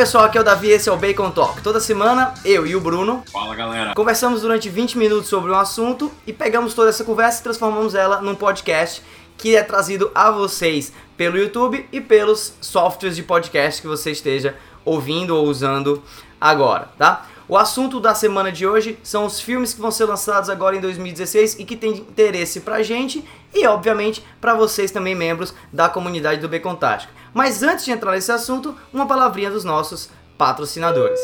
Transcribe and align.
Pessoal, 0.00 0.24
aqui 0.24 0.38
é 0.38 0.40
o 0.40 0.44
Davi, 0.44 0.70
esse 0.70 0.88
é 0.88 0.92
o 0.92 0.96
Bacon 0.96 1.30
Talk. 1.30 1.60
Toda 1.60 1.78
semana, 1.78 2.32
eu 2.42 2.66
e 2.66 2.74
o 2.74 2.80
Bruno 2.80 3.22
Fala 3.30 3.54
galera. 3.54 3.94
conversamos 3.94 4.40
durante 4.40 4.66
20 4.66 4.96
minutos 4.96 5.28
sobre 5.28 5.50
um 5.52 5.54
assunto 5.54 6.10
e 6.26 6.32
pegamos 6.32 6.72
toda 6.72 6.88
essa 6.88 7.04
conversa 7.04 7.40
e 7.40 7.42
transformamos 7.42 7.94
ela 7.94 8.22
num 8.22 8.34
podcast 8.34 9.02
que 9.36 9.54
é 9.54 9.62
trazido 9.62 10.10
a 10.14 10.30
vocês 10.30 10.90
pelo 11.18 11.36
YouTube 11.36 11.86
e 11.92 12.00
pelos 12.00 12.54
softwares 12.62 13.14
de 13.14 13.22
podcast 13.22 13.82
que 13.82 13.86
você 13.86 14.12
esteja 14.12 14.56
ouvindo 14.86 15.36
ou 15.36 15.44
usando 15.44 16.02
agora, 16.40 16.88
tá? 16.96 17.26
O 17.46 17.58
assunto 17.58 18.00
da 18.00 18.14
semana 18.14 18.50
de 18.50 18.66
hoje 18.66 18.98
são 19.02 19.26
os 19.26 19.38
filmes 19.38 19.74
que 19.74 19.82
vão 19.82 19.90
ser 19.90 20.06
lançados 20.06 20.48
agora 20.48 20.76
em 20.76 20.80
2016 20.80 21.58
e 21.58 21.64
que 21.66 21.76
tem 21.76 21.92
interesse 21.92 22.60
pra 22.60 22.82
gente 22.82 23.22
e, 23.52 23.66
obviamente, 23.66 24.24
pra 24.40 24.54
vocês 24.54 24.90
também, 24.90 25.14
membros 25.14 25.52
da 25.70 25.90
comunidade 25.90 26.40
do 26.40 26.48
Bacon 26.48 26.74
Tático. 26.74 27.19
Mas 27.32 27.62
antes 27.62 27.84
de 27.84 27.92
entrar 27.92 28.12
nesse 28.12 28.32
assunto, 28.32 28.74
uma 28.92 29.06
palavrinha 29.06 29.50
dos 29.50 29.64
nossos 29.64 30.10
patrocinadores. 30.36 31.20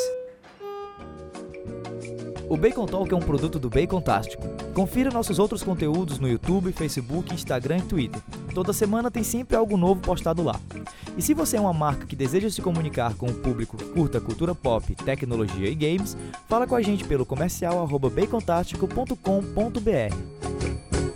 O 2.48 2.56
Bacon 2.56 2.86
Talk 2.86 3.12
é 3.12 3.16
um 3.16 3.20
produto 3.20 3.58
do 3.58 3.68
Bacon 3.68 4.00
Tástico. 4.00 4.46
Confira 4.72 5.10
nossos 5.10 5.40
outros 5.40 5.64
conteúdos 5.64 6.20
no 6.20 6.28
YouTube, 6.28 6.72
Facebook, 6.72 7.34
Instagram 7.34 7.78
e 7.78 7.82
Twitter. 7.82 8.22
Toda 8.54 8.72
semana 8.72 9.10
tem 9.10 9.24
sempre 9.24 9.56
algo 9.56 9.76
novo 9.76 10.00
postado 10.00 10.44
lá. 10.44 10.54
E 11.16 11.22
se 11.22 11.34
você 11.34 11.56
é 11.56 11.60
uma 11.60 11.72
marca 11.72 12.06
que 12.06 12.14
deseja 12.14 12.48
se 12.48 12.62
comunicar 12.62 13.14
com 13.14 13.26
o 13.26 13.34
público 13.34 13.76
que 13.76 13.86
curta 13.86 14.20
cultura 14.20 14.54
pop, 14.54 14.94
tecnologia 14.94 15.68
e 15.68 15.74
games, 15.74 16.16
fala 16.48 16.68
com 16.68 16.76
a 16.76 16.82
gente 16.82 17.04
pelo 17.04 17.26
comercial 17.26 17.82
arroba 17.82 18.08
bacontástico.com.br. 18.08 20.14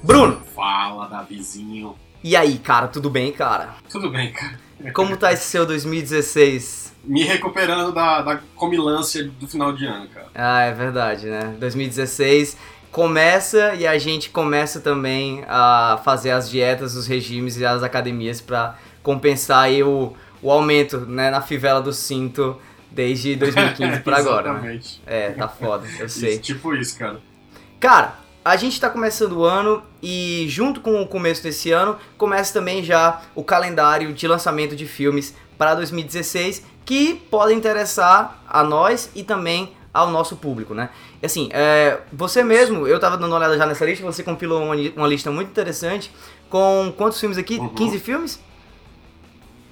Bruno, 0.03 0.41
Fala 0.53 1.07
Davizinho. 1.07 1.95
E 2.23 2.37
aí, 2.37 2.59
cara, 2.59 2.89
tudo 2.89 3.09
bem, 3.11 3.33
cara? 3.33 3.75
Tudo 3.91 4.11
bem, 4.11 4.33
cara? 4.33 4.59
Como 4.95 5.17
tá 5.17 5.33
esse 5.33 5.45
seu 5.45 5.67
2016? 5.67 6.95
Me 7.05 7.25
recuperando 7.25 7.93
da, 7.93 8.23
da 8.23 8.41
comilância 8.55 9.25
do 9.25 9.47
final 9.47 9.73
de 9.73 9.87
ano, 9.87 10.09
cara. 10.09 10.27
Ah, 10.35 10.63
é 10.63 10.73
verdade, 10.73 11.27
né? 11.27 11.55
2016 11.59 12.57
começa 12.91 13.75
e 13.75 13.87
a 13.87 13.97
gente 13.99 14.31
começa 14.31 14.81
também 14.81 15.45
a 15.49 16.01
fazer 16.05 16.33
as 16.33 16.51
dietas, 16.51 16.95
os 16.95 17.07
regimes 17.07 17.57
e 17.57 17.65
as 17.65 17.83
academias 17.83 18.41
pra 18.41 18.77
compensar 19.03 19.65
aí 19.65 19.83
o, 19.83 20.13
o 20.43 20.51
aumento 20.51 20.99
né, 21.01 21.31
na 21.31 21.41
fivela 21.41 21.81
do 21.81 21.93
cinto 21.93 22.61
desde 22.91 23.37
2015 23.37 24.01
pra 24.01 24.19
agora. 24.19 24.53
Né? 24.55 24.59
Exatamente. 24.59 25.03
É, 25.07 25.31
tá 25.31 25.49
foda, 25.49 25.87
eu 25.99 26.09
sei. 26.09 26.33
Isso, 26.33 26.43
tipo 26.43 26.75
isso, 26.75 26.99
cara. 26.99 27.21
Cara, 27.79 28.15
a 28.51 28.57
gente 28.57 28.81
tá 28.81 28.91
começando 28.91 29.35
o 29.35 29.45
ano 29.45 29.81
e 30.03 30.45
junto 30.49 30.81
com 30.81 31.01
o 31.01 31.07
começo 31.07 31.41
desse 31.41 31.71
ano, 31.71 31.97
começa 32.19 32.53
também 32.53 32.83
já 32.83 33.23
o 33.33 33.45
calendário 33.45 34.13
de 34.13 34.27
lançamento 34.27 34.75
de 34.75 34.87
filmes 34.87 35.35
para 35.57 35.77
2016 35.77 36.65
que 36.85 37.15
podem 37.31 37.57
interessar 37.57 38.43
a 38.49 38.65
nós 38.65 39.09
e 39.15 39.23
também 39.23 39.73
ao 39.95 40.11
nosso 40.11 40.35
público, 40.35 40.75
né? 40.75 40.91
E 41.23 41.27
Assim, 41.27 41.49
é, 41.53 42.01
você 42.13 42.43
mesmo, 42.43 42.89
eu 42.89 42.99
tava 42.99 43.17
dando 43.17 43.31
uma 43.31 43.37
olhada 43.39 43.57
já 43.57 43.67
nessa 43.67 43.85
lista, 43.85 44.05
você 44.05 44.25
compilou 44.25 44.61
uma, 44.65 44.75
uma 44.97 45.07
lista 45.07 45.31
muito 45.31 45.49
interessante 45.49 46.11
com 46.49 46.93
quantos 46.97 47.21
filmes 47.21 47.39
aqui? 47.39 47.57
Uhum. 47.57 47.69
15 47.69 47.99
filmes? 48.01 48.41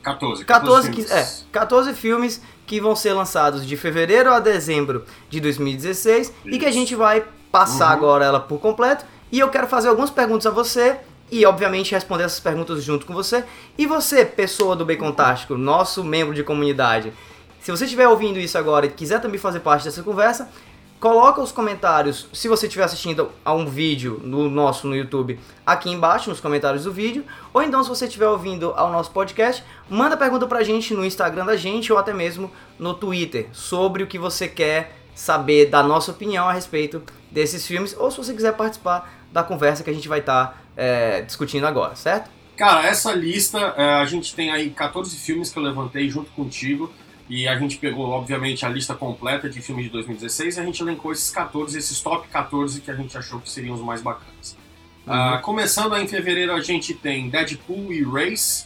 14. 0.04 0.44
14, 0.44 0.88
filmes. 0.88 1.06
que- 1.06 1.12
é, 1.12 1.28
14 1.50 1.94
filmes 1.94 2.40
que 2.64 2.80
vão 2.80 2.94
ser 2.94 3.12
lançados 3.12 3.66
de 3.66 3.76
fevereiro 3.76 4.30
a 4.32 4.38
dezembro 4.38 5.04
de 5.28 5.40
2016 5.40 6.32
e 6.44 6.58
que 6.58 6.64
a 6.64 6.68
Isso. 6.68 6.78
gente 6.78 6.94
vai 6.94 7.24
passar 7.50 7.88
Uhum. 7.88 7.92
agora 7.92 8.24
ela 8.24 8.40
por 8.40 8.58
completo. 8.60 9.04
E 9.30 9.38
eu 9.38 9.48
quero 9.48 9.66
fazer 9.66 9.88
algumas 9.88 10.10
perguntas 10.10 10.46
a 10.46 10.50
você 10.50 10.96
e, 11.30 11.44
obviamente, 11.44 11.92
responder 11.92 12.24
essas 12.24 12.40
perguntas 12.40 12.82
junto 12.82 13.04
com 13.04 13.12
você. 13.12 13.44
E 13.76 13.86
você, 13.86 14.24
pessoa 14.24 14.74
do 14.74 14.84
Bacon 14.84 15.12
Tástico, 15.12 15.56
nosso 15.56 16.02
membro 16.02 16.34
de 16.34 16.42
comunidade, 16.42 17.12
se 17.60 17.70
você 17.70 17.84
estiver 17.84 18.08
ouvindo 18.08 18.38
isso 18.38 18.56
agora 18.56 18.86
e 18.86 18.90
quiser 18.90 19.20
também 19.20 19.38
fazer 19.38 19.60
parte 19.60 19.84
dessa 19.84 20.02
conversa, 20.02 20.48
coloca 20.98 21.40
os 21.40 21.52
comentários, 21.52 22.26
se 22.32 22.48
você 22.48 22.66
estiver 22.66 22.84
assistindo 22.84 23.30
a 23.44 23.52
um 23.52 23.66
vídeo 23.66 24.20
no 24.24 24.48
nosso 24.48 24.86
no 24.86 24.96
YouTube, 24.96 25.38
aqui 25.66 25.90
embaixo 25.90 26.30
nos 26.30 26.40
comentários 26.40 26.84
do 26.84 26.92
vídeo, 26.92 27.24
ou 27.52 27.62
então 27.62 27.82
se 27.82 27.88
você 27.88 28.06
estiver 28.06 28.26
ouvindo 28.26 28.72
ao 28.74 28.90
nosso 28.90 29.10
podcast, 29.10 29.62
manda 29.88 30.16
pergunta 30.16 30.46
pra 30.46 30.62
gente 30.64 30.94
no 30.94 31.04
Instagram 31.04 31.44
da 31.44 31.56
gente 31.56 31.92
ou 31.92 31.98
até 31.98 32.12
mesmo 32.12 32.50
no 32.78 32.94
Twitter 32.94 33.48
sobre 33.52 34.02
o 34.02 34.06
que 34.06 34.18
você 34.18 34.48
quer 34.48 34.96
saber 35.14 35.66
da 35.66 35.82
nossa 35.82 36.10
opinião 36.10 36.48
a 36.48 36.52
respeito 36.52 37.02
desses 37.30 37.66
filmes, 37.66 37.94
ou 37.98 38.10
se 38.10 38.16
você 38.16 38.32
quiser 38.34 38.52
participar 38.52 39.12
da 39.32 39.42
conversa 39.42 39.82
que 39.84 39.90
a 39.90 39.92
gente 39.92 40.08
vai 40.08 40.20
estar 40.20 40.62
discutindo 41.26 41.66
agora, 41.66 41.94
certo? 41.96 42.30
Cara, 42.56 42.86
essa 42.86 43.12
lista, 43.12 43.58
é, 43.76 43.94
a 43.94 44.04
gente 44.04 44.34
tem 44.34 44.50
aí 44.50 44.70
14 44.70 45.16
filmes 45.16 45.50
que 45.50 45.58
eu 45.58 45.62
levantei 45.62 46.08
junto 46.08 46.30
contigo. 46.32 46.92
E 47.30 47.46
a 47.46 47.58
gente 47.58 47.76
pegou, 47.76 48.08
obviamente, 48.08 48.64
a 48.64 48.70
lista 48.70 48.94
completa 48.94 49.50
de 49.50 49.60
filmes 49.60 49.84
de 49.84 49.90
2016 49.90 50.56
e 50.56 50.60
a 50.60 50.64
gente 50.64 50.82
elencou 50.82 51.12
esses 51.12 51.28
14, 51.30 51.76
esses 51.76 52.00
top 52.00 52.26
14 52.28 52.80
que 52.80 52.90
a 52.90 52.94
gente 52.94 53.16
achou 53.18 53.38
que 53.38 53.50
seriam 53.50 53.74
os 53.74 53.82
mais 53.82 54.00
bacanas. 54.00 54.56
Ah, 55.06 55.38
começando 55.42 55.94
aí 55.94 56.04
em 56.04 56.08
fevereiro, 56.08 56.52
a 56.52 56.60
gente 56.62 56.94
tem 56.94 57.28
Deadpool 57.28 57.92
e 57.92 58.02
Race. 58.02 58.64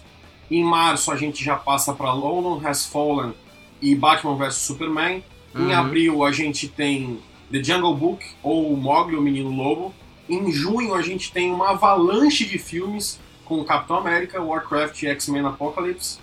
Em 0.49 0.63
março, 0.63 1.11
a 1.11 1.17
gente 1.17 1.43
já 1.45 1.57
passa 1.57 1.93
para 1.93 2.13
London 2.13 2.61
Has 2.65 2.87
Fallen 2.87 3.35
e 3.81 3.97
Batman 3.97 4.37
vs 4.37 4.55
Superman. 4.55 5.25
Em 5.57 5.59
Uhum. 5.59 5.75
abril, 5.75 6.25
a 6.25 6.31
gente 6.31 6.69
tem 6.69 7.19
The 7.53 7.63
Jungle 7.63 7.95
Book 7.95 8.25
ou 8.43 8.75
Mowgli, 8.77 9.15
o 9.17 9.21
Menino 9.21 9.51
Lobo. 9.51 9.95
Em 10.29 10.51
junho, 10.51 10.95
a 10.95 11.03
gente 11.03 11.31
tem 11.33 11.53
uma 11.53 11.71
avalanche 11.71 12.45
de 12.47 12.59
filmes 12.59 13.21
com 13.45 13.63
Capitão 13.65 13.97
América, 13.99 14.41
Warcraft 14.43 15.03
e 15.03 15.07
X-Men 15.09 15.45
Apocalypse. 15.47 16.19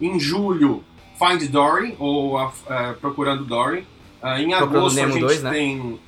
Em 0.00 0.18
julho, 0.18 0.82
Find 1.18 1.46
Dory, 1.50 1.94
ou 1.98 2.38
a- 2.38 2.52
é, 2.68 2.92
Procurando 2.94 3.44
Dory. 3.44 3.86
Ah, 4.22 4.40
em 4.40 4.48
Procurando 4.50 4.76
agosto, 4.78 4.98
a 4.98 5.00
Nemo 5.02 5.12
gente 5.12 5.22
2, 5.22 5.42
né? 5.42 5.50
tem 5.50 6.00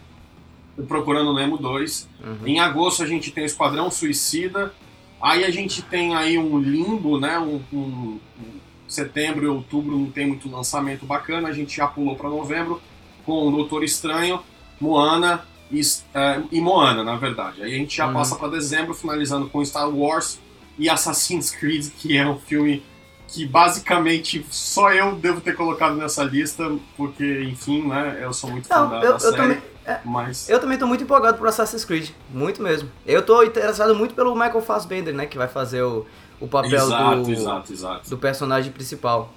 Procurando 0.89 1.35
Nemo 1.35 1.59
2. 1.59 2.09
Uhum. 2.25 2.47
Em 2.47 2.59
agosto 2.61 3.03
a 3.03 3.07
gente 3.07 3.31
tem 3.31 3.45
o 3.45 3.47
Esquadrão 3.47 3.91
Suicida. 3.91 4.73
Aí 5.21 5.45
a 5.45 5.51
gente 5.51 5.83
tem 5.83 6.15
aí 6.15 6.39
um 6.39 6.59
limbo, 6.59 7.21
né? 7.21 7.39
Um, 7.39 7.61
um- 7.73 8.19
um 8.41 8.59
setembro 8.89 9.45
e 9.45 9.49
outubro 9.49 9.97
não 9.97 10.11
tem 10.11 10.27
muito 10.27 10.49
lançamento 10.51 11.05
bacana. 11.05 11.49
A 11.49 11.53
gente 11.53 11.77
já 11.77 11.87
pulou 11.87 12.17
para 12.17 12.29
novembro 12.31 12.81
com 13.25 13.47
o 13.47 13.51
Doutor 13.51 13.85
Estranho, 13.85 14.41
Moana 14.83 15.45
e, 15.71 15.81
eh, 16.13 16.43
e 16.51 16.61
Moana, 16.61 17.05
na 17.05 17.15
verdade. 17.17 17.63
Aí 17.63 17.73
a 17.73 17.79
gente 17.79 17.97
já 17.97 18.09
Uhum. 18.09 18.15
passa 18.15 18.35
para 18.35 18.49
dezembro, 18.49 18.93
finalizando 18.93 19.49
com 19.49 19.65
Star 19.65 19.89
Wars 19.89 20.41
e 20.77 20.91
Assassin's 20.91 21.51
Creed, 21.53 21.91
que 21.97 22.17
é 22.17 22.27
um 22.27 22.39
filme 22.39 22.83
que 23.29 23.47
basicamente 23.47 24.45
só 24.51 24.93
eu 24.93 25.15
devo 25.15 25.41
ter 25.41 25.55
colocado 25.57 25.95
nessa 25.95 26.25
lista, 26.25 26.71
porque, 26.97 27.45
enfim, 27.45 27.87
né? 27.87 28.19
Eu 28.21 28.33
sou 28.33 28.51
muito 28.51 28.67
fã 28.69 28.81
Não, 28.83 28.91
da, 28.91 28.97
eu, 28.97 29.03
da 29.03 29.09
eu 29.09 29.21
série. 29.21 29.37
também. 29.37 29.63
Mas 30.05 30.49
Eu 30.49 30.61
também 30.61 30.79
tô 30.79 30.87
muito 30.87 31.03
empolgado 31.03 31.39
por 31.39 31.49
Assassin's 31.49 31.85
Creed, 31.85 32.11
muito 32.31 32.63
mesmo. 32.63 32.89
Eu 33.07 33.23
tô 33.23 33.43
interessado 33.43 33.95
muito 33.95 34.15
pelo 34.15 34.35
Michael 34.35 34.61
Fassbender, 34.63 35.13
né, 35.15 35.27
que 35.27 35.37
vai 35.39 35.49
fazer 35.49 35.83
o, 35.83 36.07
o 36.41 36.47
papel 36.47 36.73
exato, 36.75 37.23
do, 37.23 37.33
exato, 37.33 37.73
exato. 37.73 38.11
do 38.11 38.17
personagem 38.19 38.71
principal. 38.71 39.33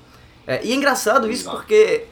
É, 0.45 0.63
e 0.63 0.71
é 0.71 0.75
engraçado 0.75 1.31
isso 1.31 1.49
porque 1.49 2.05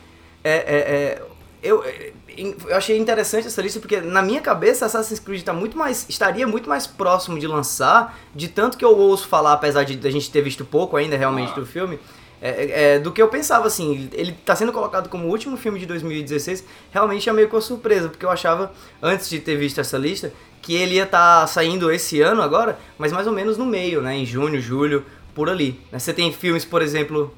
é, 0.43 0.51
é, 0.51 0.77
é, 0.77 1.21
eu, 1.63 1.83
é, 1.83 2.11
eu 2.37 2.75
achei 2.75 2.97
interessante 2.97 3.47
essa 3.47 3.61
lista 3.61 3.79
porque 3.79 4.01
na 4.01 4.21
minha 4.21 4.41
cabeça 4.41 4.85
Assassin's 4.85 5.19
Creed 5.19 5.43
tá 5.43 5.53
muito 5.53 5.77
mais, 5.77 6.05
estaria 6.09 6.45
muito 6.45 6.67
mais 6.69 6.85
próximo 6.85 7.39
de 7.39 7.47
lançar, 7.47 8.19
de 8.35 8.47
tanto 8.47 8.77
que 8.77 8.83
eu 8.85 8.95
ouço 8.97 9.27
falar, 9.27 9.53
apesar 9.53 9.83
de 9.83 10.05
a 10.07 10.11
gente 10.11 10.29
ter 10.29 10.41
visto 10.41 10.65
pouco 10.65 10.97
ainda 10.97 11.15
realmente 11.17 11.51
Ah. 11.51 11.59
do 11.59 11.65
filme. 11.65 11.97
é, 12.45 12.49
é, 12.49 12.95
é, 12.95 12.99
do 12.99 13.09
que 13.09 13.21
eu 13.21 13.29
pensava, 13.29 13.67
assim, 13.67 14.09
ele 14.11 14.33
tá 14.33 14.53
sendo 14.53 14.73
colocado 14.73 15.07
como 15.07 15.27
o 15.27 15.29
último 15.29 15.55
filme 15.55 15.79
de 15.79 15.85
2016, 15.85 16.65
realmente 16.91 17.29
é 17.29 17.31
meio 17.31 17.47
que 17.47 17.55
uma 17.55 17.61
surpresa, 17.61 18.09
porque 18.09 18.25
eu 18.25 18.29
achava, 18.29 18.73
antes 19.01 19.29
de 19.29 19.39
ter 19.39 19.55
visto 19.55 19.79
essa 19.79 19.97
lista, 19.97 20.33
que 20.61 20.75
ele 20.75 20.95
ia 20.95 21.03
estar 21.03 21.47
saindo 21.47 21.89
esse 21.89 22.19
ano 22.19 22.41
agora, 22.41 22.77
mas 22.97 23.13
mais 23.13 23.27
ou 23.27 23.31
menos 23.33 23.57
no 23.57 23.65
meio, 23.65 24.01
né, 24.01 24.17
em 24.17 24.25
junho, 24.25 24.59
julho, 24.59 25.05
por 25.33 25.49
ali. 25.49 25.79
né. 25.89 25.99
Você 25.99 26.11
tem 26.13 26.33
filmes, 26.33 26.65
por 26.65 26.81
exemplo, 26.81 27.33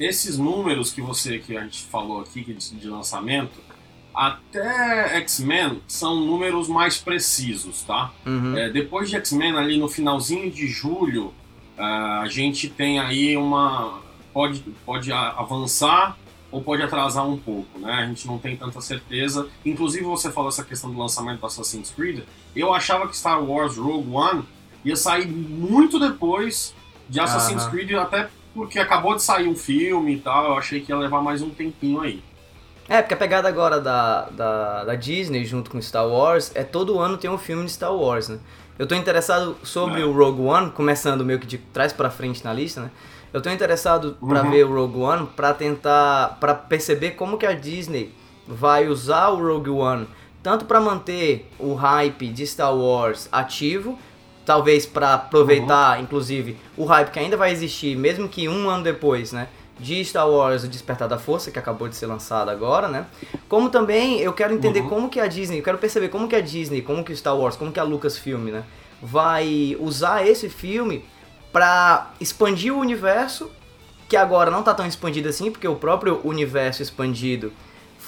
Esses 0.00 0.38
números 0.38 0.92
que 0.92 1.02
você 1.02 1.38
que 1.38 1.56
a 1.56 1.60
gente 1.60 1.84
falou 1.84 2.20
aqui 2.22 2.42
de, 2.42 2.88
lançamento, 2.88 3.52
até 4.14 5.18
X-Men 5.18 5.80
são 5.86 6.18
números 6.24 6.68
mais 6.68 6.96
precisos, 6.98 7.82
tá? 7.82 8.10
uhum, 8.26 8.56
É, 8.56 8.70
depois 8.70 9.10
de 9.10 9.16
X-Men, 9.16 9.56
ali 9.56 9.78
no 9.78 9.88
finalzinho 9.88 10.50
de 10.50 10.66
julho, 10.66 11.34
ah, 11.78 12.20
a 12.22 12.28
gente 12.28 12.68
tem 12.68 12.98
aí 12.98 13.36
uma. 13.36 14.00
Pode, 14.32 14.60
pode 14.86 15.12
avançar 15.12 16.16
ou 16.50 16.62
pode 16.62 16.82
atrasar 16.82 17.26
um 17.28 17.36
pouco, 17.36 17.78
né? 17.78 17.92
A 17.92 18.06
gente 18.06 18.26
não 18.26 18.38
tem 18.38 18.56
tanta 18.56 18.80
certeza. 18.80 19.48
Inclusive, 19.64 20.04
você 20.04 20.30
falou 20.32 20.48
essa 20.48 20.64
questão 20.64 20.90
do 20.90 20.98
lançamento 20.98 21.40
do 21.40 21.46
Assassin's 21.46 21.90
Creed. 21.90 22.20
Eu 22.54 22.72
achava 22.74 23.06
que 23.06 23.16
Star 23.16 23.42
Wars 23.42 23.76
Rogue 23.76 24.10
One 24.10 24.44
ia 24.84 24.96
sair 24.96 25.26
muito 25.26 25.98
depois 25.98 26.74
de 27.08 27.20
Assassin's. 27.20 27.64
Creed, 27.66 27.92
até 27.92 28.28
porque 28.54 28.78
acabou 28.78 29.14
de 29.14 29.22
sair 29.22 29.48
um 29.48 29.56
filme 29.56 30.14
e 30.14 30.18
tal. 30.20 30.46
Eu 30.46 30.58
achei 30.58 30.80
que 30.80 30.90
ia 30.92 30.96
levar 30.98 31.22
mais 31.22 31.42
um 31.42 31.50
tempinho 31.50 32.00
aí. 32.00 32.22
É, 32.88 33.00
porque 33.00 33.14
a 33.14 33.16
pegada 33.16 33.48
agora 33.48 33.80
da, 33.80 34.22
da, 34.30 34.84
da 34.84 34.94
Disney 34.96 35.44
junto 35.44 35.70
com 35.70 35.80
Star 35.80 36.06
Wars 36.08 36.50
é 36.54 36.64
todo 36.64 36.98
ano 36.98 37.16
tem 37.16 37.30
um 37.30 37.38
filme 37.38 37.64
de 37.64 37.70
Star 37.70 37.94
Wars, 37.94 38.28
né? 38.28 38.38
Eu 38.78 38.86
tô 38.86 38.94
interessado 38.94 39.56
sobre 39.62 40.00
É. 40.00 40.04
o 40.04 40.12
Rogue 40.12 40.40
One, 40.42 40.70
começando 40.70 41.24
meio 41.24 41.38
que 41.38 41.46
de 41.46 41.58
trás 41.58 41.92
pra 41.92 42.10
frente 42.10 42.44
na 42.44 42.52
lista, 42.52 42.80
né? 42.80 42.90
Eu 43.32 43.40
tô 43.40 43.48
interessado 43.48 44.16
pra 44.26 44.42
Uhum. 44.42 44.50
ver 44.50 44.64
o 44.66 44.74
Rogue 44.74 44.98
One 44.98 45.26
pra 45.36 45.54
tentar, 45.54 46.36
pra 46.40 46.52
perceber 46.54 47.12
como 47.12 47.38
que 47.38 47.46
a 47.46 47.52
Disney 47.52 48.12
vai 48.48 48.88
usar 48.88 49.28
o 49.28 49.36
Rogue 49.36 49.70
One 49.70 50.08
tanto 50.42 50.64
pra 50.64 50.80
manter 50.80 51.48
o 51.60 51.74
hype 51.74 52.26
de 52.28 52.44
Star 52.46 52.74
Wars 52.74 53.28
ativo, 53.30 53.96
talvez 54.44 54.86
pra 54.86 55.14
aproveitar, 55.14 56.00
inclusive, 56.00 56.56
o 56.76 56.84
hype 56.84 57.10
que 57.10 57.18
ainda 57.18 57.36
vai 57.36 57.52
existir, 57.52 57.96
mesmo 57.96 58.28
que 58.28 58.48
um 58.48 58.68
ano 58.68 58.82
depois, 58.84 59.32
né? 59.32 59.48
De 59.78 60.04
Star 60.04 60.28
Wars, 60.28 60.62
o 60.64 60.68
Despertar 60.68 61.08
da 61.08 61.18
Força, 61.18 61.50
que 61.50 61.58
acabou 61.58 61.88
de 61.88 61.96
ser 61.96 62.06
lançado 62.06 62.50
agora, 62.50 62.86
né? 62.88 63.06
Como 63.48 63.70
também 63.70 64.20
eu 64.20 64.32
quero 64.32 64.52
entender 64.52 64.80
Uhum. 64.80 64.88
como 64.88 65.08
que 65.08 65.18
a 65.18 65.26
Disney, 65.26 65.58
eu 65.58 65.62
quero 65.62 65.78
perceber 65.78 66.08
como 66.08 66.28
que 66.28 66.36
a 66.36 66.40
Disney, 66.40 66.82
como 66.82 67.02
que 67.02 67.12
o 67.12 67.16
Star 67.16 67.34
Wars, 67.36 67.56
como 67.56 67.72
que 67.72 67.80
a 67.80 67.82
Lucasfilm, 67.82 68.50
né? 68.50 68.62
Vai 69.00 69.76
usar 69.80 70.26
esse 70.26 70.50
filme 70.50 71.02
pra 71.52 72.10
expandir 72.20 72.74
o 72.74 72.78
universo, 72.78 73.50
que 74.08 74.16
agora 74.16 74.50
não 74.50 74.62
tá 74.62 74.74
tão 74.74 74.86
expandido 74.86 75.28
assim, 75.28 75.50
porque 75.50 75.66
o 75.66 75.76
próprio 75.76 76.20
universo 76.24 76.82
expandido 76.82 77.50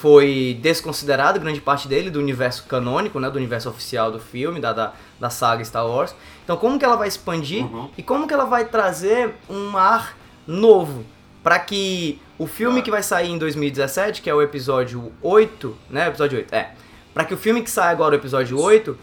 foi 0.02 0.58
desconsiderado, 0.60 1.38
grande 1.38 1.60
parte 1.60 1.87
dele, 1.87 2.10
do 2.10 2.19
universo 2.19 2.64
canônico, 2.64 3.20
né, 3.20 3.31
do 3.31 3.37
universo 3.37 3.69
oficial 3.70 4.10
do 4.10 4.19
filme, 4.19 4.58
da, 4.58 4.72
da, 4.72 4.93
da 5.20 5.31
saga 5.31 5.64
Star 5.64 5.87
Wars. 5.87 6.12
Então 6.43 6.56
como 6.56 6.76
que 6.76 6.84
ela 6.84 6.96
vai 6.96 7.06
expandir 7.06 7.64
Uhum. 7.64 7.88
e 7.96 8.02
como 8.02 8.26
que 8.26 8.34
ela 8.34 8.44
vai 8.44 8.64
trazer 8.64 9.32
um 9.49 9.76
ar 9.76 10.19
novo 10.44 11.04
para 11.40 11.56
que 11.60 12.20
o 12.37 12.49
filme 12.49 12.82
que 12.82 12.90
vai 12.90 13.00
sair 13.00 13.31
em 13.31 13.38
2017, 13.38 14.22
que 14.22 14.28
é 14.28 14.34
o 14.34 14.43
episódio 14.43 15.12
8, 15.22 15.76
né, 15.88 16.08
episódio 16.08 16.38
8, 16.38 16.52
é, 16.52 16.70
para 17.14 17.25
que 17.25 17.34
o 17.34 17.37
filme 17.37 17.62
que 17.62 17.70
sai 17.70 17.93
agora, 17.93 18.16
o 18.16 18.19
episódio 18.19 18.60
8, 18.60 18.99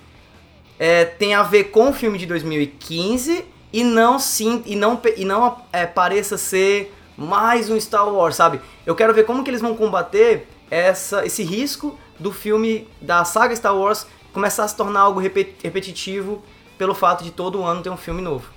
é, 0.77 1.05
tem 1.05 1.33
a 1.33 1.43
ver 1.43 1.65
com 1.65 1.91
o 1.91 1.93
filme 1.93 2.17
de 2.17 2.25
2015 2.25 3.45
e 3.71 3.85
não 3.85 4.19
sim 4.19 4.61
e 4.65 4.75
não 4.75 4.99
e 5.15 5.23
não 5.23 5.61
é, 5.71 5.85
pareça 5.85 6.37
ser 6.37 6.93
mais 7.17 7.69
um 7.69 7.79
Star 7.79 8.07
Wars, 8.13 8.35
sabe? 8.35 8.59
Eu 8.85 8.95
quero 8.95 9.13
ver 9.13 9.23
como 9.23 9.45
que 9.45 9.49
eles 9.49 9.61
vão 9.61 9.75
combater 9.75 10.45
essa 10.69 11.25
esse 11.25 11.43
risco 11.43 11.97
do 12.19 12.31
filme 12.31 12.87
da 13.01 13.23
saga 13.25 13.55
Star 13.55 13.75
Wars 13.75 14.05
começar 14.33 14.63
a 14.63 14.67
se 14.67 14.75
tornar 14.75 15.01
algo 15.01 15.19
repe- 15.19 15.55
repetitivo 15.63 16.43
pelo 16.77 16.93
fato 16.93 17.23
de 17.23 17.31
todo 17.31 17.63
ano 17.63 17.81
ter 17.81 17.89
um 17.89 17.97
filme 17.97 18.21
novo. 18.21 18.49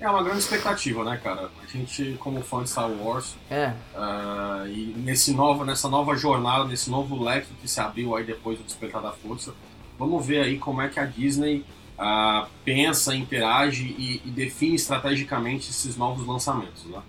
É 0.00 0.10
uma 0.10 0.22
grande 0.22 0.40
expectativa, 0.40 1.02
né, 1.04 1.18
cara? 1.22 1.50
A 1.62 1.66
gente, 1.66 2.16
como 2.18 2.42
fã 2.42 2.62
de 2.62 2.68
Star 2.68 2.90
Wars, 2.90 3.36
É, 3.50 3.72
ah, 3.94 4.64
e 4.66 4.92
nesse 4.98 5.32
novo, 5.32 5.64
nessa 5.64 5.88
nova 5.88 6.14
jornada, 6.14 6.64
nesse 6.64 6.90
novo 6.90 7.22
leque 7.22 7.48
que 7.60 7.68
se 7.68 7.80
abriu 7.80 8.14
aí 8.14 8.24
depois 8.24 8.58
do 8.58 8.64
Despertar 8.64 9.00
da 9.00 9.12
Força, 9.12 9.54
vamos 9.98 10.26
ver 10.26 10.40
aí 10.40 10.58
como 10.58 10.82
é 10.82 10.88
que 10.88 11.00
a 11.00 11.06
Disney 11.06 11.64
ah, 11.96 12.48
pensa, 12.64 13.14
interage 13.14 13.84
e, 13.96 14.20
e 14.26 14.30
define 14.30 14.74
estrategicamente 14.74 15.70
esses 15.70 15.96
novos 15.96 16.26
lançamentos, 16.26 16.84
né? 16.86 17.00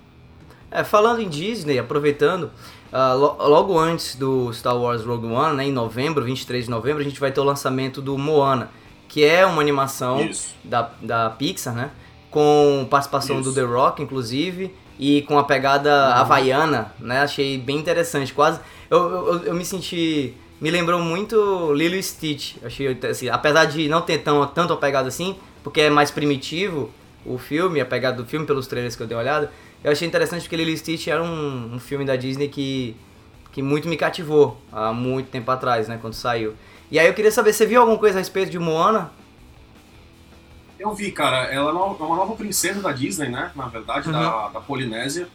É, 0.71 0.83
falando 0.83 1.21
em 1.21 1.27
Disney, 1.27 1.79
aproveitando, 1.79 2.51
ah, 2.97 3.13
lo- 3.13 3.36
logo 3.39 3.77
antes 3.77 4.15
do 4.15 4.53
Star 4.53 4.77
Wars 4.77 5.03
Rogue 5.03 5.27
One, 5.27 5.57
né, 5.57 5.65
em 5.65 5.71
novembro, 5.71 6.24
23 6.24 6.63
de 6.65 6.71
novembro, 6.71 7.01
a 7.01 7.03
gente 7.03 7.19
vai 7.19 7.30
ter 7.30 7.42
o 7.42 7.44
lançamento 7.44 8.01
do 8.01 8.18
Moana, 8.18 8.69
que 9.09 9.24
é 9.25 9.45
uma 9.45 9.62
animação 9.62 10.24
Isso. 10.24 10.56
da, 10.63 10.89
da 11.01 11.30
Pixar, 11.30 11.74
né? 11.75 11.92
Com 12.31 12.88
participação 12.89 13.42
Isso. 13.42 13.50
do 13.50 13.56
The 13.56 13.62
Rock, 13.63 14.01
inclusive, 14.01 14.74
e 14.97 15.21
com 15.24 15.38
a 15.38 15.44
pegada 15.44 16.13
havaiana, 16.15 16.94
né? 17.00 17.19
Achei 17.21 17.57
bem 17.57 17.77
interessante, 17.77 18.33
quase... 18.33 18.59
Eu, 18.89 19.00
eu, 19.00 19.44
eu 19.47 19.53
me 19.53 19.65
senti... 19.65 20.33
Me 20.62 20.71
lembrou 20.71 21.00
muito 21.01 21.74
Lilo 21.74 21.95
e 21.95 22.01
Stitch. 22.03 22.56
Achei, 22.63 22.97
assim, 23.09 23.27
apesar 23.27 23.65
de 23.65 23.89
não 23.89 24.01
ter 24.01 24.19
tão, 24.19 24.45
tanto 24.47 24.71
a 24.71 24.77
pegada 24.77 25.09
assim, 25.09 25.36
porque 25.62 25.81
é 25.81 25.89
mais 25.89 26.12
primitivo 26.12 26.89
o 27.25 27.38
filme, 27.38 27.81
a 27.81 27.86
pegada 27.86 28.18
do 28.18 28.25
filme, 28.25 28.45
pelos 28.45 28.68
trailers 28.68 28.95
que 28.95 29.03
eu 29.03 29.07
dei 29.07 29.18
uma 29.18 29.21
olhada, 29.24 29.51
eu 29.85 29.91
achei 29.91 30.07
interessante 30.07 30.41
porque 30.41 30.55
Lilo 30.55 30.75
Stitch 30.75 31.05
era 31.05 31.21
um, 31.21 31.75
um 31.75 31.79
filme 31.79 32.03
da 32.03 32.15
Disney 32.15 32.47
que, 32.47 32.95
que 33.51 33.61
muito 33.61 33.87
me 33.87 33.95
cativou 33.95 34.59
há 34.71 34.91
muito 34.91 35.29
tempo 35.29 35.51
atrás, 35.51 35.87
né? 35.87 35.99
Quando 36.01 36.15
saiu. 36.15 36.55
E 36.89 36.97
aí 36.97 37.05
eu 37.05 37.13
queria 37.13 37.31
saber, 37.31 37.53
você 37.53 37.67
viu 37.67 37.81
alguma 37.81 37.99
coisa 37.99 38.17
a 38.17 38.19
respeito 38.19 38.49
de 38.49 38.57
Moana? 38.57 39.11
Eu 40.79 40.95
vi, 40.95 41.11
cara, 41.11 41.43
ela 41.53 41.69
é 41.69 41.73
uma 41.73 41.95
é 41.99 42.03
uma 42.03 42.15
nova 42.15 42.35
princesa 42.35 42.81
da 42.81 42.91
Disney, 42.91 43.29
né? 43.29 43.51
Na 43.55 43.67
verdade, 43.67 44.11
da, 44.11 44.47
da 44.47 44.59
Polinésia. 44.59 45.27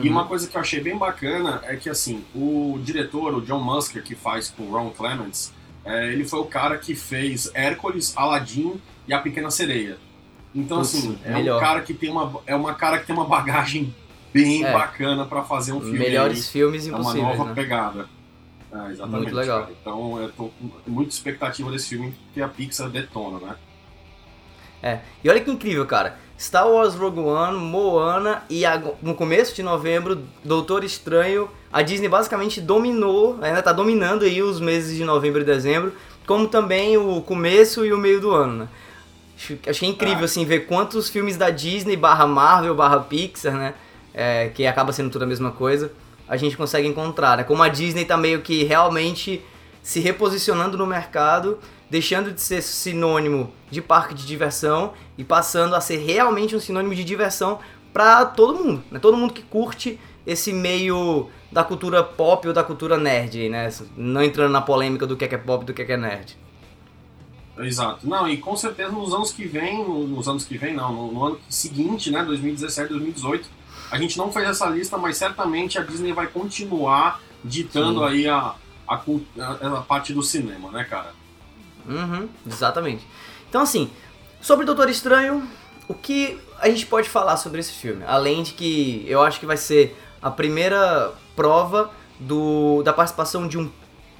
E 0.00 0.08
uma 0.08 0.26
coisa 0.26 0.46
que 0.46 0.56
eu 0.56 0.60
achei 0.60 0.80
bem 0.80 0.96
bacana 0.96 1.60
é 1.64 1.74
que, 1.74 1.90
assim, 1.90 2.24
o 2.32 2.78
diretor, 2.80 3.34
o 3.34 3.40
John 3.40 3.58
Musker, 3.58 4.04
que 4.04 4.14
faz 4.14 4.48
com 4.48 4.62
o 4.62 4.70
Ron 4.70 4.90
Clements, 4.90 5.52
é, 5.84 6.12
ele 6.12 6.24
foi 6.24 6.38
o 6.38 6.44
cara 6.44 6.78
que 6.78 6.94
fez 6.94 7.50
Hércules, 7.52 8.16
Aladdin 8.16 8.80
e 9.08 9.12
A 9.12 9.18
Pequena 9.18 9.50
Sereia. 9.50 9.98
Então, 10.54 10.80
assim, 10.80 11.18
é 11.24 11.30
é, 11.30 11.34
melhor. 11.34 11.56
um 11.58 11.60
cara 11.60 11.80
que 11.82 11.94
tem 11.94 12.10
uma, 12.10 12.40
é 12.46 12.54
uma 12.54 12.74
cara 12.74 12.98
que 12.98 13.06
tem 13.06 13.14
uma 13.14 13.24
bagagem 13.26 13.94
bem 14.32 14.64
É. 14.64 14.72
bacana 14.72 15.24
pra 15.24 15.42
fazer 15.42 15.72
um 15.72 15.80
filme 15.80 15.98
Melhores 15.98 16.38
aí. 16.38 16.52
filmes 16.52 16.86
É 16.86 16.94
uma 16.94 17.14
nova 17.14 17.44
né? 17.44 17.52
pegada. 17.54 18.08
É, 18.70 18.90
exatamente, 18.90 19.22
Muito 19.22 19.34
legal. 19.34 19.60
cara. 19.62 19.72
Então 19.80 20.20
eu 20.20 20.28
tô 20.32 20.44
com 20.60 20.70
muita 20.86 21.10
expectativa 21.12 21.70
desse 21.70 21.88
filme 21.88 22.14
que 22.34 22.40
a 22.42 22.48
Pixar 22.48 22.88
detona, 22.90 23.38
né? 23.38 23.56
É. 24.82 25.00
E 25.24 25.28
olha 25.28 25.40
que 25.40 25.50
incrível, 25.50 25.84
cara. 25.86 26.16
Star 26.38 26.68
Wars 26.68 26.94
Rogue 26.94 27.18
One, 27.20 27.58
Moana 27.58 28.44
e 28.48 28.62
no 29.02 29.14
começo 29.14 29.54
de 29.54 29.62
novembro, 29.62 30.22
Doutor 30.44 30.84
Estranho. 30.84 31.48
A 31.72 31.82
Disney 31.82 32.08
basicamente 32.08 32.60
dominou, 32.60 33.38
ainda 33.42 33.60
tá 33.62 33.72
dominando 33.72 34.24
aí 34.24 34.40
os 34.42 34.60
meses 34.60 34.96
de 34.96 35.04
novembro 35.04 35.40
e 35.40 35.44
dezembro, 35.44 35.92
como 36.26 36.46
também 36.46 36.96
o 36.96 37.20
começo 37.22 37.84
e 37.84 37.92
o 37.92 37.98
meio 37.98 38.20
do 38.20 38.30
ano, 38.30 38.52
né? 38.64 38.68
Acho- 39.38 39.58
Achei 39.68 39.88
incrível, 39.88 40.22
Ah. 40.22 40.24
assim, 40.24 40.44
ver 40.44 40.66
quantos 40.66 41.08
filmes 41.08 41.36
da 41.36 41.48
Disney 41.48 41.96
barra 41.96 42.26
Marvel 42.26 42.74
barra 42.74 42.98
Pixar, 43.00 43.54
né? 43.54 43.74
é, 44.14 44.48
que 44.48 44.66
acaba 44.66 44.92
sendo 44.92 45.10
tudo 45.10 45.22
a 45.22 45.26
mesma 45.26 45.52
coisa, 45.52 45.92
a 46.26 46.36
gente 46.36 46.56
consegue 46.56 46.88
encontrar, 46.88 47.36
né? 47.36 47.44
Como 47.44 47.62
a 47.62 47.68
Disney 47.68 48.04
tá 48.04 48.16
meio 48.16 48.40
que 48.42 48.64
realmente 48.64 49.40
se 49.80 50.00
reposicionando 50.00 50.76
no 50.76 50.84
mercado, 50.84 51.58
deixando 51.88 52.32
de 52.32 52.40
ser 52.40 52.60
sinônimo 52.62 53.52
de 53.70 53.80
parque 53.80 54.14
de 54.14 54.26
diversão 54.26 54.92
e 55.16 55.22
passando 55.22 55.74
a 55.76 55.80
ser 55.80 55.98
realmente 55.98 56.56
um 56.56 56.58
sinônimo 56.60 56.94
de 56.96 57.04
diversão 57.04 57.60
para 57.92 58.24
todo 58.24 58.64
mundo, 58.64 58.82
né? 58.90 58.98
Todo 58.98 59.16
mundo 59.16 59.32
que 59.32 59.42
curte 59.42 60.00
esse 60.26 60.52
meio 60.52 61.28
da 61.52 61.62
cultura 61.62 62.02
pop 62.02 62.48
ou 62.48 62.52
da 62.52 62.64
cultura 62.64 62.96
nerd, 62.98 63.48
né? 63.48 63.70
Não 63.96 64.22
entrando 64.22 64.50
na 64.50 64.60
polêmica 64.60 65.06
do 65.06 65.16
que 65.16 65.24
é 65.24 65.28
que 65.28 65.34
é 65.36 65.38
pop 65.38 65.62
e 65.62 65.66
do 65.66 65.72
que 65.72 65.82
é 65.82 65.84
que 65.84 65.92
é 65.92 65.96
nerd. 65.96 66.36
Exato. 67.58 68.08
Não, 68.08 68.28
e 68.28 68.36
com 68.36 68.56
certeza 68.56 68.92
nos 68.92 69.12
anos 69.12 69.32
que 69.32 69.46
vem, 69.46 69.84
nos 69.84 70.28
anos 70.28 70.44
que 70.44 70.56
vem 70.56 70.74
não, 70.74 70.92
no, 70.92 71.12
no 71.12 71.24
ano 71.24 71.40
seguinte, 71.48 72.10
né, 72.10 72.22
2017, 72.22 72.90
2018, 72.90 73.48
a 73.90 73.98
gente 73.98 74.16
não 74.18 74.32
fez 74.32 74.48
essa 74.48 74.66
lista, 74.66 74.96
mas 74.96 75.16
certamente 75.16 75.78
a 75.78 75.82
Disney 75.82 76.12
vai 76.12 76.26
continuar 76.26 77.20
ditando 77.44 78.00
Sim. 78.00 78.06
aí 78.06 78.28
a, 78.28 78.54
a, 78.86 79.00
a 79.78 79.80
parte 79.82 80.12
do 80.12 80.22
cinema, 80.22 80.70
né, 80.70 80.84
cara? 80.84 81.12
Uhum, 81.88 82.28
exatamente. 82.46 83.06
Então, 83.48 83.62
assim, 83.62 83.90
sobre 84.40 84.66
Doutor 84.66 84.90
Estranho, 84.90 85.48
o 85.88 85.94
que 85.94 86.38
a 86.60 86.68
gente 86.68 86.86
pode 86.86 87.08
falar 87.08 87.36
sobre 87.38 87.60
esse 87.60 87.72
filme? 87.72 88.04
Além 88.06 88.42
de 88.42 88.52
que 88.52 89.04
eu 89.08 89.22
acho 89.22 89.40
que 89.40 89.46
vai 89.46 89.56
ser 89.56 89.96
a 90.20 90.30
primeira 90.30 91.12
prova 91.34 91.90
do, 92.20 92.82
da 92.82 92.92
participação 92.92 93.48
de 93.48 93.56
um 93.56 93.70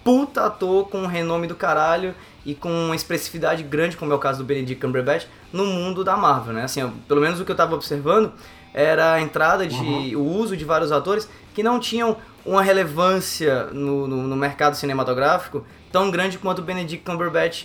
puta 0.04 0.46
ator 0.46 0.88
com 0.88 0.98
um 0.98 1.06
renome 1.06 1.46
do 1.46 1.54
caralho 1.54 2.14
e 2.46 2.54
com 2.54 2.70
uma 2.70 2.94
expressividade 2.96 3.62
grande, 3.62 3.96
como 3.96 4.12
é 4.12 4.14
o 4.16 4.18
caso 4.18 4.38
do 4.38 4.44
Benedict 4.44 4.80
Cumberbatch, 4.80 5.26
no 5.52 5.66
mundo 5.66 6.02
da 6.02 6.16
Marvel, 6.16 6.54
né? 6.54 6.64
Assim, 6.64 6.88
pelo 7.06 7.20
menos 7.20 7.40
o 7.40 7.44
que 7.44 7.52
eu 7.52 7.56
tava 7.56 7.74
observando 7.74 8.32
era 8.72 9.14
a 9.14 9.20
entrada 9.20 9.66
de 9.66 10.14
o 10.16 10.22
uso 10.22 10.56
de 10.56 10.64
vários 10.64 10.92
atores 10.92 11.28
que 11.54 11.62
não 11.62 11.78
tinham 11.80 12.16
uma 12.46 12.62
relevância 12.62 13.64
no, 13.72 14.06
no, 14.06 14.16
no 14.22 14.36
mercado 14.36 14.74
cinematográfico 14.76 15.64
tão 15.92 16.10
grande 16.10 16.38
quanto 16.38 16.60
o 16.60 16.62
Benedict 16.62 17.04
Cumberbatch 17.04 17.64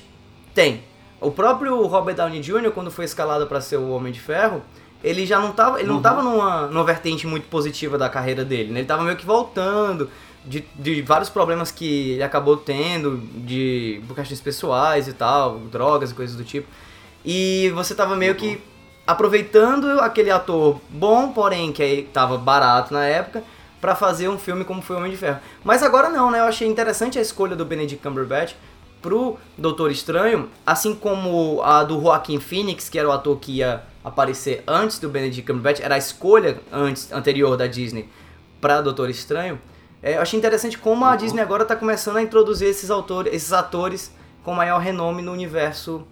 tem. 0.53 0.83
O 1.21 1.31
próprio 1.31 1.85
Robert 1.85 2.15
Downey 2.15 2.41
Jr., 2.41 2.71
quando 2.73 2.91
foi 2.91 3.05
escalado 3.05 3.47
para 3.47 3.61
ser 3.61 3.77
o 3.77 3.89
Homem 3.91 4.11
de 4.11 4.19
Ferro, 4.19 4.61
ele 5.01 5.25
já 5.25 5.39
não 5.39 5.51
tava, 5.53 5.79
ele 5.79 5.87
não 5.87 5.97
Uhum. 5.97 6.01
tava 6.01 6.21
numa, 6.23 6.67
numa 6.67 6.83
vertente 6.83 7.25
muito 7.27 7.47
positiva 7.47 7.97
da 7.97 8.09
carreira 8.09 8.43
dele, 8.43 8.71
né? 8.73 8.79
Ele 8.79 8.87
tava 8.87 9.03
meio 9.03 9.15
que 9.15 9.25
voltando 9.25 10.09
de, 10.45 10.63
de 10.75 11.01
vários 11.01 11.29
problemas 11.29 11.71
que 11.71 12.11
ele 12.11 12.23
acabou 12.23 12.57
tendo, 12.57 13.17
de 13.35 14.01
por 14.07 14.15
questões 14.15 14.41
pessoais 14.41 15.07
e 15.07 15.13
tal, 15.13 15.59
drogas 15.71 16.11
e 16.11 16.13
coisas 16.13 16.35
do 16.35 16.43
tipo. 16.43 16.67
E 17.25 17.71
você 17.73 17.95
tava 17.95 18.15
meio 18.15 18.35
que 18.35 18.61
aproveitando 19.05 19.99
aquele 19.99 20.31
ator 20.31 20.79
bom, 20.89 21.31
porém 21.31 21.71
que 21.71 21.81
aí 21.81 22.03
tava 22.03 22.37
barato 22.37 22.93
na 22.93 23.05
época, 23.05 23.43
pra 23.79 23.95
fazer 23.95 24.29
um 24.29 24.37
filme 24.37 24.63
como 24.63 24.81
foi 24.81 24.95
o 24.95 24.99
Homem 24.99 25.11
de 25.11 25.17
Ferro. 25.17 25.39
Mas 25.63 25.83
agora 25.83 26.09
não, 26.09 26.31
né? 26.31 26.39
Eu 26.39 26.45
achei 26.45 26.67
interessante 26.67 27.19
a 27.19 27.21
escolha 27.21 27.55
do 27.55 27.65
Benedict 27.65 28.01
Cumberbatch 28.01 28.55
pro 29.01 29.37
Doutor 29.57 29.91
Estranho, 29.91 30.49
assim 30.65 30.95
como 30.95 31.61
a 31.61 31.83
do 31.83 31.99
Joaquin 32.01 32.39
Phoenix, 32.39 32.87
que 32.87 32.97
era 32.97 33.07
o 33.07 33.11
ator 33.11 33.37
que 33.37 33.57
ia 33.57 33.83
aparecer 34.03 34.63
antes 34.65 34.99
do 34.99 35.09
Benedict 35.09 35.45
Cumberbatch, 35.45 35.81
era 35.81 35.95
a 35.95 35.97
escolha 35.97 36.61
antes 36.71 37.11
anterior 37.11 37.57
da 37.57 37.67
Disney 37.67 38.07
para 38.61 38.81
Doutor 38.81 39.09
Estranho. 39.09 39.59
É, 40.03 40.17
eu 40.17 40.21
achei 40.21 40.37
interessante 40.37 40.77
como 40.77 41.05
a 41.05 41.11
Uhum. 41.11 41.17
Disney 41.17 41.41
agora 41.41 41.63
tá 41.63 41.75
começando 41.77 42.17
a 42.17 42.21
introduzir 42.21 42.67
esses 42.67 42.91
autores, 42.91 43.33
esses 43.33 43.53
atores 43.53 44.13
com 44.43 44.53
maior 44.53 44.79
renome 44.79 45.21
no 45.21 45.31
universo 45.31 46.05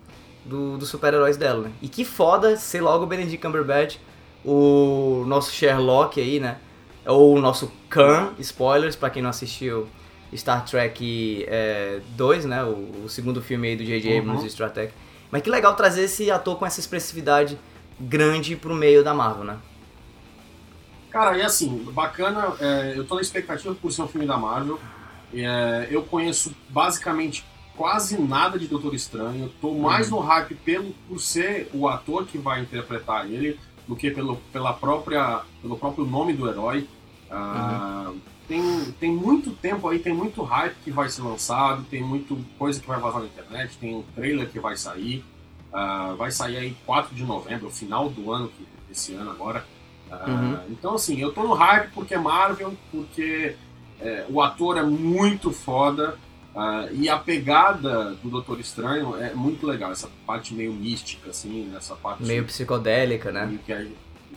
do- 0.45 0.77
dos 0.77 0.87
super-heróis 0.87 1.35
dela, 1.35 1.63
né? 1.63 1.71
E 1.81 1.89
que 1.89 2.05
foda 2.05 2.55
ser 2.55 2.79
logo 2.81 3.03
o 3.03 3.07
Benedict 3.07 3.37
Cumberbatch 3.45 3.97
o 4.43 5.23
nosso 5.27 5.51
Sherlock 5.51 6.19
aí, 6.19 6.39
né? 6.39 6.57
Ou 7.05 7.35
o 7.35 7.41
nosso 7.41 7.71
Khan, 7.89 8.31
spoilers 8.39 8.95
para 8.95 9.09
quem 9.09 9.21
não 9.21 9.29
assistiu 9.29 9.87
Star 10.35 10.63
Trek 10.65 11.45
é, 11.47 11.99
2, 12.15 12.45
né? 12.45 12.63
O, 12.63 13.03
o, 13.05 13.09
segundo 13.09 13.41
filme 13.41 13.67
aí 13.69 13.75
do 13.75 13.83
J.J. 13.83 14.19
Abrams 14.19 14.43
uhum. 14.43 14.49
Star 14.49 14.71
Trek. 14.71 14.93
Mas 15.29 15.41
que 15.41 15.49
legal 15.49 15.75
trazer 15.75 16.03
esse 16.03 16.31
ator 16.31 16.57
com 16.57 16.65
essa 16.65 16.79
expressividade 16.79 17.57
grande 17.99 18.55
pro 18.55 18.73
meio 18.73 19.03
da 19.03 19.13
Marvel, 19.13 19.43
né? 19.43 19.57
Cara, 21.11 21.37
e 21.37 21.41
assim, 21.41 21.83
bacana, 21.91 22.55
é, 22.59 22.93
eu 22.95 23.05
tô 23.05 23.15
na 23.15 23.21
expectativa 23.21 23.75
por 23.75 23.91
ser 23.91 24.01
um 24.01 24.07
filme 24.07 24.25
da 24.25 24.37
Marvel. 24.37 24.79
É, 25.33 25.87
eu 25.91 26.03
conheço 26.03 26.55
basicamente 26.69 27.45
quase 27.75 28.19
nada 28.19 28.57
de 28.57 28.67
Doutor 28.67 28.95
Estranho. 28.95 29.51
Tô 29.59 29.73
mais 29.73 30.09
uhum. 30.09 30.19
no 30.19 30.25
hype 30.25 30.55
pelo, 30.55 30.93
por 31.07 31.19
ser 31.19 31.69
o 31.73 31.87
ator 31.87 32.25
que 32.25 32.37
vai 32.37 32.61
interpretar 32.61 33.29
ele 33.29 33.59
do 33.85 33.95
que 33.95 34.09
pelo, 34.09 34.37
pela 34.53 34.71
própria, 34.71 35.41
pelo 35.61 35.77
próprio 35.77 36.05
nome 36.05 36.31
do 36.31 36.47
herói. 36.47 36.87
Uh, 37.29 38.09
uhum. 38.09 38.21
tem, 38.47 38.91
tem 38.99 39.11
muito 39.11 39.51
tempo 39.51 39.89
aí, 39.89 39.99
tem 39.99 40.13
muito 40.13 40.41
hype 40.43 40.75
que 40.83 40.91
vai 40.91 41.09
ser 41.09 41.23
lançado, 41.23 41.83
tem 41.89 42.01
muito 42.01 42.37
coisa 42.57 42.79
que 42.79 42.87
vai 42.87 42.99
vazar 42.99 43.21
na 43.21 43.27
internet, 43.27 43.77
tem 43.77 43.95
um 43.95 44.03
trailer 44.15 44.49
que 44.49 44.59
vai 44.59 44.77
sair. 44.77 45.25
Uh, 45.73 46.15
vai 46.15 46.31
sair 46.31 46.57
aí 46.57 46.77
4 46.85 47.13
de 47.13 47.23
novembro, 47.23 47.69
final 47.69 48.09
do 48.09 48.31
ano, 48.31 48.49
esse 48.89 49.13
ano 49.13 49.31
agora. 49.31 49.65
Uhum. 50.11 50.55
Ah, 50.55 50.63
então, 50.69 50.95
assim, 50.95 51.19
eu 51.19 51.31
tô 51.31 51.43
no 51.43 51.53
hype 51.53 51.91
porque 51.93 52.13
é 52.13 52.17
Marvel, 52.17 52.73
porque 52.91 53.55
é, 53.99 54.25
o 54.29 54.41
ator 54.41 54.77
é 54.77 54.83
muito 54.83 55.51
foda 55.51 56.17
uh, 56.55 56.93
e 56.93 57.07
a 57.07 57.17
pegada 57.17 58.15
do 58.15 58.29
Doutor 58.29 58.59
Estranho 58.59 59.15
é 59.15 59.33
muito 59.33 59.65
legal, 59.65 59.91
essa 59.91 60.09
parte 60.25 60.53
meio 60.53 60.73
mística, 60.73 61.29
assim, 61.29 61.71
essa 61.77 61.95
parte. 61.95 62.23
Meio 62.23 62.43
psicodélica, 62.45 63.31
né? 63.31 63.59
É... 63.69 63.87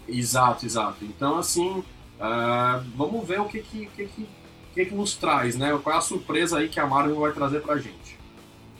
Exato, 0.06 0.66
exato. 0.66 1.04
Então, 1.04 1.38
assim, 1.38 1.78
uh, 2.20 2.84
vamos 2.94 3.26
ver 3.26 3.40
o 3.40 3.46
que 3.46 3.60
que, 3.60 3.86
que, 3.86 4.06
que, 4.06 4.28
que, 4.74 4.84
que 4.84 4.94
nos 4.94 5.16
traz, 5.16 5.56
né? 5.56 5.76
Qual 5.82 5.94
é 5.94 5.98
a 5.98 6.02
surpresa 6.02 6.58
aí 6.58 6.68
que 6.68 6.78
a 6.78 6.86
Marvel 6.86 7.20
vai 7.20 7.32
trazer 7.32 7.62
pra 7.62 7.78
gente. 7.78 8.03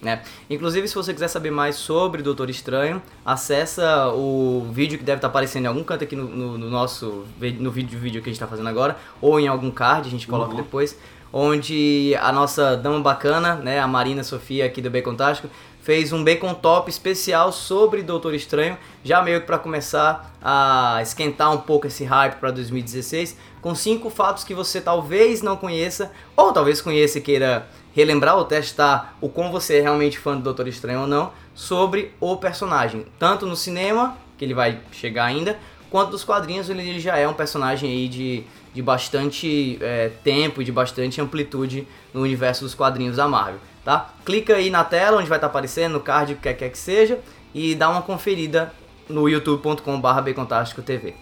Né? 0.03 0.23
Inclusive, 0.51 0.87
se 0.87 0.95
você 0.95 1.15
quiser 1.15 1.29
saber 1.29 1.51
mais 1.51 1.77
sobre 1.77 2.23
Doutor 2.23 2.51
Estranho, 2.51 3.01
acessa 3.25 4.09
o 4.11 4.69
vídeo 4.71 4.99
que 4.99 5.05
deve 5.05 5.17
estar 5.17 5.29
aparecendo 5.29 5.65
em 5.65 5.69
algum 5.69 5.83
canto 5.83 6.05
aqui 6.05 6.15
no, 6.15 6.25
no, 6.25 6.59
no 6.59 6.69
nosso 6.69 7.25
no 7.59 7.71
vídeo, 7.71 7.99
vídeo 7.99 8.23
que 8.23 8.29
a 8.29 8.31
gente 8.33 8.37
está 8.37 8.47
fazendo 8.47 8.69
agora, 8.69 8.99
ou 9.21 9.41
em 9.41 9.49
algum 9.49 9.71
card, 9.71 10.07
a 10.07 10.11
gente 10.11 10.27
coloca 10.27 10.51
uhum. 10.51 10.59
depois, 10.59 10.99
onde 11.33 12.15
a 12.21 12.31
nossa 12.31 12.77
dama 12.77 13.01
bacana, 13.01 13.57
né, 13.57 13.81
a 13.81 13.89
Marina 13.89 14.23
Sofia 14.23 14.67
aqui 14.67 14.83
do 14.83 14.91
Bacon 14.91 15.15
Tástico, 15.15 15.49
fez 15.85 16.13
um 16.13 16.25
Bacon 16.25 16.55
Top 16.55 16.89
especial 16.89 17.53
sobre 17.53 18.03
Doutor 18.03 18.35
Estranho, 18.35 18.79
já 19.03 19.21
meio 19.23 19.41
que 19.41 19.47
para 19.47 19.59
começar 19.59 20.35
a 20.41 20.99
esquentar 21.03 21.53
um 21.53 21.59
pouco 21.59 21.87
esse 21.87 22.05
hype 22.05 22.37
para 22.37 22.51
2016, 22.51 23.37
com 23.61 23.75
cinco 23.75 24.09
fatos 24.09 24.45
que 24.45 24.55
você 24.55 24.81
talvez 24.81 25.43
não 25.43 25.57
conheça, 25.57 26.13
ou 26.37 26.53
talvez 26.53 26.81
conheça 26.81 27.19
e 27.19 27.21
queira 27.21 27.69
relembrar 27.95 28.37
ou 28.37 28.45
testar 28.45 29.17
o 29.21 29.29
como 29.29 29.51
você 29.51 29.79
é 29.79 29.81
realmente 29.81 30.19
fã 30.19 30.37
do 30.37 30.43
Doutor 30.43 30.67
Estranho 30.69 31.03
ou 31.03 31.07
não 31.07 31.33
sobre 31.55 32.13
o 32.21 32.37
personagem, 32.37 33.07
tanto 33.19 33.47
no 33.47 33.55
cinema, 33.55 34.19
que 34.37 34.45
ele 34.45 34.53
vai 34.53 34.81
chegar 34.91 35.27
ainda, 35.27 35.59
quanto 35.89 36.11
nos 36.11 36.25
quadrinhos, 36.25 36.69
ele 36.69 36.99
já 36.99 37.17
é 37.17 37.29
um 37.29 37.33
personagem 37.33 37.89
aí 37.89 38.09
de, 38.09 38.43
de 38.75 38.83
bastante 38.83 39.79
é, 39.81 40.11
tempo 40.25 40.61
e 40.61 40.65
de 40.65 40.73
bastante 40.73 41.21
amplitude 41.21 41.87
no 42.13 42.23
universo 42.23 42.65
dos 42.65 42.75
quadrinhos 42.75 43.17
da 43.17 43.29
Marvel, 43.29 43.61
tá? 43.85 44.13
Clica 44.25 44.57
aí 44.57 44.71
na 44.71 44.83
tela 44.83 45.19
onde 45.19 45.29
vai 45.29 45.39
estar 45.39 45.47
tá 45.47 45.53
aparecendo, 45.53 45.93
no 45.93 46.01
card, 46.01 46.33
o 46.33 46.37
que 46.37 46.53
quer 46.53 46.69
que 46.69 46.79
seja, 46.79 47.21
e 47.55 47.77
dá 47.77 47.89
uma 47.89 48.03
conferida 48.03 48.73
no 49.09 49.29
youtube.com.br 49.29 50.83
TV. 50.85 51.15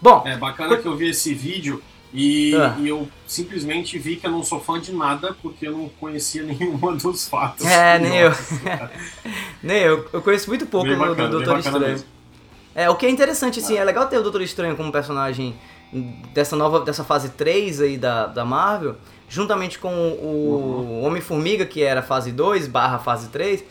Bom, 0.00 0.24
é 0.26 0.36
bacana 0.36 0.76
que 0.78 0.86
eu 0.86 0.96
vi 0.96 1.10
esse 1.10 1.32
vídeo 1.32 1.80
e, 2.12 2.54
ah. 2.54 2.76
e, 2.78 2.88
eu 2.88 3.08
simplesmente 3.26 3.98
vi 3.98 4.16
que 4.16 4.26
eu 4.26 4.30
não 4.30 4.42
sou 4.42 4.60
fã 4.60 4.78
de 4.78 4.92
nada 4.92 5.34
porque 5.40 5.66
eu 5.66 5.72
não 5.72 5.88
conhecia 5.88 6.42
nenhuma 6.44 6.94
dos 6.94 7.26
fatos. 7.26 7.64
É, 7.64 7.98
nem 7.98 8.18
eu. 8.18 8.32
nem 9.62 9.78
eu. 9.78 10.08
Eu 10.12 10.20
conheço 10.20 10.48
muito 10.48 10.66
pouco 10.66 10.88
bacana, 10.88 11.28
do, 11.28 11.38
do 11.38 11.44
Doutor 11.44 11.58
Estranho. 11.58 11.80
Mesmo. 11.80 12.06
É, 12.74 12.88
o 12.88 12.96
que 12.96 13.06
é 13.06 13.10
interessante, 13.10 13.60
assim, 13.60 13.76
ah. 13.78 13.80
é 13.80 13.84
legal 13.84 14.06
ter 14.08 14.18
o 14.18 14.22
Doutor 14.22 14.42
Estranho 14.42 14.76
como 14.76 14.92
personagem 14.92 15.54
dessa 16.32 16.56
nova, 16.56 16.80
dessa 16.80 17.04
fase 17.04 17.30
3 17.30 17.80
aí 17.82 17.98
da, 17.98 18.26
da 18.26 18.44
Marvel, 18.44 18.96
juntamente 19.28 19.78
com 19.78 19.92
o 19.92 20.26
uhum. 20.26 21.04
Homem-Formiga, 21.04 21.66
que 21.66 21.82
era 21.82 22.02
fase 22.02 22.32
2 22.32 22.66
barra 22.66 22.98
fase 22.98 23.28
3, 23.28 23.62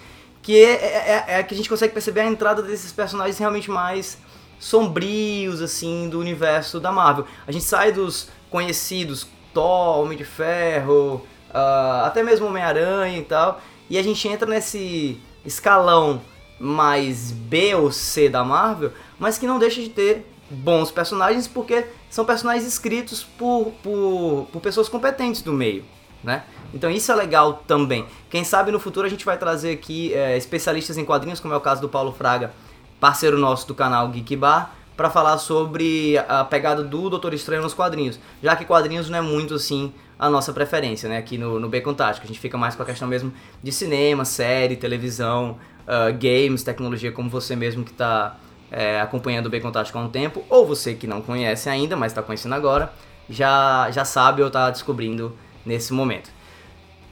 que 0.41 0.63
é, 0.63 0.71
é, 0.71 1.25
é, 1.27 1.39
é 1.39 1.43
que 1.43 1.53
a 1.53 1.57
gente 1.57 1.69
consegue 1.69 1.93
perceber 1.93 2.21
a 2.21 2.25
entrada 2.25 2.61
desses 2.61 2.91
personagens 2.91 3.37
realmente 3.37 3.69
mais 3.69 4.17
sombrios, 4.61 5.59
assim, 5.59 6.07
do 6.07 6.19
universo 6.19 6.79
da 6.79 6.91
Marvel. 6.91 7.25
A 7.47 7.51
gente 7.51 7.65
sai 7.65 7.91
dos 7.91 8.29
conhecidos, 8.49 9.27
Thor, 9.53 9.99
Homem 9.99 10.17
de 10.17 10.23
Ferro, 10.23 11.25
uh, 11.49 12.05
até 12.05 12.21
mesmo 12.21 12.45
Homem-Aranha 12.45 13.17
e 13.17 13.23
tal, 13.23 13.59
e 13.89 13.97
a 13.97 14.03
gente 14.03 14.25
entra 14.27 14.47
nesse 14.47 15.19
escalão 15.43 16.21
mais 16.59 17.31
B 17.31 17.73
ou 17.73 17.91
C 17.91 18.29
da 18.29 18.43
Marvel, 18.43 18.93
mas 19.17 19.39
que 19.39 19.47
não 19.47 19.57
deixa 19.57 19.81
de 19.81 19.89
ter 19.89 20.31
bons 20.47 20.91
personagens 20.91 21.47
porque 21.47 21.87
são 22.09 22.23
personagens 22.23 22.67
escritos 22.67 23.23
por, 23.23 23.71
por, 23.81 24.47
por 24.51 24.61
pessoas 24.61 24.87
competentes 24.87 25.41
do 25.41 25.51
meio, 25.51 25.83
né? 26.23 26.43
Então 26.73 26.89
isso 26.89 27.11
é 27.11 27.15
legal 27.15 27.63
também. 27.65 28.05
Quem 28.29 28.43
sabe 28.43 28.71
no 28.71 28.79
futuro 28.79 29.07
a 29.07 29.09
gente 29.09 29.25
vai 29.25 29.37
trazer 29.37 29.71
aqui 29.71 30.13
é, 30.13 30.37
especialistas 30.37 30.97
em 30.97 31.03
quadrinhos, 31.03 31.39
como 31.39 31.53
é 31.53 31.57
o 31.57 31.61
caso 31.61 31.81
do 31.81 31.89
Paulo 31.89 32.11
Fraga, 32.11 32.53
parceiro 33.01 33.35
nosso 33.37 33.67
do 33.67 33.73
canal 33.73 34.07
Geek 34.09 34.35
Bar, 34.35 34.75
para 34.95 35.09
falar 35.09 35.39
sobre 35.39 36.15
a 36.29 36.45
pegada 36.45 36.83
do 36.83 37.09
Doutor 37.09 37.33
Estranho 37.33 37.63
nos 37.63 37.73
quadrinhos, 37.73 38.19
já 38.43 38.55
que 38.55 38.63
quadrinhos 38.63 39.09
não 39.09 39.17
é 39.17 39.21
muito 39.21 39.55
assim 39.55 39.91
a 40.19 40.29
nossa 40.29 40.53
preferência, 40.53 41.09
né, 41.09 41.17
aqui 41.17 41.35
no, 41.35 41.59
no 41.59 41.67
Bacon 41.67 41.95
Tático. 41.95 42.23
A 42.23 42.27
gente 42.27 42.39
fica 42.39 42.55
mais 42.55 42.75
com 42.75 42.83
a 42.83 42.85
questão 42.85 43.07
mesmo 43.07 43.33
de 43.63 43.71
cinema, 43.71 44.23
série, 44.23 44.75
televisão, 44.75 45.57
uh, 45.81 46.13
games, 46.13 46.61
tecnologia, 46.61 47.11
como 47.11 47.27
você 47.27 47.55
mesmo 47.55 47.83
que 47.83 47.91
está 47.91 48.37
é, 48.69 49.01
acompanhando 49.01 49.47
o 49.47 49.49
Bacon 49.49 49.71
Tático 49.71 49.97
há 49.97 50.01
um 50.01 50.09
tempo, 50.09 50.43
ou 50.47 50.67
você 50.67 50.93
que 50.93 51.07
não 51.07 51.23
conhece 51.23 51.67
ainda, 51.67 51.97
mas 51.97 52.11
está 52.11 52.21
conhecendo 52.21 52.53
agora, 52.53 52.93
já, 53.27 53.89
já 53.89 54.05
sabe 54.05 54.43
ou 54.43 54.47
está 54.47 54.69
descobrindo 54.69 55.35
nesse 55.65 55.91
momento. 55.91 56.29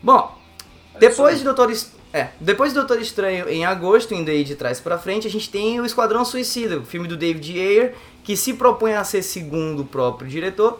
Bom, 0.04 0.38
depois 1.00 1.40
de 1.40 1.44
Doutor 1.44 1.72
Estranho 1.72 1.99
é, 2.12 2.30
depois 2.40 2.74
do 2.74 2.80
Doutor 2.80 3.00
Estranho, 3.00 3.48
em 3.48 3.66
agosto, 3.66 4.16
indo 4.16 4.32
aí 4.32 4.44
de 4.44 4.56
trás 4.56 4.80
para 4.80 4.98
frente, 4.98 5.28
a 5.28 5.30
gente 5.30 5.50
tem 5.50 5.80
o 5.80 5.86
Esquadrão 5.86 6.26
Suicida, 6.26 6.80
o 6.80 6.86
filme 6.86 7.08
do 7.08 7.16
David 7.16 7.52
Ayer, 7.60 7.96
que 8.24 8.36
se 8.36 8.54
propõe 8.54 8.94
a 8.94 9.04
ser, 9.04 9.22
segundo 9.22 9.82
o 9.82 9.86
próprio 9.86 10.28
diretor, 10.28 10.80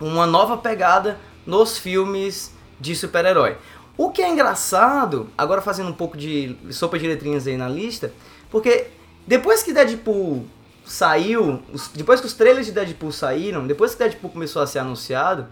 uma 0.00 0.26
nova 0.26 0.56
pegada 0.56 1.20
nos 1.46 1.78
filmes 1.78 2.52
de 2.80 2.96
super-herói. 2.96 3.56
O 3.96 4.10
que 4.10 4.22
é 4.22 4.28
engraçado, 4.28 5.28
agora 5.38 5.60
fazendo 5.60 5.90
um 5.90 5.94
pouco 5.94 6.16
de 6.16 6.56
sopa 6.70 6.98
de 6.98 7.06
letrinhas 7.06 7.46
aí 7.46 7.56
na 7.56 7.68
lista, 7.68 8.12
porque 8.50 8.86
depois 9.26 9.62
que 9.62 9.72
Deadpool 9.72 10.46
saiu, 10.84 11.62
depois 11.94 12.20
que 12.20 12.26
os 12.26 12.32
trailers 12.32 12.66
de 12.66 12.72
Deadpool 12.72 13.12
saíram, 13.12 13.66
depois 13.66 13.92
que 13.92 13.98
Deadpool 13.98 14.30
começou 14.30 14.62
a 14.62 14.66
ser 14.66 14.80
anunciado, 14.80 15.46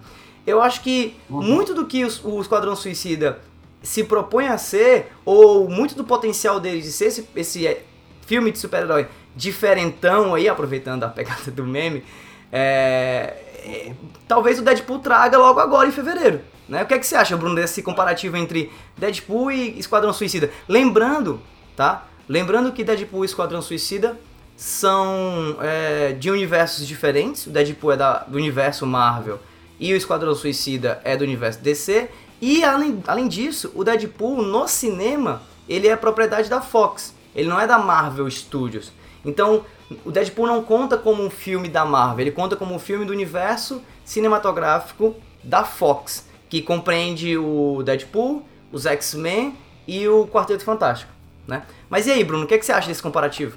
eu 0.44 0.60
acho 0.60 0.82
que 0.82 1.14
uhum. 1.30 1.42
muito 1.42 1.74
do 1.74 1.86
que 1.86 2.04
o 2.04 2.40
Esquadrão 2.40 2.74
Suicida 2.74 3.38
se 3.82 4.04
propõe 4.04 4.48
a 4.48 4.58
ser, 4.58 5.12
ou 5.24 5.68
muito 5.68 5.94
do 5.94 6.04
potencial 6.04 6.58
dele 6.58 6.80
de 6.80 6.90
ser 6.90 7.06
esse, 7.06 7.28
esse 7.36 7.66
é, 7.66 7.84
filme 8.26 8.50
de 8.50 8.58
super-herói 8.58 9.06
diferentão 9.34 10.34
aí, 10.34 10.48
aproveitando 10.48 11.04
a 11.04 11.08
pegada 11.08 11.50
do 11.50 11.64
meme, 11.64 12.04
é, 12.52 13.34
é, 13.64 13.92
talvez 14.26 14.58
o 14.58 14.62
Deadpool 14.62 14.98
traga 14.98 15.38
logo 15.38 15.60
agora 15.60 15.88
em 15.88 15.92
fevereiro. 15.92 16.40
Né? 16.68 16.82
O 16.82 16.86
que 16.86 16.94
é 16.94 16.98
que 16.98 17.06
você 17.06 17.16
acha, 17.16 17.36
Bruno, 17.36 17.54
desse 17.54 17.82
comparativo 17.82 18.36
entre 18.36 18.70
Deadpool 18.96 19.52
e 19.52 19.78
Esquadrão 19.78 20.12
Suicida? 20.12 20.50
Lembrando, 20.68 21.40
tá? 21.74 22.06
Lembrando 22.28 22.72
que 22.72 22.84
Deadpool 22.84 23.24
e 23.24 23.26
Esquadrão 23.26 23.62
Suicida 23.62 24.18
são 24.56 25.56
é, 25.62 26.12
de 26.12 26.30
universos 26.30 26.86
diferentes. 26.86 27.46
O 27.46 27.50
Deadpool 27.50 27.92
é 27.92 27.96
da, 27.96 28.18
do 28.24 28.36
universo 28.36 28.84
Marvel 28.84 29.40
e 29.80 29.92
o 29.94 29.96
Esquadrão 29.96 30.34
Suicida 30.34 31.00
é 31.04 31.16
do 31.16 31.24
universo 31.24 31.60
DC. 31.60 32.10
E 32.40 32.62
além, 32.62 33.02
além 33.06 33.28
disso, 33.28 33.72
o 33.74 33.82
Deadpool 33.82 34.42
no 34.42 34.68
cinema, 34.68 35.42
ele 35.68 35.88
é 35.88 35.96
propriedade 35.96 36.48
da 36.48 36.60
Fox. 36.60 37.14
Ele 37.34 37.48
não 37.48 37.60
é 37.60 37.66
da 37.66 37.78
Marvel 37.78 38.30
Studios. 38.30 38.92
Então, 39.24 39.64
o 40.04 40.10
Deadpool 40.10 40.46
não 40.46 40.62
conta 40.62 40.96
como 40.96 41.22
um 41.22 41.30
filme 41.30 41.68
da 41.68 41.84
Marvel, 41.84 42.26
ele 42.26 42.30
conta 42.30 42.56
como 42.56 42.74
um 42.74 42.78
filme 42.78 43.04
do 43.04 43.12
universo 43.12 43.82
cinematográfico 44.04 45.14
da 45.42 45.64
Fox, 45.64 46.26
que 46.48 46.62
compreende 46.62 47.36
o 47.36 47.82
Deadpool, 47.82 48.42
os 48.72 48.86
X-Men 48.86 49.56
e 49.86 50.06
o 50.08 50.26
Quarteto 50.26 50.64
Fantástico, 50.64 51.10
né? 51.46 51.62
Mas 51.88 52.06
e 52.06 52.10
aí, 52.10 52.22
Bruno, 52.22 52.44
o 52.44 52.46
que, 52.46 52.54
é 52.54 52.58
que 52.58 52.66
você 52.66 52.72
acha 52.72 52.88
desse 52.88 53.02
comparativo? 53.02 53.56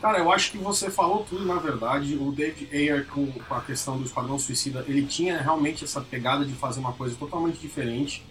Cara, 0.00 0.18
eu 0.18 0.30
acho 0.30 0.52
que 0.52 0.58
você 0.58 0.90
falou 0.90 1.26
tudo, 1.28 1.44
na 1.44 1.56
verdade. 1.56 2.16
O 2.16 2.30
David 2.30 2.68
Ayer, 2.72 3.06
com, 3.06 3.28
a 3.50 3.60
questão 3.60 3.98
do 3.98 4.04
Esquadrão 4.04 4.38
Suicida, 4.38 4.84
ele 4.86 5.04
tinha 5.04 5.40
realmente 5.40 5.84
essa 5.84 6.00
pegada 6.00 6.44
de 6.44 6.52
fazer 6.52 6.80
uma 6.80 6.92
coisa 6.92 7.16
totalmente 7.16 7.58
diferente. 7.58 8.24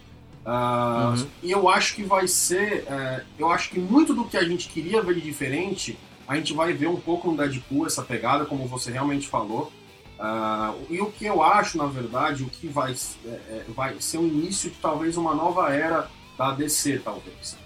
Uh, 0.46 1.10
uhum. 1.10 1.26
E 1.42 1.50
eu 1.50 1.68
acho 1.68 1.94
que 1.94 2.02
vai 2.02 2.26
ser. 2.26 2.84
Uh, 2.84 3.24
eu 3.38 3.50
acho 3.50 3.68
que 3.70 3.78
muito 3.78 4.14
do 4.14 4.24
que 4.24 4.36
a 4.36 4.44
gente 4.44 4.68
queria 4.68 5.02
ver 5.02 5.14
de 5.16 5.20
diferente 5.20 5.98
a 6.28 6.36
gente 6.36 6.52
vai 6.52 6.74
ver 6.74 6.88
um 6.88 7.00
pouco 7.00 7.30
no 7.30 7.36
Deadpool 7.38 7.86
essa 7.86 8.02
pegada, 8.02 8.44
como 8.44 8.66
você 8.66 8.92
realmente 8.92 9.26
falou. 9.26 9.72
Uh, 10.18 10.86
e 10.90 11.00
o 11.00 11.10
que 11.10 11.24
eu 11.24 11.42
acho, 11.42 11.78
na 11.78 11.86
verdade, 11.86 12.42
o 12.42 12.50
que 12.50 12.68
vai, 12.68 12.94
é, 13.24 13.28
é, 13.28 13.64
vai 13.68 13.98
ser 13.98 14.18
o 14.18 14.26
início 14.26 14.68
de 14.68 14.76
talvez 14.76 15.16
uma 15.16 15.34
nova 15.34 15.72
era 15.72 16.10
da 16.36 16.52
DC, 16.52 17.00
talvez. 17.02 17.56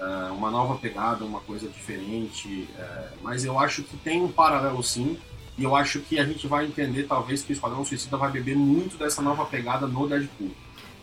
Uh, 0.00 0.34
uma 0.34 0.50
nova 0.50 0.74
pegada, 0.76 1.24
uma 1.24 1.40
coisa 1.40 1.68
diferente. 1.68 2.68
Uh, 2.76 3.16
mas 3.22 3.44
eu 3.44 3.58
acho 3.58 3.82
que 3.82 3.96
tem 3.96 4.22
um 4.22 4.28
paralelo 4.28 4.82
sim. 4.82 5.18
E 5.56 5.62
eu 5.62 5.76
acho 5.76 6.00
que 6.00 6.18
a 6.18 6.24
gente 6.24 6.48
vai 6.48 6.66
entender, 6.66 7.04
talvez, 7.04 7.42
que 7.42 7.52
o 7.52 7.54
Esquadrão 7.54 7.84
Suicida 7.84 8.16
vai 8.16 8.30
beber 8.30 8.56
muito 8.56 8.96
dessa 8.98 9.22
nova 9.22 9.44
pegada 9.44 9.86
no 9.86 10.08
Deadpool. 10.08 10.50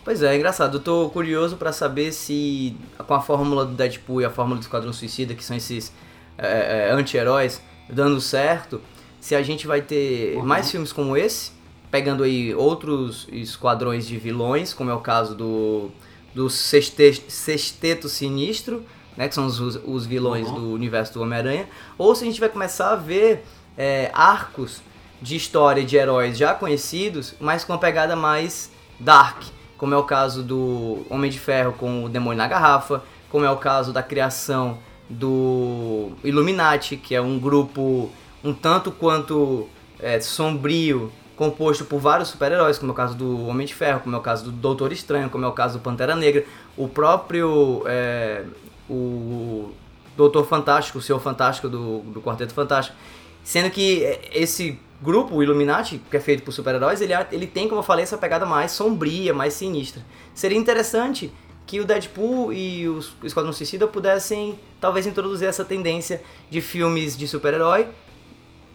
Pois 0.04 0.22
é, 0.22 0.34
é 0.34 0.36
engraçado. 0.36 0.78
Eu 0.78 0.82
tô 0.82 1.10
curioso 1.10 1.56
para 1.56 1.72
saber 1.72 2.12
se 2.12 2.76
com 2.98 3.14
a 3.14 3.22
fórmula 3.22 3.66
do 3.66 3.74
Deadpool 3.74 4.22
e 4.22 4.26
a 4.26 4.30
fórmula 4.30 4.60
do 4.60 4.64
Esquadrão 4.64 4.92
Suicida, 4.92 5.34
que 5.34 5.44
são 5.44 5.56
esses 5.56 5.94
é, 6.38 6.90
é, 6.90 6.92
anti-heróis, 6.92 7.62
dando 7.88 8.20
certo, 8.20 8.82
se 9.20 9.36
a 9.36 9.44
gente 9.44 9.68
vai 9.68 9.82
ter 9.82 10.38
uhum. 10.38 10.46
mais 10.46 10.72
filmes 10.72 10.92
como 10.92 11.16
esse, 11.16 11.52
pegando 11.92 12.24
aí 12.24 12.56
outros 12.56 13.28
esquadrões 13.32 14.08
de 14.08 14.18
vilões, 14.18 14.74
como 14.74 14.90
é 14.90 14.94
o 14.94 15.00
caso 15.00 15.36
do, 15.36 15.92
do 16.34 16.50
Sexteto, 16.50 17.30
Sexteto 17.30 18.10
Sinistro, 18.10 18.84
né, 19.16 19.28
que 19.28 19.36
são 19.36 19.46
os, 19.46 19.60
os 19.60 20.06
vilões 20.06 20.48
uhum. 20.48 20.56
do 20.56 20.72
universo 20.74 21.14
do 21.14 21.22
Homem-Aranha, 21.22 21.68
ou 21.98 22.16
se 22.16 22.24
a 22.24 22.28
gente 22.28 22.40
vai 22.40 22.50
começar 22.50 22.92
a 22.92 22.96
ver 22.96 23.44
é, 23.78 24.10
arcos 24.14 24.82
de 25.22 25.36
história 25.36 25.84
de 25.84 25.96
heróis 25.96 26.38
já 26.38 26.54
conhecidos, 26.54 27.36
mas 27.40 27.64
com 27.64 27.74
uma 27.74 27.80
pegada 27.80 28.16
mais 28.16 28.72
dark, 29.00 29.44
como 29.78 29.94
é 29.94 29.98
o 29.98 30.04
caso 30.04 30.44
do 30.44 31.06
Homem 31.10 31.30
de 31.30 31.40
Ferro 31.40 31.74
com 31.74 32.06
o 32.06 32.10
Demônio 32.10 32.38
na 32.38 32.48
Garrafa, 32.48 33.04
como 33.30 33.46
é 33.46 33.52
o 33.52 33.58
caso 33.58 33.92
da 33.92 34.04
criação 34.04 34.78
do 35.10 36.12
Illuminati, 36.24 36.98
que 36.98 37.14
é 37.14 37.22
um 37.22 37.40
grupo 37.40 38.10
um 38.44 38.54
tanto 38.54 38.92
quanto 38.92 39.68
é, 40.00 40.20
sombrio, 40.20 41.12
composto 41.42 41.86
por 41.86 42.00
vários 42.00 42.30
super-heróis, 42.30 42.78
como 42.78 42.92
é 42.92 42.94
o 42.94 42.96
caso 42.96 43.16
do 43.16 43.48
Homem 43.48 43.66
de 43.66 43.74
Ferro, 43.74 44.02
como 44.02 44.16
é 44.16 44.20
o 44.20 44.22
caso 44.22 44.44
do 44.44 44.52
Doutor 44.52 44.92
Estranho, 44.92 45.28
como 45.28 45.44
é 45.44 45.48
o 45.48 45.52
caso 45.52 45.80
do 45.80 45.82
Pantera 45.82 46.16
Negra, 46.16 46.46
o 46.78 46.88
próprio 46.88 47.82
é, 47.88 48.44
o 48.88 49.72
Doutor 50.16 50.46
Fantástico, 50.46 51.00
o 51.00 51.02
Senhor 51.02 51.20
Fantástico 51.20 51.68
do, 51.68 52.02
do 52.02 52.22
Quarteto 52.22 52.54
Fantástico. 52.54 52.96
Sendo 53.44 53.72
que 53.72 54.04
esse 54.32 54.80
grupo, 55.02 55.36
o 55.36 55.42
Illuminati, 55.42 56.00
que 56.12 56.16
é 56.16 56.20
feito 56.20 56.44
por 56.44 56.52
super-heróis, 56.52 57.02
ele, 57.02 57.14
ele 57.32 57.48
tem, 57.48 57.68
como 57.68 57.80
eu 57.80 57.84
falei, 57.84 58.04
essa 58.04 58.20
pegada 58.20 58.46
mais 58.46 58.72
sombria, 58.72 59.34
mais 59.34 59.56
sinistra. 59.56 60.06
Seria 60.36 60.60
interessante 60.60 61.34
que 61.66 61.80
o 61.80 61.86
Deadpool 61.86 62.54
e 62.54 62.88
o 62.88 63.00
Esquadrão 63.24 63.52
Suicida 63.52 63.88
pudessem 63.88 64.60
talvez 64.80 65.08
introduzir 65.08 65.48
essa 65.48 65.66
tendência 65.66 66.22
de 66.52 66.62
filmes 66.62 67.18
de 67.18 67.28
super-herói 67.28 67.88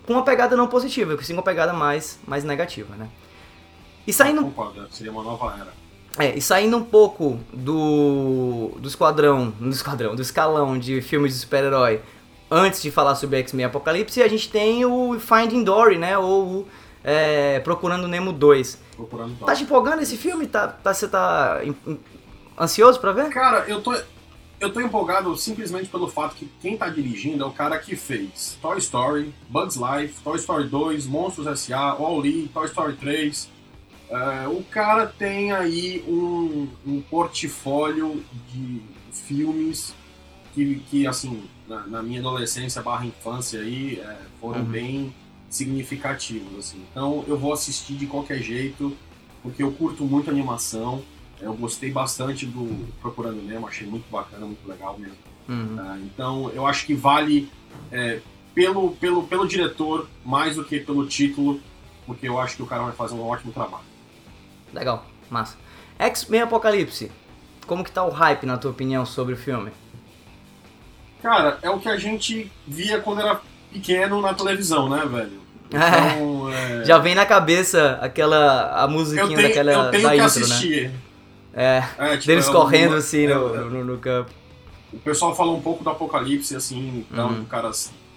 com 0.07 0.13
uma 0.13 0.23
pegada 0.23 0.57
não 0.57 0.69
positiva, 0.69 1.21
sim 1.23 1.33
uma 1.33 1.43
pegada 1.43 1.73
mais, 1.73 2.19
mais 2.27 2.45
negativa, 2.45 2.95
né? 2.97 3.09
E 4.07 4.13
saindo... 4.13 4.43
Concordo, 4.43 4.87
seria 4.91 5.11
uma 5.11 5.23
nova 5.23 5.55
era. 5.59 5.73
É, 6.19 6.37
e 6.37 6.41
saindo 6.41 6.77
um 6.77 6.85
pouco 6.85 7.39
do, 7.53 8.73
do 8.79 8.89
esquadrão, 8.89 9.51
do 9.51 9.69
esquadrão, 9.69 10.15
do 10.15 10.23
escalão 10.23 10.79
de 10.79 11.03
filmes 11.03 11.35
de 11.35 11.41
super-herói, 11.41 12.01
antes 12.51 12.81
de 12.81 12.91
falar 12.91 13.17
sobre 13.17 13.39
X-Men 13.41 13.67
Apocalipse, 13.67 14.23
a 14.23 14.29
gente 14.29 14.49
tem 14.49 14.85
o 14.85 15.19
Finding 15.19 15.63
Dory, 15.63 15.99
né? 15.99 16.17
Ou 16.17 16.61
o 16.61 16.69
é, 17.05 17.61
Procurando 17.61 18.09
Nemo 18.09 18.33
2. 18.33 18.81
Procurando 18.97 19.39
Tá 19.45 19.55
te 19.55 19.65
empolgando 19.65 20.01
esse 20.01 20.17
filme? 20.17 20.47
Tá, 20.47 20.69
tá, 20.69 20.95
você 20.95 21.07
tá 21.07 21.61
ansioso 22.59 22.99
pra 22.99 23.13
ver? 23.13 23.29
Cara, 23.29 23.65
eu 23.69 23.83
tô, 23.83 23.95
eu 24.61 24.73
tô 24.73 24.81
empolgado 24.81 25.37
simplesmente 25.37 25.89
pelo 25.89 26.09
fato 26.09 26.37
que 26.37 26.49
quem 26.61 26.77
tá 26.77 26.89
dirigindo 26.89 27.45
é 27.45 27.47
o 27.47 27.53
cara 27.53 27.79
que 27.79 27.95
fez 27.95 28.59
Toy 28.61 28.79
Story, 28.79 29.35
Bugs 29.49 29.77
Life, 29.77 30.23
Toy 30.23 30.37
Story 30.37 30.69
2, 30.69 31.07
Monstros 31.07 31.47
S.A., 31.47 31.95
Wall-E, 31.95 32.49
Toy 32.49 32.67
Story 32.67 32.97
3. 32.97 33.57
Uh, 34.09 34.57
o 34.57 34.65
cara 34.65 35.07
tem 35.07 35.53
aí 35.53 36.05
um, 36.07 36.69
um 36.87 37.01
portfólio 37.03 38.25
de 38.53 38.81
filmes 39.13 39.95
que, 40.55 40.77
que 40.89 41.07
assim, 41.07 41.43
na, 41.69 41.87
na 41.87 42.03
minha 42.03 42.21
adolescência 42.21 42.81
barra 42.81 43.05
infância 43.05 43.61
aí, 43.61 44.01
é, 44.01 44.17
foram 44.41 44.61
uhum. 44.61 44.67
bem 44.67 45.15
significativos, 45.51 46.59
assim. 46.59 46.83
Então 46.91 47.25
eu 47.27 47.37
vou 47.37 47.53
assistir 47.53 47.95
de 47.95 48.07
qualquer 48.07 48.39
jeito, 48.39 48.97
porque 49.43 49.63
eu 49.63 49.71
curto 49.73 50.05
muito 50.05 50.31
animação. 50.31 51.03
Eu 51.41 51.55
gostei 51.55 51.91
bastante 51.91 52.47
do 52.47 52.87
Procurando 53.01 53.43
Nemo, 53.43 53.69
achei 53.69 53.87
muito 53.87 54.11
bacana, 54.11 54.47
muito 54.47 54.67
legal 54.67 54.99
mesmo. 54.99 55.17
Uhum. 55.49 55.77
Uh, 55.77 56.05
então 56.05 56.51
eu 56.55 56.67
acho 56.67 56.87
que 56.87 56.95
vale 56.95 57.51
é, 57.93 58.21
pelo, 58.55 58.93
pelo, 58.93 59.23
pelo 59.25 59.47
diretor 59.47 60.09
mais 60.25 60.57
do 60.57 60.65
que 60.65 60.81
pelo 60.81 61.07
título, 61.07 61.61
porque 62.07 62.29
eu 62.29 62.41
acho 62.41 62.57
que 62.57 62.63
o 62.63 62.67
cara 62.67 62.85
vai 62.85 62.93
fazer 62.93 63.15
um 63.15 63.23
ótimo 63.23 63.53
trabalho. 63.53 63.85
Legal, 64.73 65.05
massa. 65.31 65.57
X-Men 65.99 66.43
Apocalipse, 66.43 67.11
como 67.67 67.85
que 67.85 67.93
tá 67.93 68.05
o 68.05 68.11
hype 68.11 68.47
na 68.47 68.57
tua 68.57 68.71
opinião 68.71 69.05
sobre 69.05 69.35
o 69.35 69.37
filme? 69.37 69.71
Cara, 71.23 71.59
é 71.63 71.71
o 71.71 71.79
que 71.79 71.89
a 71.89 71.97
gente 71.97 72.51
via 72.67 73.01
quando 73.01 73.21
era 73.21 73.41
pequeno 73.73 74.21
na 74.21 74.33
televisão, 74.35 74.89
né, 74.89 75.05
velho? 75.05 75.41
Então, 75.69 76.51
é... 76.53 76.85
Já 76.85 76.99
vem 76.99 77.15
na 77.15 77.27
cabeça 77.27 77.99
aquela 78.01 78.83
a 78.83 78.89
musiquinha 78.89 79.25
eu 79.25 79.37
tenho, 79.37 79.49
daquela 79.49 79.73
eu 79.73 79.91
tenho 79.91 80.03
da 80.03 80.09
que 80.11 80.15
intro, 80.17 80.27
assistir. 80.27 80.89
né? 80.89 80.95
É, 81.57 81.83
é 81.99 82.11
tipo, 82.19 82.27
deles 82.27 82.49
correndo 82.51 82.91
uma, 82.91 82.99
assim 82.99 83.27
no, 83.27 83.55
é, 83.55 83.59
no, 83.61 83.85
no, 83.85 83.99
campo. 83.99 84.31
O 84.93 84.99
pessoal 84.99 85.35
falou 85.35 85.57
um 85.57 85.63
pouco 85.63 85.83
do 85.83 85.89
Apocalipse, 85.89 86.55
assim, 86.55 87.07
então 87.11 87.31
uhum. 87.31 87.43
o 87.43 87.47
cara 87.47 87.71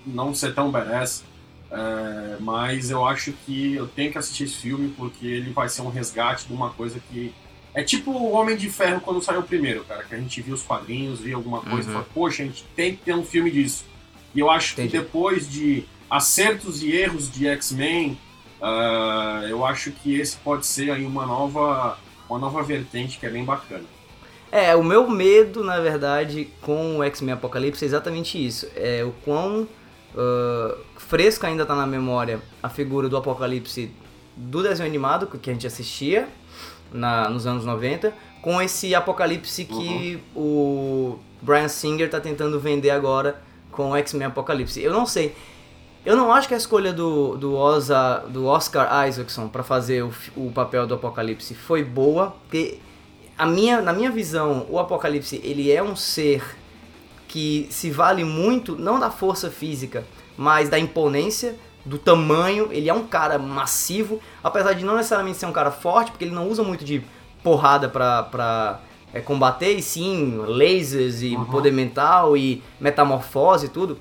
não 0.05 0.35
ser 0.35 0.53
tão 0.53 0.69
badass. 0.69 1.23
É, 1.71 2.37
mas 2.39 2.89
eu 2.89 3.05
acho 3.05 3.31
que 3.45 3.75
eu 3.75 3.87
tenho 3.87 4.11
que 4.11 4.17
assistir 4.17 4.43
esse 4.43 4.55
filme 4.55 4.93
porque 4.97 5.25
ele 5.25 5.51
vai 5.51 5.69
ser 5.69 5.83
um 5.83 5.89
resgate 5.89 6.47
de 6.47 6.53
uma 6.53 6.71
coisa 6.71 6.99
que. 7.09 7.33
É 7.73 7.83
tipo 7.83 8.11
o 8.11 8.31
Homem 8.31 8.57
de 8.57 8.69
Ferro 8.69 8.99
quando 8.99 9.21
saiu 9.21 9.39
o 9.39 9.43
primeiro, 9.43 9.85
cara, 9.85 10.03
que 10.03 10.13
a 10.13 10.17
gente 10.17 10.41
viu 10.41 10.55
os 10.55 10.63
quadrinhos, 10.63 11.19
via 11.19 11.35
alguma 11.35 11.61
coisa 11.61 11.87
uhum. 11.87 11.89
e 11.89 11.93
falou, 11.93 12.07
poxa, 12.13 12.43
a 12.43 12.45
gente 12.45 12.65
tem 12.75 12.95
que 12.95 13.05
ter 13.05 13.13
um 13.13 13.23
filme 13.23 13.49
disso. 13.49 13.85
E 14.33 14.39
eu 14.39 14.49
acho 14.49 14.73
Entendi. 14.73 14.89
que 14.89 14.97
depois 14.97 15.49
de 15.49 15.85
acertos 16.09 16.81
e 16.81 16.91
erros 16.91 17.31
de 17.31 17.47
X-Men, 17.47 18.17
uh, 18.59 19.45
eu 19.47 19.63
acho 19.63 19.91
que 19.91 20.19
esse 20.19 20.35
pode 20.37 20.65
ser 20.65 20.91
aí 20.91 21.05
uma 21.05 21.25
nova 21.25 21.97
uma 22.29 22.39
nova 22.39 22.61
vertente 22.63 23.19
que 23.19 23.25
é 23.25 23.29
bem 23.29 23.43
bacana. 23.43 23.83
É, 24.51 24.75
o 24.75 24.83
meu 24.83 25.09
medo, 25.09 25.63
na 25.63 25.79
verdade, 25.79 26.49
com 26.61 26.97
o 26.97 27.03
X-Men 27.03 27.33
Apocalipse 27.33 27.83
é 27.83 27.87
exatamente 27.87 28.43
isso. 28.43 28.67
É 28.75 29.03
o 29.03 29.11
quão 29.23 29.63
uh, 29.63 30.77
fresca 30.97 31.47
ainda 31.47 31.65
tá 31.65 31.75
na 31.75 31.85
memória 31.85 32.41
a 32.61 32.69
figura 32.69 33.07
do 33.07 33.15
Apocalipse 33.15 33.91
do 34.35 34.63
desenho 34.63 34.89
animado 34.89 35.27
que 35.27 35.49
a 35.49 35.53
gente 35.53 35.67
assistia 35.67 36.27
na, 36.91 37.29
nos 37.29 37.45
anos 37.45 37.65
90, 37.65 38.13
com 38.41 38.61
esse 38.61 38.95
Apocalipse 38.95 39.65
que 39.65 40.19
uhum. 40.35 40.41
o 40.41 41.19
Brian 41.41 41.67
Singer 41.67 42.09
tá 42.09 42.19
tentando 42.19 42.59
vender 42.59 42.89
agora 42.89 43.41
com 43.71 43.91
o 43.91 43.95
X-Men 43.95 44.27
Apocalipse. 44.27 44.81
Eu 44.81 44.91
não 44.91 45.05
sei. 45.05 45.35
Eu 46.05 46.15
não 46.15 46.31
acho 46.31 46.47
que 46.47 46.53
a 46.53 46.57
escolha 46.57 46.93
do, 46.93 47.35
do, 47.37 47.55
Oza, 47.55 48.23
do 48.29 48.45
Oscar 48.45 49.07
Isaacson 49.07 49.47
para 49.47 49.63
fazer 49.63 50.03
o, 50.03 50.13
o 50.35 50.51
papel 50.51 50.87
do 50.87 50.93
Apocalipse 50.93 51.53
foi 51.53 51.83
boa, 51.83 52.35
porque 52.43 52.79
a 53.37 53.45
minha, 53.45 53.81
na 53.81 53.93
minha 53.93 54.09
visão, 54.09 54.65
o 54.69 54.79
Apocalipse 54.79 55.41
ele 55.43 55.71
é 55.71 55.83
um 55.83 55.95
ser 55.95 56.43
que 57.27 57.67
se 57.69 57.91
vale 57.91 58.23
muito, 58.23 58.75
não 58.75 58.99
da 58.99 59.11
força 59.11 59.51
física, 59.51 60.03
mas 60.35 60.69
da 60.69 60.79
imponência, 60.79 61.55
do 61.85 61.97
tamanho. 61.97 62.69
Ele 62.71 62.89
é 62.89 62.93
um 62.93 63.05
cara 63.05 63.37
massivo, 63.37 64.19
apesar 64.43 64.73
de 64.73 64.85
não 64.85 64.95
necessariamente 64.95 65.37
ser 65.37 65.45
um 65.45 65.51
cara 65.51 65.71
forte, 65.71 66.11
porque 66.11 66.25
ele 66.25 66.33
não 66.33 66.47
usa 66.47 66.63
muito 66.63 66.83
de 66.83 67.03
porrada 67.43 67.87
pra, 67.89 68.23
pra 68.23 68.79
é, 69.13 69.19
combater, 69.19 69.73
e 69.73 69.81
sim 69.81 70.37
lasers 70.37 71.21
e 71.21 71.35
uhum. 71.35 71.45
poder 71.45 71.71
mental 71.71 72.35
e 72.35 72.63
metamorfose 72.79 73.67
e 73.67 73.69
tudo. 73.69 73.97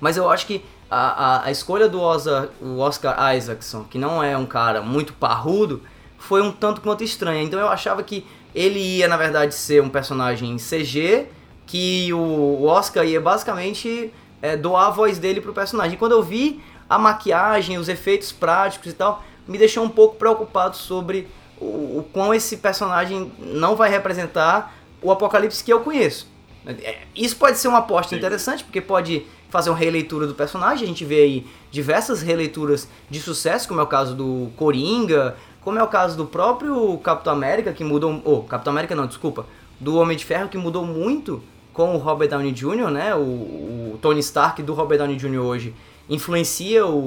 Mas 0.00 0.16
eu 0.16 0.30
acho 0.30 0.46
que 0.46 0.64
a, 0.90 0.98
a, 0.98 1.44
a 1.46 1.50
escolha 1.50 1.88
do 1.88 2.00
Oscar, 2.00 2.48
Oscar 2.78 3.34
Isaacson, 3.34 3.84
que 3.84 3.98
não 3.98 4.22
é 4.22 4.36
um 4.36 4.46
cara 4.46 4.82
muito 4.82 5.12
parrudo, 5.14 5.82
foi 6.18 6.42
um 6.42 6.52
tanto 6.52 6.80
quanto 6.80 7.02
estranha. 7.02 7.42
Então 7.42 7.58
eu 7.58 7.68
achava 7.68 8.02
que 8.02 8.26
ele 8.54 8.78
ia, 8.78 9.08
na 9.08 9.16
verdade, 9.16 9.54
ser 9.54 9.82
um 9.82 9.88
personagem 9.88 10.56
CG, 10.56 11.26
que 11.66 12.12
o 12.12 12.64
Oscar 12.64 13.04
ia 13.04 13.20
basicamente 13.20 14.12
é, 14.40 14.56
doar 14.56 14.86
a 14.86 14.90
voz 14.90 15.18
dele 15.18 15.40
pro 15.40 15.52
personagem. 15.52 15.94
E 15.94 15.96
quando 15.98 16.12
eu 16.12 16.22
vi 16.22 16.62
a 16.88 16.98
maquiagem, 16.98 17.78
os 17.78 17.88
efeitos 17.88 18.32
práticos 18.32 18.92
e 18.92 18.94
tal, 18.94 19.22
me 19.46 19.58
deixou 19.58 19.84
um 19.84 19.88
pouco 19.88 20.16
preocupado 20.16 20.76
sobre 20.76 21.28
o, 21.60 21.98
o 21.98 22.08
quão 22.12 22.32
esse 22.32 22.56
personagem 22.58 23.32
não 23.38 23.76
vai 23.76 23.90
representar 23.90 24.74
o 25.02 25.10
apocalipse 25.10 25.62
que 25.62 25.72
eu 25.72 25.80
conheço. 25.80 26.28
É, 26.66 26.98
isso 27.14 27.36
pode 27.36 27.58
ser 27.58 27.68
uma 27.68 27.78
aposta 27.78 28.10
Sim. 28.10 28.16
interessante, 28.16 28.64
porque 28.64 28.80
pode 28.80 29.26
fazer 29.56 29.70
uma 29.70 29.78
releitura 29.78 30.26
do 30.26 30.34
personagem. 30.34 30.84
A 30.84 30.86
gente 30.86 31.04
vê 31.04 31.22
aí 31.22 31.46
diversas 31.70 32.20
releituras 32.20 32.86
de 33.08 33.18
sucesso, 33.18 33.66
como 33.66 33.80
é 33.80 33.82
o 33.82 33.86
caso 33.86 34.14
do 34.14 34.50
Coringa, 34.54 35.34
como 35.62 35.78
é 35.78 35.82
o 35.82 35.88
caso 35.88 36.14
do 36.14 36.26
próprio 36.26 36.98
Capitão 36.98 37.32
América, 37.32 37.72
que 37.72 37.82
mudou. 37.82 38.20
Oh, 38.22 38.42
Capitão 38.42 38.72
América 38.72 38.94
não, 38.94 39.06
desculpa. 39.06 39.46
Do 39.80 39.96
Homem 39.96 40.14
de 40.14 40.26
Ferro, 40.26 40.48
que 40.50 40.58
mudou 40.58 40.84
muito 40.84 41.42
com 41.72 41.94
o 41.94 41.98
Robert 41.98 42.28
Downey 42.28 42.52
Jr., 42.52 42.90
né? 42.90 43.14
O, 43.14 43.94
o 43.94 43.98
Tony 44.02 44.20
Stark 44.20 44.62
do 44.62 44.74
Robert 44.74 44.98
Downey 44.98 45.16
Jr. 45.16 45.38
hoje 45.38 45.74
influencia 46.08 46.86
o, 46.86 46.98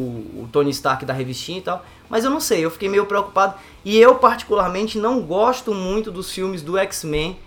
o, 0.42 0.50
Tony 0.52 0.72
Stark 0.72 1.06
da 1.06 1.14
revistinha 1.14 1.60
e 1.60 1.62
tal. 1.62 1.86
Mas 2.10 2.26
eu 2.26 2.32
não 2.32 2.40
sei, 2.40 2.66
eu 2.66 2.72
fiquei 2.72 2.90
meio 2.90 3.06
preocupado. 3.06 3.54
E 3.86 3.98
eu, 3.98 4.16
particularmente, 4.16 4.98
não 4.98 5.22
gosto 5.22 5.72
muito 5.72 6.12
dos 6.12 6.32
filmes 6.32 6.64
do 6.64 6.80
X-Men, 6.80 7.38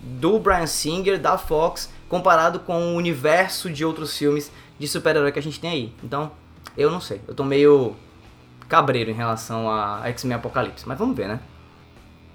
do 0.00 0.38
Brian 0.38 0.66
Singer, 0.66 1.18
da 1.20 1.36
Fox, 1.36 1.90
comparado 2.12 2.60
com 2.60 2.92
o 2.92 2.96
universo 2.96 3.70
de 3.70 3.86
outros 3.86 4.18
filmes 4.18 4.52
de 4.78 4.86
super-herói 4.86 5.32
que 5.32 5.38
a 5.38 5.42
gente 5.42 5.58
tem 5.58 5.70
aí. 5.70 5.92
Então, 6.04 6.30
eu 6.76 6.90
não 6.90 7.00
sei. 7.00 7.22
Eu 7.26 7.34
tô 7.34 7.42
meio 7.42 7.96
cabreiro 8.68 9.10
em 9.10 9.14
relação 9.14 9.70
a 9.70 10.02
X-Men 10.08 10.34
Apocalipse. 10.34 10.86
Mas 10.86 10.98
vamos 10.98 11.16
ver, 11.16 11.26
né? 11.26 11.40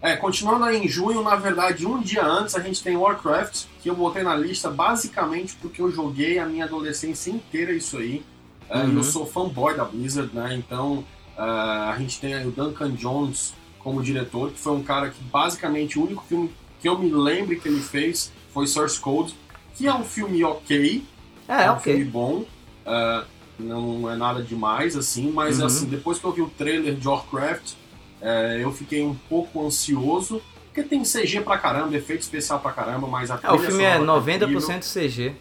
É, 0.02 0.16
continuando 0.16 0.66
aí 0.66 0.84
em 0.84 0.88
junho, 0.88 1.22
na 1.22 1.36
verdade, 1.36 1.86
um 1.86 2.02
dia 2.02 2.26
antes, 2.26 2.56
a 2.56 2.60
gente 2.60 2.82
tem 2.82 2.98
Warcraft, 2.98 3.66
que 3.80 3.88
eu 3.88 3.94
botei 3.94 4.24
na 4.24 4.36
lista 4.36 4.72
basicamente 4.72 5.56
porque 5.62 5.80
eu 5.80 5.92
joguei 5.92 6.40
a 6.40 6.48
minha 6.48 6.66
adolescência 6.66 7.30
inteira 7.30 7.72
isso 7.72 7.98
aí. 7.98 8.26
É, 8.72 8.80
uhum. 8.80 8.96
Eu 8.96 9.04
sou 9.04 9.28
fanboy 9.28 9.78
da 9.78 9.86
Blizzard, 9.86 10.34
né? 10.34 10.56
Então 10.56 11.06
uh, 11.38 11.92
a 11.92 11.96
gente 12.00 12.20
tem 12.20 12.34
aí 12.34 12.48
o 12.48 12.52
Duncan 12.52 12.94
Jones 12.94 13.54
como 13.78 14.02
diretor, 14.02 14.50
que 14.50 14.58
foi 14.58 14.74
um 14.74 14.82
cara 14.82 15.12
que 15.12 15.24
basicamente 15.26 16.00
o 16.00 16.04
único 16.04 16.24
filme 16.24 16.52
que 16.82 16.90
eu 16.90 16.98
me 16.98 17.12
lembro 17.12 17.60
que 17.60 17.68
ele 17.68 17.80
fez 17.80 18.32
foi 18.52 18.66
Source 18.66 19.00
Code, 19.00 19.36
que 19.78 19.88
é 19.88 19.94
um 19.94 20.04
filme 20.04 20.44
ok, 20.44 21.06
é, 21.48 21.64
é 21.64 21.72
um 21.72 21.76
okay. 21.76 21.96
filme 21.96 22.10
bom, 22.10 22.46
uh, 22.86 23.26
não 23.60 24.10
é 24.10 24.16
nada 24.16 24.42
demais 24.42 24.96
assim, 24.96 25.32
mas 25.32 25.60
uhum. 25.60 25.66
assim 25.66 25.86
depois 25.86 26.18
que 26.20 26.26
eu 26.26 26.32
vi 26.32 26.42
o 26.42 26.50
trailer 26.50 26.96
de 26.96 27.08
Warcraft 27.08 27.74
é, 28.22 28.64
eu 28.64 28.72
fiquei 28.72 29.04
um 29.04 29.16
pouco 29.30 29.66
ansioso, 29.66 30.42
porque 30.66 30.84
tem 30.84 31.04
CG 31.04 31.42
pra 31.42 31.58
caramba, 31.58 31.96
efeito 31.96 32.22
especial 32.22 32.60
pra 32.60 32.72
caramba, 32.72 33.08
mas 33.08 33.30
a 33.30 33.40
é, 33.42 33.52
O 33.52 33.60
filme 33.60 33.84
é 33.84 34.00
90% 34.00 34.68
tá 34.68 34.80
CG. 34.80 35.36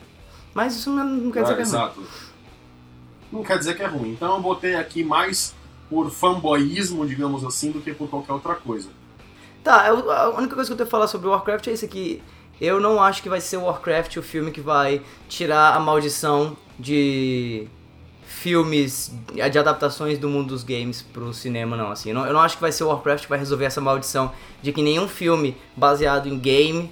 Mas 0.54 0.76
isso 0.76 0.90
não, 0.90 1.30
quer 1.30 1.42
dizer 1.42 1.52
é, 1.52 1.56
que 1.56 1.62
é 1.62 1.64
exato. 1.64 2.00
ruim. 2.00 2.08
Não 3.32 3.42
quer 3.42 3.58
dizer 3.58 3.76
que 3.76 3.82
é 3.82 3.86
ruim. 3.86 4.12
Então 4.12 4.34
eu 4.36 4.40
botei 4.40 4.74
aqui 4.74 5.02
mais 5.02 5.54
por 5.88 6.10
fanboyismo, 6.10 7.06
digamos 7.06 7.44
assim, 7.44 7.70
do 7.70 7.80
que 7.80 7.92
por 7.92 8.08
qualquer 8.08 8.32
outra 8.32 8.54
coisa. 8.54 8.88
Tá, 9.62 9.88
eu, 9.88 10.10
a 10.10 10.30
única 10.30 10.54
coisa 10.54 10.68
que 10.68 10.72
eu 10.72 10.76
tenho 10.76 10.86
que 10.86 10.90
falar 10.90 11.08
sobre 11.08 11.28
Warcraft 11.28 11.66
é 11.68 11.72
isso 11.72 11.84
aqui. 11.84 12.22
Eu 12.60 12.80
não 12.80 13.02
acho 13.02 13.22
que 13.22 13.28
vai 13.28 13.40
ser 13.40 13.58
Warcraft 13.58 14.16
o 14.16 14.22
filme 14.22 14.50
que 14.50 14.60
vai 14.60 15.02
tirar 15.28 15.74
a 15.74 15.80
maldição 15.80 16.56
de 16.78 17.68
filmes 18.26 19.12
de 19.32 19.58
adaptações 19.58 20.18
do 20.18 20.28
mundo 20.28 20.48
dos 20.48 20.62
games 20.62 21.02
pro 21.02 21.32
cinema, 21.32 21.76
não. 21.76 21.90
Assim, 21.90 22.10
eu 22.10 22.14
não, 22.14 22.26
eu 22.26 22.32
não 22.32 22.40
acho 22.40 22.56
que 22.56 22.60
vai 22.60 22.72
ser 22.72 22.84
o 22.84 22.88
Warcraft 22.88 23.24
que 23.24 23.28
vai 23.28 23.38
resolver 23.38 23.64
essa 23.64 23.80
maldição 23.80 24.32
de 24.62 24.72
que 24.72 24.82
nenhum 24.82 25.08
filme 25.08 25.56
baseado 25.76 26.28
em 26.28 26.38
game 26.38 26.90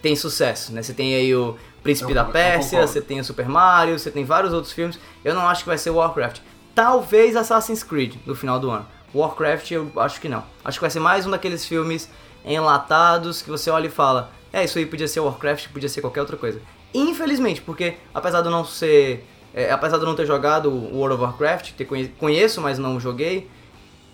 tem 0.00 0.14
sucesso, 0.14 0.72
né? 0.72 0.82
Você 0.82 0.94
tem 0.94 1.14
aí 1.14 1.34
o 1.34 1.56
Príncipe 1.82 2.10
eu, 2.10 2.14
da 2.14 2.24
Pérsia, 2.24 2.86
você 2.86 3.00
tem 3.00 3.20
o 3.20 3.24
Super 3.24 3.48
Mario, 3.48 3.98
você 3.98 4.10
tem 4.10 4.24
vários 4.24 4.52
outros 4.52 4.72
filmes. 4.72 4.98
Eu 5.24 5.34
não 5.34 5.48
acho 5.48 5.62
que 5.62 5.68
vai 5.68 5.78
ser 5.78 5.90
o 5.90 5.96
Warcraft. 5.96 6.40
Talvez 6.74 7.34
Assassin's 7.36 7.82
Creed 7.82 8.16
no 8.26 8.34
final 8.34 8.60
do 8.60 8.70
ano. 8.70 8.86
Warcraft 9.14 9.70
eu 9.70 9.90
acho 9.96 10.20
que 10.20 10.28
não. 10.28 10.44
Acho 10.64 10.78
que 10.78 10.82
vai 10.82 10.90
ser 10.90 11.00
mais 11.00 11.26
um 11.26 11.30
daqueles 11.30 11.64
filmes 11.64 12.10
enlatados 12.44 13.42
que 13.42 13.50
você 13.50 13.70
olha 13.70 13.86
e 13.86 13.90
fala: 13.90 14.30
"É, 14.52 14.64
isso 14.64 14.78
aí 14.78 14.86
podia 14.86 15.08
ser 15.08 15.20
Warcraft, 15.20 15.68
podia 15.68 15.88
ser 15.88 16.00
qualquer 16.00 16.20
outra 16.20 16.36
coisa". 16.36 16.60
Infelizmente, 16.94 17.60
porque 17.60 17.96
apesar 18.14 18.42
de 18.42 18.48
não 18.48 18.64
ser 18.64 19.24
é, 19.54 19.70
apesar 19.70 19.96
de 19.96 20.04
eu 20.04 20.08
não 20.08 20.14
ter 20.14 20.26
jogado 20.26 20.70
World 20.70 21.14
of 21.14 21.22
Warcraft, 21.22 21.72
ter 21.72 21.88
conheço, 22.18 22.60
mas 22.60 22.78
não 22.78 23.00
joguei, 23.00 23.48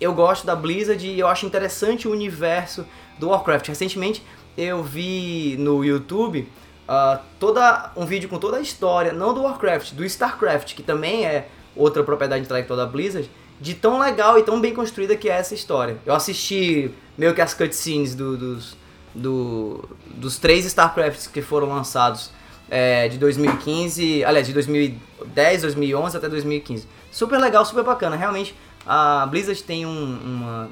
eu 0.00 0.12
gosto 0.12 0.46
da 0.46 0.54
Blizzard 0.54 1.06
e 1.06 1.18
eu 1.18 1.28
acho 1.28 1.46
interessante 1.46 2.06
o 2.08 2.12
universo 2.12 2.86
do 3.18 3.28
Warcraft. 3.28 3.68
Recentemente 3.68 4.22
eu 4.56 4.82
vi 4.82 5.56
no 5.58 5.84
YouTube 5.84 6.48
uh, 6.88 7.18
toda, 7.38 7.92
um 7.96 8.06
vídeo 8.06 8.28
com 8.28 8.38
toda 8.38 8.58
a 8.58 8.60
história, 8.60 9.12
não 9.12 9.34
do 9.34 9.42
Warcraft, 9.42 9.92
do 9.92 10.04
StarCraft, 10.04 10.74
que 10.74 10.82
também 10.82 11.24
é 11.24 11.48
outra 11.76 12.04
propriedade 12.04 12.44
intelectual 12.44 12.76
da 12.76 12.86
Blizzard, 12.86 13.28
de 13.60 13.74
tão 13.74 13.98
legal 13.98 14.38
e 14.38 14.42
tão 14.42 14.60
bem 14.60 14.74
construída 14.74 15.16
que 15.16 15.28
é 15.28 15.32
essa 15.32 15.54
história. 15.54 15.98
Eu 16.04 16.14
assisti 16.14 16.90
meio 17.16 17.34
que 17.34 17.40
as 17.40 17.54
cutscenes 17.54 18.14
do, 18.14 18.36
dos, 18.36 18.76
do, 19.14 19.84
dos 20.06 20.38
três 20.38 20.64
StarCrafts 20.64 21.26
que 21.26 21.40
foram 21.40 21.68
lançados 21.68 22.30
é, 22.68 23.08
de 23.08 23.18
2015, 23.18 24.24
aliás, 24.24 24.46
de 24.46 24.52
2010, 24.52 25.62
2011 25.62 26.16
até 26.16 26.28
2015. 26.28 26.86
Super 27.10 27.38
legal, 27.38 27.64
super 27.64 27.84
bacana. 27.84 28.16
Realmente, 28.16 28.54
a 28.86 29.26
Blizzard 29.26 29.62
tem 29.62 29.86
um, 29.86 30.18
uma, 30.18 30.70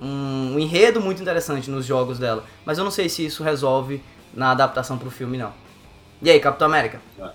um 0.00 0.58
enredo 0.58 1.00
muito 1.00 1.22
interessante 1.22 1.70
nos 1.70 1.86
jogos 1.86 2.18
dela. 2.18 2.44
Mas 2.64 2.78
eu 2.78 2.84
não 2.84 2.90
sei 2.90 3.08
se 3.08 3.24
isso 3.24 3.42
resolve 3.42 4.02
na 4.34 4.50
adaptação 4.50 4.98
pro 4.98 5.10
filme, 5.10 5.38
não. 5.38 5.52
E 6.20 6.30
aí, 6.30 6.40
Capitão 6.40 6.66
América? 6.66 7.00
É. 7.18 7.30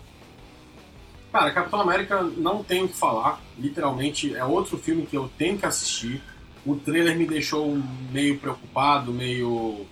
Cara, 1.31 1.51
Capitão 1.51 1.81
América 1.81 2.21
não 2.21 2.63
tenho 2.63 2.85
o 2.85 2.87
que 2.87 2.95
falar. 2.95 3.41
Literalmente, 3.57 4.35
é 4.35 4.45
outro 4.45 4.77
filme 4.77 5.05
que 5.05 5.17
eu 5.17 5.29
tenho 5.37 5.57
que 5.57 5.65
assistir. 5.65 6.21
O 6.65 6.75
trailer 6.75 7.17
me 7.17 7.25
deixou 7.25 7.77
meio 8.11 8.37
preocupado, 8.39 9.11
meio. 9.11 9.85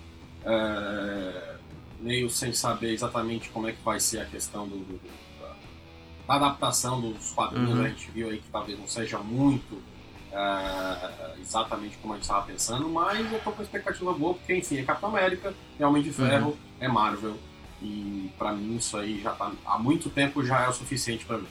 É 0.43 1.51
meio 2.01 2.29
sem 2.29 2.51
saber 2.51 2.91
exatamente 2.93 3.49
como 3.49 3.67
é 3.67 3.71
que 3.71 3.83
vai 3.83 3.99
ser 3.99 4.19
a 4.19 4.25
questão 4.25 4.67
do, 4.67 4.77
do 4.77 4.99
da 6.27 6.35
adaptação 6.35 7.01
dos 7.01 7.31
quadrinhos. 7.31 7.77
Uhum. 7.77 7.85
A 7.85 7.89
gente 7.89 8.09
viu 8.11 8.29
aí 8.29 8.37
que 8.37 8.49
talvez 8.49 8.79
não 8.79 8.87
seja 8.87 9.17
muito 9.19 9.73
uh, 9.73 11.39
exatamente 11.41 11.97
como 11.97 12.13
a 12.13 12.15
gente 12.15 12.23
estava 12.23 12.45
pensando, 12.45 12.87
mas 12.87 13.31
eu 13.31 13.39
tô 13.39 13.51
com 13.51 13.61
expectativa 13.61 14.13
boa, 14.13 14.33
porque 14.35 14.55
enfim, 14.55 14.77
é 14.77 14.83
Capitão 14.83 15.09
América, 15.09 15.53
é 15.79 15.85
Homem 15.85 16.01
de. 16.01 16.11
Ferro, 16.11 16.51
uhum. 16.51 16.57
é 16.79 16.87
Marvel. 16.87 17.37
E 17.81 18.31
para 18.37 18.53
mim 18.53 18.75
isso 18.75 18.95
aí 18.97 19.19
já 19.21 19.31
tá 19.31 19.51
há 19.65 19.77
muito 19.77 20.09
tempo 20.09 20.45
já 20.45 20.61
é 20.61 20.69
o 20.69 20.73
suficiente 20.73 21.25
para 21.25 21.39
mim. 21.39 21.47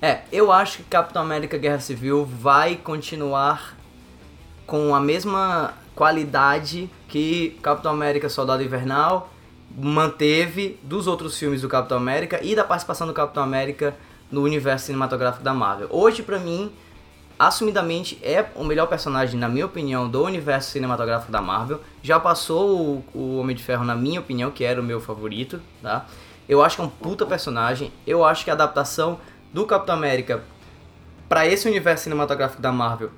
É, 0.00 0.24
eu 0.30 0.52
acho 0.52 0.78
que 0.78 0.84
Capitão 0.84 1.22
América 1.22 1.56
Guerra 1.56 1.80
Civil 1.80 2.24
vai 2.24 2.76
continuar 2.76 3.76
com 4.66 4.94
a 4.94 5.00
mesma 5.00 5.74
qualidade 5.94 6.90
que 7.08 7.58
Capitão 7.62 7.92
América 7.92 8.28
Soldado 8.28 8.62
Invernal 8.62 9.30
manteve 9.74 10.78
dos 10.82 11.06
outros 11.06 11.38
filmes 11.38 11.62
do 11.62 11.68
Capitão 11.68 11.96
América 11.96 12.40
e 12.42 12.54
da 12.54 12.64
participação 12.64 13.06
do 13.06 13.12
Capitão 13.12 13.42
América 13.42 13.96
no 14.30 14.42
universo 14.42 14.86
cinematográfico 14.86 15.44
da 15.44 15.54
Marvel. 15.54 15.88
Hoje, 15.90 16.22
para 16.22 16.38
mim, 16.38 16.72
assumidamente 17.38 18.18
é 18.22 18.46
o 18.54 18.64
melhor 18.64 18.86
personagem, 18.86 19.38
na 19.38 19.48
minha 19.48 19.66
opinião, 19.66 20.08
do 20.08 20.24
universo 20.24 20.70
cinematográfico 20.70 21.30
da 21.30 21.40
Marvel. 21.40 21.80
Já 22.02 22.18
passou 22.18 23.04
o, 23.14 23.18
o 23.18 23.38
Homem 23.38 23.54
de 23.54 23.62
Ferro, 23.62 23.84
na 23.84 23.94
minha 23.94 24.20
opinião, 24.20 24.50
que 24.50 24.64
era 24.64 24.80
o 24.80 24.84
meu 24.84 25.00
favorito, 25.00 25.60
tá? 25.82 26.06
Eu 26.48 26.62
acho 26.62 26.76
que 26.76 26.82
é 26.82 26.84
um 26.84 26.88
puta 26.88 27.26
personagem. 27.26 27.92
Eu 28.06 28.24
acho 28.24 28.44
que 28.44 28.50
a 28.50 28.54
adaptação 28.54 29.18
do 29.52 29.64
Capitão 29.66 29.94
América 29.94 30.42
para 31.28 31.46
esse 31.46 31.68
universo 31.68 32.04
cinematográfico 32.04 32.62
da 32.62 32.70
Marvel 32.70 33.10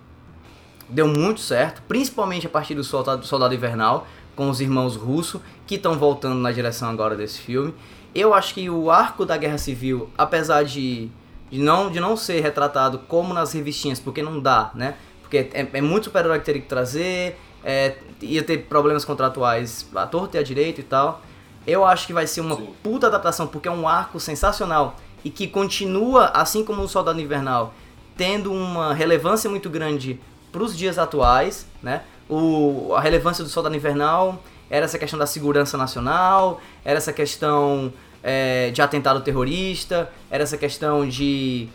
deu 0.88 1.06
muito 1.06 1.40
certo, 1.40 1.82
principalmente 1.86 2.46
a 2.46 2.50
partir 2.50 2.74
do 2.74 2.82
Soldado, 2.82 3.20
do 3.20 3.26
Soldado 3.26 3.54
Invernal, 3.54 4.06
com 4.34 4.48
os 4.48 4.60
irmãos 4.60 4.96
russos, 4.96 5.40
que 5.66 5.74
estão 5.74 5.98
voltando 5.98 6.36
na 6.36 6.52
direção 6.52 6.88
agora 6.88 7.16
desse 7.16 7.38
filme. 7.40 7.74
Eu 8.14 8.32
acho 8.32 8.54
que 8.54 8.70
o 8.70 8.90
arco 8.90 9.26
da 9.26 9.36
Guerra 9.36 9.58
Civil, 9.58 10.08
apesar 10.16 10.64
de, 10.64 11.10
de, 11.50 11.58
não, 11.58 11.90
de 11.90 12.00
não 12.00 12.16
ser 12.16 12.40
retratado 12.40 13.00
como 13.00 13.34
nas 13.34 13.52
revistinhas, 13.52 14.00
porque 14.00 14.22
não 14.22 14.40
dá, 14.40 14.70
né? 14.74 14.94
Porque 15.20 15.50
é, 15.52 15.68
é 15.72 15.80
muito 15.80 16.04
super-herói 16.04 16.38
que 16.38 16.44
teria 16.46 16.62
que 16.62 16.68
trazer, 16.68 17.38
é, 17.62 17.96
ia 18.22 18.42
ter 18.42 18.58
problemas 18.64 19.04
contratuais 19.04 19.86
à 19.94 20.06
torta 20.06 20.36
e 20.36 20.40
à 20.40 20.42
direita 20.42 20.80
e 20.80 20.84
tal. 20.84 21.20
Eu 21.66 21.84
acho 21.84 22.06
que 22.06 22.12
vai 22.14 22.26
ser 22.26 22.40
uma 22.40 22.56
Sim. 22.56 22.72
puta 22.82 23.08
adaptação, 23.08 23.46
porque 23.46 23.68
é 23.68 23.70
um 23.70 23.86
arco 23.86 24.18
sensacional 24.18 24.96
e 25.22 25.30
que 25.30 25.46
continua, 25.46 26.26
assim 26.26 26.64
como 26.64 26.82
o 26.82 26.88
Soldado 26.88 27.20
Invernal, 27.20 27.74
tendo 28.16 28.52
uma 28.52 28.94
relevância 28.94 29.50
muito 29.50 29.68
grande 29.68 30.18
para 30.50 30.62
os 30.62 30.76
dias 30.76 30.98
atuais, 30.98 31.66
né? 31.82 32.02
O, 32.28 32.92
a 32.94 33.00
relevância 33.00 33.42
do 33.42 33.50
Soldado 33.50 33.74
Invernal 33.74 34.42
era 34.70 34.84
essa 34.84 34.98
questão 34.98 35.18
da 35.18 35.26
segurança 35.26 35.78
nacional, 35.78 36.60
era 36.84 36.98
essa 36.98 37.12
questão 37.12 37.92
é, 38.22 38.70
de 38.70 38.82
atentado 38.82 39.20
terrorista, 39.22 40.10
era 40.30 40.42
essa 40.42 40.56
questão 40.56 41.08
de 41.08 41.68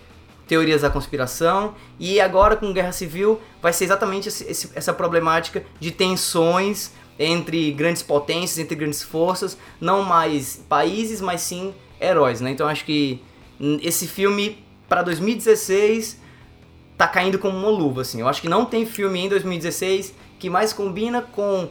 teorias 0.48 0.82
da 0.82 0.90
conspiração, 0.90 1.74
e 2.00 2.20
agora 2.20 2.56
com 2.56 2.72
Guerra 2.74 2.92
Civil 2.92 3.42
vai 3.62 3.74
ser 3.74 3.86
exatamente 3.86 4.28
esse, 4.28 4.44
esse, 4.44 4.70
essa 4.76 4.94
problemática 4.94 5.64
de 5.80 5.90
tensões 5.90 6.92
entre 7.18 7.72
grandes 7.72 8.04
potências, 8.04 8.60
entre 8.60 8.76
grandes 8.76 9.02
forças, 9.02 9.58
não 9.80 10.04
mais 10.04 10.64
países, 10.68 11.22
mas 11.22 11.42
sim 11.42 11.74
heróis, 12.00 12.42
né? 12.42 12.52
Então 12.52 12.68
acho 12.68 12.86
que 12.86 13.22
esse 13.82 14.08
filme 14.08 14.64
para 14.90 15.02
2016 15.04 16.22
tá 17.04 17.08
caindo 17.08 17.38
como 17.38 17.58
uma 17.58 17.70
luva, 17.70 18.02
assim. 18.02 18.22
Eu 18.22 18.30
acho 18.30 18.42
que 18.42 18.48
não 18.48 18.64
tem 18.64 18.86
filme 18.86 19.20
em 19.20 19.30
2016 19.30 20.14
que 20.40 20.50
mais 20.50 20.72
combina 20.72 21.22
com 21.22 21.70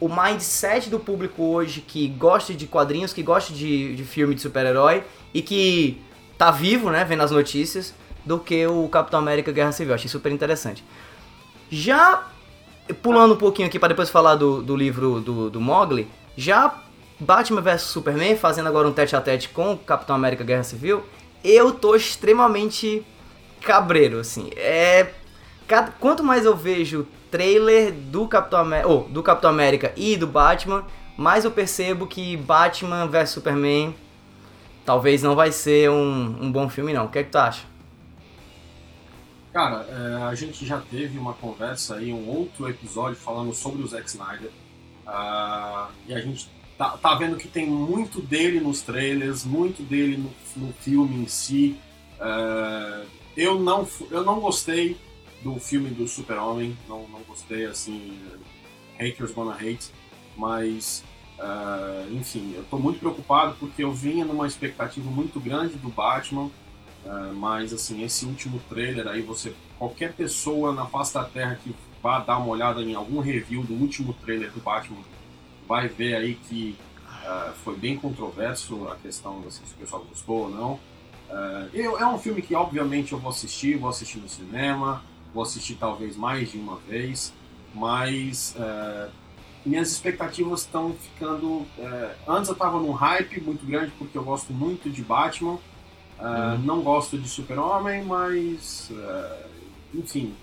o 0.00 0.08
mindset 0.08 0.90
do 0.90 0.98
público 0.98 1.44
hoje 1.44 1.80
que 1.80 2.08
gosta 2.08 2.52
de 2.52 2.66
quadrinhos, 2.66 3.12
que 3.12 3.22
gosta 3.22 3.52
de, 3.52 3.94
de 3.94 4.04
filme 4.04 4.34
de 4.34 4.40
super-herói 4.40 5.04
e 5.32 5.40
que 5.40 6.00
tá 6.36 6.50
vivo, 6.50 6.90
né, 6.90 7.04
vendo 7.04 7.22
as 7.22 7.30
notícias, 7.30 7.94
do 8.24 8.38
que 8.38 8.66
o 8.66 8.88
Capitão 8.88 9.20
América 9.20 9.52
Guerra 9.52 9.70
Civil. 9.70 9.94
Achei 9.94 10.08
super 10.10 10.32
interessante. 10.32 10.84
Já 11.70 12.26
pulando 13.00 13.34
um 13.34 13.38
pouquinho 13.38 13.68
aqui 13.68 13.78
para 13.78 13.88
depois 13.88 14.10
falar 14.10 14.34
do, 14.34 14.60
do 14.60 14.74
livro 14.74 15.20
do, 15.20 15.50
do 15.50 15.60
Mogli, 15.60 16.08
já 16.36 16.82
Batman 17.20 17.60
vs 17.60 17.82
Superman, 17.82 18.36
fazendo 18.36 18.68
agora 18.68 18.88
um 18.88 18.92
tete 18.92 19.14
a 19.14 19.20
tete 19.20 19.48
com 19.50 19.74
o 19.74 19.78
Capitão 19.78 20.16
América 20.16 20.42
Guerra 20.42 20.64
Civil, 20.64 21.04
eu 21.44 21.72
tô 21.72 21.94
extremamente 21.94 23.04
cabreiro, 23.64 24.20
assim. 24.20 24.50
É. 24.56 25.10
Quanto 25.98 26.22
mais 26.22 26.44
eu 26.44 26.54
vejo 26.54 27.06
trailer 27.30 27.92
do 27.92 28.28
Capitão, 28.28 28.60
América, 28.60 28.88
oh, 28.88 28.98
do 29.08 29.22
Capitão 29.22 29.50
América 29.50 29.92
e 29.96 30.16
do 30.16 30.26
Batman, 30.26 30.84
mais 31.16 31.44
eu 31.44 31.50
percebo 31.50 32.06
que 32.06 32.36
Batman 32.36 33.06
vs 33.06 33.30
Superman 33.30 33.94
talvez 34.84 35.22
não 35.22 35.34
vai 35.34 35.50
ser 35.50 35.90
um, 35.90 36.44
um 36.44 36.52
bom 36.52 36.68
filme, 36.68 36.92
não. 36.92 37.06
O 37.06 37.08
que 37.08 37.18
é 37.18 37.24
que 37.24 37.30
tu 37.30 37.38
acha? 37.38 37.64
Cara, 39.52 39.86
é, 39.88 40.22
a 40.24 40.34
gente 40.34 40.66
já 40.66 40.80
teve 40.80 41.16
uma 41.16 41.32
conversa 41.32 41.96
aí, 41.96 42.12
um 42.12 42.28
outro 42.28 42.68
episódio 42.68 43.16
falando 43.16 43.52
sobre 43.54 43.82
o 43.82 43.86
Zack 43.86 44.08
Snyder. 44.08 44.50
Uh, 45.06 45.92
e 46.06 46.14
a 46.14 46.20
gente 46.20 46.48
tá, 46.76 46.90
tá 46.90 47.14
vendo 47.14 47.36
que 47.36 47.46
tem 47.46 47.66
muito 47.66 48.20
dele 48.20 48.60
nos 48.60 48.82
trailers, 48.82 49.44
muito 49.44 49.82
dele 49.82 50.16
no, 50.16 50.66
no 50.66 50.72
filme 50.72 51.22
em 51.22 51.28
si. 51.28 51.76
Uh, 52.20 53.06
eu, 53.36 53.58
não, 53.58 53.86
eu 54.10 54.24
não 54.24 54.40
gostei 54.40 54.96
do 55.42 55.58
filme 55.58 55.90
do 55.90 56.08
Super-Homem, 56.08 56.76
não, 56.88 57.06
não 57.08 57.20
gostei, 57.20 57.66
assim, 57.66 58.18
haters 58.98 59.32
gonna 59.32 59.54
hate, 59.54 59.90
mas, 60.36 61.04
uh, 61.38 62.12
enfim, 62.12 62.54
eu 62.56 62.64
tô 62.64 62.78
muito 62.78 62.98
preocupado 62.98 63.54
porque 63.60 63.84
eu 63.84 63.92
vinha 63.92 64.24
numa 64.24 64.46
expectativa 64.46 65.10
muito 65.10 65.38
grande 65.38 65.74
do 65.76 65.88
Batman, 65.90 66.50
uh, 67.04 67.34
mas, 67.34 67.72
assim, 67.72 68.02
esse 68.02 68.24
último 68.24 68.60
trailer 68.68 69.06
aí, 69.06 69.20
você, 69.20 69.54
qualquer 69.78 70.14
pessoa 70.14 70.72
na 70.72 70.86
face 70.86 71.12
da 71.12 71.24
Terra 71.24 71.58
que 71.62 71.74
vá 72.02 72.18
dar 72.20 72.38
uma 72.38 72.48
olhada 72.48 72.82
em 72.82 72.94
algum 72.94 73.20
review 73.20 73.62
do 73.62 73.74
último 73.74 74.14
trailer 74.14 74.50
do 74.50 74.60
Batman, 74.60 75.02
vai 75.66 75.88
ver 75.88 76.14
aí 76.16 76.34
que 76.34 76.76
uh, 77.02 77.52
foi 77.64 77.76
bem 77.76 77.96
controverso 77.96 78.88
a 78.88 78.96
questão 78.96 79.42
assim, 79.46 79.64
se 79.64 79.74
o 79.74 79.76
pessoal 79.76 80.04
gostou 80.04 80.42
ou 80.42 80.50
não. 80.50 80.80
Uh, 81.30 81.96
é 81.98 82.06
um 82.06 82.18
filme 82.18 82.42
que, 82.42 82.54
obviamente, 82.54 83.12
eu 83.12 83.18
vou 83.18 83.30
assistir, 83.30 83.76
vou 83.76 83.90
assistir 83.90 84.18
no 84.18 84.28
cinema, 84.28 85.02
vou 85.34 85.42
assistir 85.42 85.74
talvez 85.74 86.16
mais 86.16 86.52
de 86.52 86.58
uma 86.58 86.76
vez, 86.76 87.32
mas 87.74 88.54
uh, 88.56 89.10
minhas 89.66 89.90
expectativas 89.90 90.60
estão 90.60 90.94
ficando. 90.94 91.46
Uh, 91.46 92.10
antes 92.28 92.48
eu 92.48 92.52
estava 92.52 92.78
num 92.78 92.92
hype 92.92 93.40
muito 93.40 93.66
grande 93.66 93.92
porque 93.98 94.16
eu 94.16 94.22
gosto 94.22 94.52
muito 94.52 94.88
de 94.88 95.02
Batman, 95.02 95.54
uh, 95.54 96.58
não 96.62 96.82
gosto 96.82 97.18
de 97.18 97.28
Super-Homem, 97.28 98.04
mas. 98.04 98.92
enfim. 99.92 100.34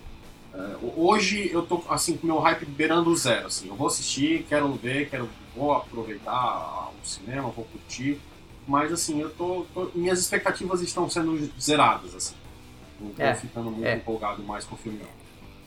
hoje 0.96 1.50
eu 1.50 1.62
tô 1.62 1.82
assim 1.88 2.16
com 2.16 2.26
meu 2.26 2.38
hype 2.38 2.66
beirando 2.66 3.10
o 3.10 3.16
zero. 3.16 3.46
Assim, 3.46 3.68
eu 3.68 3.74
vou 3.74 3.86
assistir, 3.86 4.44
quero 4.48 4.70
ver, 4.74 5.08
quero, 5.08 5.28
vou 5.56 5.72
aproveitar 5.72 6.90
o 7.02 7.06
cinema, 7.06 7.48
vou 7.48 7.64
curtir. 7.64 8.20
Mas 8.66 8.92
assim, 8.92 9.20
eu 9.20 9.30
tô, 9.30 9.66
tô 9.74 9.90
minhas 9.94 10.18
expectativas 10.20 10.80
estão 10.80 11.08
sendo 11.08 11.50
zeradas. 11.60 12.14
Assim. 12.14 12.34
Não 13.00 13.10
tô 13.10 13.22
é, 13.22 13.34
ficando 13.34 13.70
muito 13.70 13.84
é. 13.84 13.96
empolgado 13.96 14.42
mais 14.42 14.64
com 14.64 14.74
o 14.74 14.78
filme. 14.78 15.00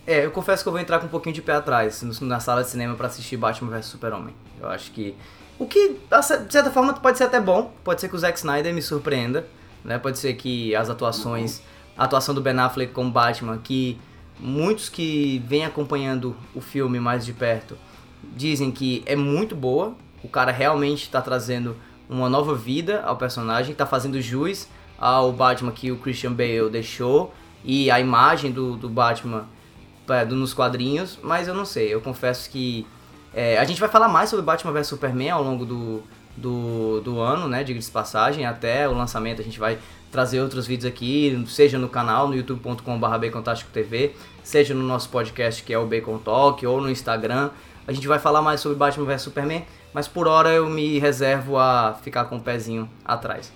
É, 0.08 0.24
eu 0.24 0.32
confesso 0.32 0.64
que 0.64 0.68
eu 0.68 0.72
vou 0.72 0.80
entrar 0.80 1.00
com 1.00 1.08
um 1.08 1.10
pouquinho 1.10 1.34
de 1.34 1.42
pé 1.42 1.54
atrás 1.54 2.02
na 2.22 2.40
sala 2.40 2.64
de 2.64 2.70
cinema 2.70 2.96
para 2.96 3.08
assistir 3.08 3.38
Batman 3.38 3.72
vs 3.72 3.86
Super-Homem. 3.88 4.36
Eu 4.60 4.70
acho 4.70 4.92
que. 4.92 5.16
O 5.58 5.66
que, 5.66 5.90
de 5.90 6.52
certa 6.52 6.70
forma, 6.70 6.94
pode 6.94 7.18
ser 7.18 7.24
até 7.24 7.40
bom. 7.40 7.74
Pode 7.84 8.02
ser 8.02 8.10
que 8.10 8.16
o 8.16 8.20
Zack 8.20 8.38
Snyder 8.38 8.74
me 8.74 8.82
surpreenda. 8.82 9.48
Né? 9.84 9.98
Pode 9.98 10.20
ser 10.20 10.34
que 10.36 10.76
as 10.76 10.90
atuações. 10.90 11.62
A 11.98 12.04
atuação 12.04 12.36
do 12.36 12.42
Ben 12.42 12.58
Affleck 12.60 12.92
como 12.92 13.10
Batman, 13.10 13.58
que 13.58 13.98
muitos 14.38 14.90
que 14.90 15.42
vêm 15.48 15.64
acompanhando 15.64 16.36
o 16.54 16.60
filme 16.60 17.00
mais 17.00 17.26
de 17.26 17.32
perto 17.32 17.78
dizem 18.36 18.70
que 18.70 19.02
é 19.06 19.16
muito 19.16 19.56
boa. 19.56 19.96
O 20.22 20.28
cara 20.28 20.52
realmente 20.52 21.04
está 21.04 21.22
trazendo 21.22 21.76
uma 22.10 22.30
nova 22.30 22.56
vida 22.56 23.02
ao 23.02 23.18
personagem, 23.18 23.72
está 23.72 23.86
fazendo 23.86 24.22
jus 24.22 24.68
ao 24.98 25.32
Batman 25.32 25.72
que 25.72 25.91
o 25.91 25.98
Christian 25.98 26.34
Bale 26.34 26.70
deixou 26.70 27.34
e 27.63 27.89
a 27.89 28.00
imagem 28.00 28.52
do, 28.52 28.76
do 28.76 28.88
Batman 28.88 29.46
é, 30.10 30.24
do, 30.24 30.36
nos 30.36 30.54
quadrinhos, 30.54 31.18
mas 31.24 31.48
eu 31.48 31.54
não 31.54 31.65
sei, 31.65 31.94
eu 31.94 32.00
confesso 32.00 32.50
que 32.50 32.86
é, 33.34 33.58
a 33.58 33.63
gente 33.65 33.80
vai 33.80 33.89
falar 33.89 34.08
mais 34.08 34.30
sobre 34.30 34.46
Batman 34.46 34.72
vs 34.72 34.88
Superman 34.88 35.32
ao 35.32 35.44
longo 35.44 35.65
do, 35.65 36.04
do, 36.38 37.02
do 37.02 37.20
ano, 37.20 37.48
né, 37.48 37.63
diga 37.63 37.80
de 37.80 37.91
passagem, 37.91 38.46
até 38.46 38.88
o 38.88 38.94
lançamento 38.94 39.41
a 39.41 39.44
gente 39.44 39.60
vai 39.60 39.78
trazer 40.12 40.39
outros 40.39 40.65
vídeos 40.65 40.89
aqui, 40.89 41.44
seja 41.48 41.78
no 41.78 41.89
canal, 41.89 42.28
no 42.28 42.36
youtube.com.br 42.36 43.62
TV, 43.74 44.13
seja 44.44 44.74
no 44.74 44.84
nosso 44.84 45.10
podcast 45.10 45.62
que 45.63 45.74
é 45.74 45.78
o 45.78 45.86
Bacon 45.86 46.20
Talk, 46.20 46.65
ou 46.65 46.80
no 46.80 46.89
Instagram, 46.89 47.50
a 47.88 47.91
gente 47.91 48.08
vai 48.08 48.20
falar 48.20 48.41
mais 48.41 48.62
sobre 48.62 48.78
Batman 48.78 49.06
vs 49.06 49.24
Superman, 49.24 49.65
mas 49.96 50.10
por 50.10 50.28
hora 50.28 50.50
eu 50.50 50.70
me 50.70 51.00
reservo 51.00 51.58
a 51.58 51.98
ficar 52.04 52.26
com 52.26 52.36
o 52.36 52.42
pezinho 52.42 52.90
atrás. 53.06 53.50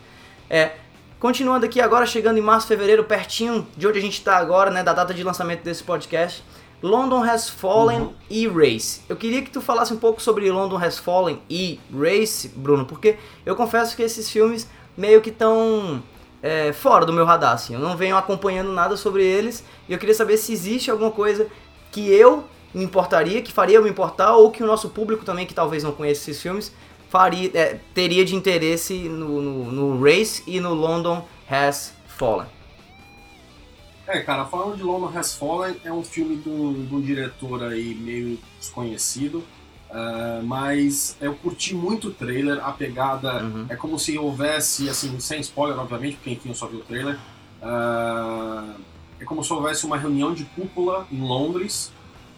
É, 0.49 0.71
Continuando 1.19 1.65
aqui 1.65 1.81
agora, 1.81 2.05
chegando 2.05 2.37
em 2.37 2.41
março, 2.41 2.65
fevereiro, 2.65 3.03
pertinho 3.03 3.67
de 3.75 3.85
onde 3.85 3.99
a 3.99 4.01
gente 4.01 4.13
está 4.13 4.37
agora, 4.37 4.71
né, 4.71 4.81
da 4.81 4.93
data 4.93 5.13
de 5.13 5.21
lançamento 5.21 5.63
desse 5.63 5.83
podcast. 5.83 6.41
London 6.81 7.21
Has 7.21 7.49
Fallen 7.49 7.99
uhum. 7.99 8.13
e 8.29 8.47
Race. 8.47 9.01
Eu 9.09 9.17
queria 9.17 9.41
que 9.41 9.49
tu 9.49 9.59
falasse 9.59 9.93
um 9.93 9.97
pouco 9.97 10.21
sobre 10.21 10.49
London 10.49 10.77
Has 10.77 10.97
Fallen 10.97 11.41
e 11.49 11.77
Race, 11.93 12.47
Bruno, 12.47 12.85
porque 12.85 13.17
eu 13.45 13.53
confesso 13.53 13.97
que 13.97 14.01
esses 14.01 14.31
filmes 14.31 14.65
meio 14.95 15.19
que 15.19 15.29
estão 15.29 16.01
é, 16.41 16.71
fora 16.71 17.05
do 17.05 17.11
meu 17.11 17.25
radar, 17.25 17.51
assim. 17.51 17.73
Eu 17.73 17.81
não 17.81 17.97
venho 17.97 18.15
acompanhando 18.15 18.71
nada 18.71 18.95
sobre 18.95 19.21
eles 19.21 19.61
e 19.89 19.91
eu 19.91 19.99
queria 19.99 20.15
saber 20.15 20.37
se 20.37 20.53
existe 20.53 20.89
alguma 20.89 21.11
coisa 21.11 21.47
que 21.91 22.09
eu 22.09 22.45
importaria, 22.73 23.41
que 23.41 23.51
faria 23.51 23.77
eu 23.77 23.83
me 23.83 23.89
importar, 23.89 24.35
ou 24.35 24.51
que 24.51 24.63
o 24.63 24.67
nosso 24.67 24.89
público 24.89 25.25
também, 25.25 25.45
que 25.45 25.53
talvez 25.53 25.83
não 25.83 25.91
conheça 25.91 26.29
esses 26.29 26.41
filmes, 26.41 26.71
faria, 27.09 27.49
é, 27.53 27.79
teria 27.93 28.23
de 28.23 28.35
interesse 28.35 28.93
no, 28.93 29.41
no, 29.41 29.71
no, 29.71 30.03
Race 30.03 30.43
e 30.45 30.59
no 30.59 30.73
London 30.73 31.25
Has 31.49 31.93
Fallen. 32.07 32.47
É, 34.07 34.21
cara, 34.21 34.45
falando 34.45 34.77
de 34.77 34.83
London 34.83 35.11
Has 35.15 35.35
Fallen, 35.35 35.75
é 35.83 35.91
um 35.91 36.03
filme 36.03 36.37
de 36.37 36.49
um, 36.49 36.85
de 36.85 36.95
um 36.95 37.01
diretor 37.01 37.63
aí 37.63 37.93
meio 37.95 38.39
desconhecido, 38.59 39.43
uh, 39.89 40.43
mas 40.43 41.15
eu 41.19 41.33
curti 41.35 41.75
muito 41.75 42.09
o 42.09 42.11
trailer, 42.11 42.63
a 42.63 42.71
pegada 42.71 43.43
uhum. 43.43 43.65
é 43.69 43.75
como 43.75 43.99
se 43.99 44.17
houvesse, 44.17 44.89
assim, 44.89 45.19
sem 45.19 45.39
spoiler, 45.41 45.77
obviamente, 45.79 46.15
porque 46.15 46.31
enfim 46.31 46.49
eu 46.49 46.55
só 46.55 46.67
vi 46.67 46.77
o 46.77 46.81
trailer, 46.81 47.19
uh, 47.61 48.79
é 49.19 49.25
como 49.25 49.43
se 49.43 49.51
houvesse 49.51 49.85
uma 49.85 49.97
reunião 49.97 50.33
de 50.33 50.45
cúpula 50.45 51.07
em 51.11 51.21
Londres, 51.21 51.91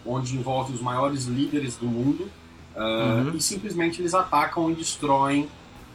onde 0.05 0.35
envolve 0.35 0.73
os 0.73 0.81
maiores 0.81 1.25
líderes 1.25 1.77
do 1.77 1.85
mundo, 1.85 2.29
Uh, 2.75 3.27
uhum. 3.27 3.35
E 3.35 3.41
simplesmente 3.41 4.01
eles 4.01 4.13
atacam 4.13 4.71
e 4.71 4.75
destroem 4.75 5.49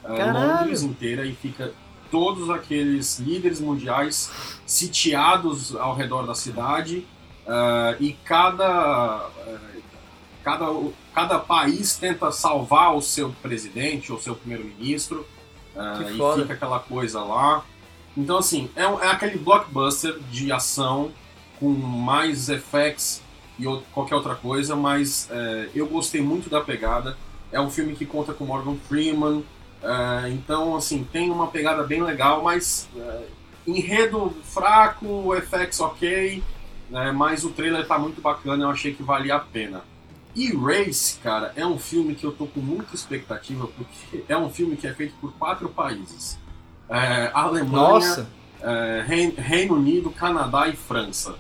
uh, 0.05 0.33
Londres 0.33 0.83
inteira 0.83 1.25
e 1.25 1.35
fica 1.35 1.73
todos 2.11 2.51
aqueles 2.51 3.19
líderes 3.19 3.61
mundiais 3.61 4.31
sitiados 4.67 5.75
ao 5.75 5.95
redor 5.95 6.27
da 6.27 6.35
cidade 6.35 7.07
uh, 7.47 7.97
e 7.99 8.13
cada, 8.25 9.29
cada, 10.45 10.67
cada 11.15 11.39
país 11.39 11.97
tenta 11.97 12.31
salvar 12.31 12.95
o 12.95 13.01
seu 13.01 13.31
presidente 13.43 14.13
ou 14.13 14.21
seu 14.21 14.37
primeiro-ministro 14.37 15.27
e 16.01 16.41
fica 16.41 16.55
aquela 16.55 16.79
coisa 16.79 17.23
lá. 17.23 17.65
Então, 18.17 18.39
assim, 18.39 18.71
é, 18.75 18.83
é 18.83 19.11
aquele 19.11 19.37
blockbuster 19.37 20.19
de 20.31 20.51
ação 20.51 21.11
com 21.59 21.69
mais 21.69 22.49
effects 22.49 23.23
e 23.59 23.65
qualquer 23.93 24.15
outra 24.15 24.35
coisa, 24.35 24.77
mas 24.77 25.29
é, 25.31 25.69
eu 25.75 25.87
gostei 25.87 26.21
muito 26.21 26.51
da 26.51 26.61
pegada. 26.61 27.17
É 27.51 27.61
um 27.61 27.71
filme 27.71 27.95
que 27.95 28.05
conta 28.05 28.33
com 28.33 28.45
Morgan 28.45 28.77
Freeman, 28.89 29.45
é, 29.83 30.31
então 30.31 30.77
assim 30.77 31.05
tem 31.05 31.31
uma 31.31 31.49
pegada 31.49 31.83
bem 31.85 32.03
legal, 32.03 32.43
mas 32.43 32.89
é, 32.97 33.25
enredo 33.67 34.35
fraco, 34.43 35.35
effects 35.35 35.81
ok, 35.81 36.43
né, 36.91 37.13
mas 37.13 37.45
o 37.45 37.51
trailer 37.51 37.87
tá 37.87 37.99
muito 37.99 38.21
bacana, 38.21 38.65
eu 38.65 38.71
achei 38.71 38.95
que 38.95 39.03
valia 39.03 39.37
a 39.37 39.41
pena. 39.41 39.83
E 40.35 40.55
Race, 40.55 41.19
cara, 41.23 41.53
é 41.57 41.67
um 41.67 41.79
filme 41.79 42.15
que 42.15 42.25
eu 42.25 42.31
tô 42.31 42.47
com 42.47 42.61
muita 42.61 42.95
expectativa, 42.95 43.67
porque 43.69 44.23
é 44.29 44.37
um 44.37 44.51
filme 44.51 44.77
que 44.77 44.87
é 44.87 44.93
feito 44.93 45.15
por 45.21 45.33
quatro 45.33 45.69
países: 45.71 46.39
é, 46.91 47.31
Alemanha, 47.33 48.27
é, 48.61 49.05
Reino 49.39 49.77
Unido, 49.77 50.11
Canadá 50.11 50.69
e 50.69 50.77
França. 50.77 51.37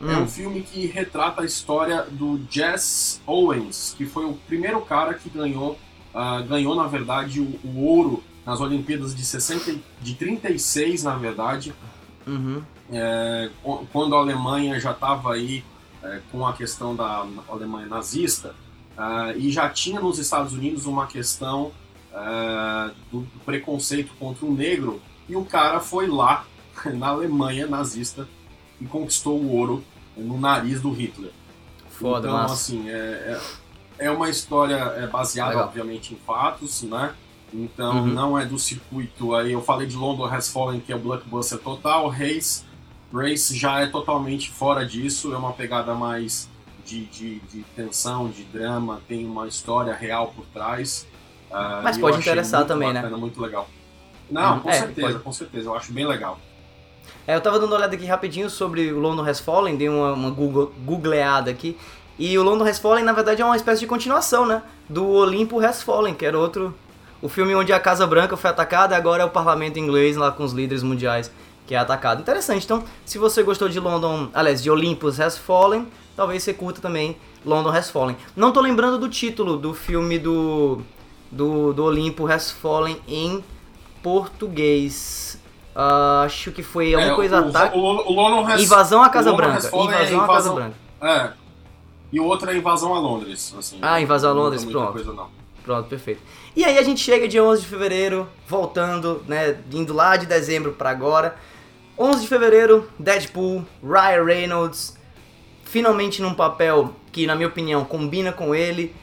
Hum. 0.00 0.10
É 0.10 0.18
um 0.18 0.26
filme 0.26 0.62
que 0.62 0.86
retrata 0.86 1.42
a 1.42 1.44
história 1.44 2.02
do 2.02 2.40
Jess 2.50 3.20
Owens, 3.26 3.94
que 3.96 4.04
foi 4.04 4.26
o 4.26 4.34
primeiro 4.46 4.80
cara 4.82 5.14
que 5.14 5.30
ganhou, 5.30 5.78
uh, 6.14 6.44
ganhou 6.46 6.74
na 6.74 6.86
verdade, 6.86 7.40
o, 7.40 7.58
o, 7.66 7.84
ouro 7.84 8.22
nas 8.44 8.60
Olimpíadas 8.60 9.14
de 9.14 9.24
60, 9.24 9.76
de 10.00 10.14
36, 10.14 11.02
na 11.02 11.16
verdade, 11.16 11.74
uhum. 12.26 12.62
é, 12.92 13.50
quando 13.92 14.14
a 14.14 14.18
Alemanha 14.18 14.78
já 14.78 14.92
estava 14.92 15.32
aí 15.32 15.64
é, 16.00 16.20
com 16.30 16.46
a 16.46 16.52
questão 16.52 16.94
da 16.94 17.26
Alemanha 17.48 17.88
nazista, 17.88 18.54
uh, 18.96 19.36
e 19.36 19.50
já 19.50 19.68
tinha 19.68 20.00
nos 20.00 20.20
Estados 20.20 20.52
Unidos 20.52 20.86
uma 20.86 21.08
questão 21.08 21.72
uh, 22.12 22.94
do 23.10 23.26
preconceito 23.44 24.12
contra 24.16 24.46
o 24.46 24.54
negro, 24.54 25.02
e 25.28 25.34
o 25.34 25.44
cara 25.44 25.80
foi 25.80 26.06
lá 26.06 26.46
na 26.94 27.08
Alemanha 27.08 27.66
nazista 27.66 28.28
e 28.80 28.84
conquistou 28.86 29.38
o 29.38 29.56
ouro 29.56 29.82
no 30.16 30.38
nariz 30.40 30.80
do 30.80 30.90
Hitler. 30.92 31.30
Foda, 31.90 32.28
então, 32.28 32.38
massa. 32.38 32.54
assim, 32.54 32.88
é, 32.90 32.92
é, 33.98 34.06
é 34.06 34.10
uma 34.10 34.28
história 34.28 34.74
é, 34.74 35.06
baseada, 35.06 35.50
Legal. 35.50 35.66
obviamente, 35.68 36.12
em 36.14 36.16
fatos, 36.26 36.82
né? 36.82 37.14
Então 37.54 37.98
Uhum. 38.00 38.06
não 38.06 38.38
é 38.38 38.44
do 38.44 38.58
circuito 38.58 39.34
aí. 39.34 39.52
Eu 39.52 39.62
falei 39.62 39.86
de 39.86 39.96
London 39.96 40.26
Has 40.26 40.48
Fallen, 40.50 40.80
que 40.80 40.92
é 40.92 40.96
o 40.96 40.98
blockbuster 40.98 41.58
total. 41.58 42.08
Race, 42.08 42.64
Race 43.12 43.56
já 43.56 43.80
é 43.80 43.86
totalmente 43.86 44.50
fora 44.50 44.84
disso. 44.84 45.32
É 45.32 45.36
uma 45.38 45.52
pegada 45.52 45.94
mais 45.94 46.48
de, 46.84 47.04
de, 47.06 47.38
de 47.40 47.62
tensão, 47.74 48.28
de 48.28 48.42
drama. 48.44 49.00
Tem 49.08 49.24
uma 49.24 49.46
história 49.46 49.94
real 49.94 50.32
por 50.34 50.44
trás. 50.46 51.06
Ah, 51.50 51.80
Mas 51.82 51.96
e 51.96 52.00
pode 52.00 52.18
interessar 52.18 52.66
também, 52.66 52.92
né? 52.92 53.00
bacana, 53.00 53.16
Muito 53.16 53.40
legal. 53.40 53.68
Não, 54.28 54.54
Uhum. 54.54 54.60
com 54.60 54.70
É, 54.70 54.72
certeza, 54.80 55.08
pode. 55.12 55.22
com 55.22 55.32
certeza. 55.32 55.68
Eu 55.68 55.74
acho 55.76 55.92
bem 55.92 56.04
legal. 56.06 56.38
É, 57.26 57.34
eu 57.34 57.40
tava 57.40 57.58
dando 57.58 57.70
uma 57.70 57.76
olhada 57.76 57.94
aqui 57.94 58.06
rapidinho 58.06 58.48
sobre 58.48 58.92
o 58.92 58.98
London 59.00 59.24
Has 59.24 59.40
Fallen, 59.40 59.76
dei 59.76 59.88
uma, 59.88 60.12
uma 60.12 60.30
Google, 60.30 60.72
googleada 60.84 61.50
aqui. 61.50 61.76
E 62.18 62.38
o 62.38 62.42
London 62.42 62.64
Has 62.64 62.78
Fallen, 62.78 63.04
na 63.04 63.12
verdade, 63.12 63.42
é 63.42 63.44
uma 63.44 63.56
espécie 63.56 63.80
de 63.80 63.86
continuação, 63.86 64.46
né? 64.46 64.62
Do 64.88 65.06
Olimpo 65.06 65.60
Has 65.60 65.82
Fallen, 65.82 66.14
que 66.14 66.24
era 66.24 66.38
outro. 66.38 66.74
O 67.20 67.28
filme 67.28 67.54
onde 67.54 67.72
a 67.72 67.80
Casa 67.80 68.06
Branca 68.06 68.36
foi 68.36 68.50
atacada 68.50 68.94
e 68.94 68.96
agora 68.96 69.22
é 69.22 69.26
o 69.26 69.30
parlamento 69.30 69.78
inglês 69.78 70.16
lá 70.16 70.30
com 70.30 70.44
os 70.44 70.52
líderes 70.52 70.82
mundiais 70.82 71.30
que 71.66 71.74
é 71.74 71.78
atacado. 71.78 72.20
Interessante. 72.20 72.64
Então, 72.64 72.84
se 73.04 73.18
você 73.18 73.42
gostou 73.42 73.68
de 73.68 73.80
London, 73.80 74.28
aliás, 74.32 74.62
de 74.62 74.70
Olympus 74.70 75.18
Has 75.18 75.36
Fallen, 75.36 75.86
talvez 76.14 76.42
você 76.42 76.54
curta 76.54 76.80
também 76.80 77.16
London 77.44 77.70
Has 77.70 77.90
Fallen. 77.90 78.16
Não 78.36 78.52
tô 78.52 78.60
lembrando 78.60 78.98
do 78.98 79.08
título 79.08 79.56
do 79.56 79.74
filme 79.74 80.18
do 80.18 80.80
do, 81.30 81.72
do 81.72 81.84
Olimpo 81.84 82.30
Has 82.30 82.50
Fallen 82.50 82.98
em 83.08 83.42
português. 84.02 85.38
Ah, 85.78 86.22
acho 86.24 86.52
que 86.52 86.62
foi 86.62 86.94
alguma 86.94 87.12
É, 87.12 87.14
coisa 87.16 87.42
o, 87.42 87.48
ataque. 87.48 87.76
o, 87.76 87.80
o 87.82 88.12
London 88.14 88.46
Has 88.50 88.62
Invasão 88.62 89.02
à 89.02 89.10
Casa 89.10 89.30
o 89.30 89.36
Branca. 89.36 89.60
Fallen 89.60 89.90
é 89.90 89.92
Invasão 89.92 90.20
à 90.20 90.26
Casa 90.26 90.48
invasão- 90.48 90.54
Branca. 90.54 90.74
É. 91.02 91.32
E 92.12 92.18
o 92.20 92.24
outro 92.24 92.50
é 92.50 92.56
Invasão 92.56 92.94
a 92.94 92.98
Londres. 92.98 93.54
Assim, 93.58 93.78
Ah, 93.82 94.00
Invasão 94.00 94.30
a 94.30 94.32
Londres, 94.34 94.64
pronto. 94.64 94.92
Coisa. 94.92 95.14
Pronto, 95.62 95.88
perfeito. 95.88 96.22
E 96.54 96.64
aí 96.64 96.78
a 96.78 96.82
gente 96.82 97.00
chega 97.00 97.28
dia 97.28 97.44
11 97.44 97.60
de 97.62 97.66
fevereiro, 97.68 98.26
voltando, 98.48 99.22
né, 99.28 99.58
indo 99.70 99.92
lá 99.92 100.16
de 100.16 100.24
dezembro 100.24 100.72
pra 100.72 100.88
agora. 100.90 101.36
11 101.98 102.22
de 102.22 102.28
fevereiro, 102.28 102.88
Deadpool, 102.98 103.64
Ryan 103.82 104.24
Reynolds, 104.24 104.96
finalmente 105.64 106.22
num 106.22 106.32
papel 106.34 106.94
que, 107.12 107.26
na 107.26 107.34
minha 107.34 107.48
opinião, 107.48 107.84
combina 107.84 108.32
com 108.32 108.54
ele, 108.54 108.94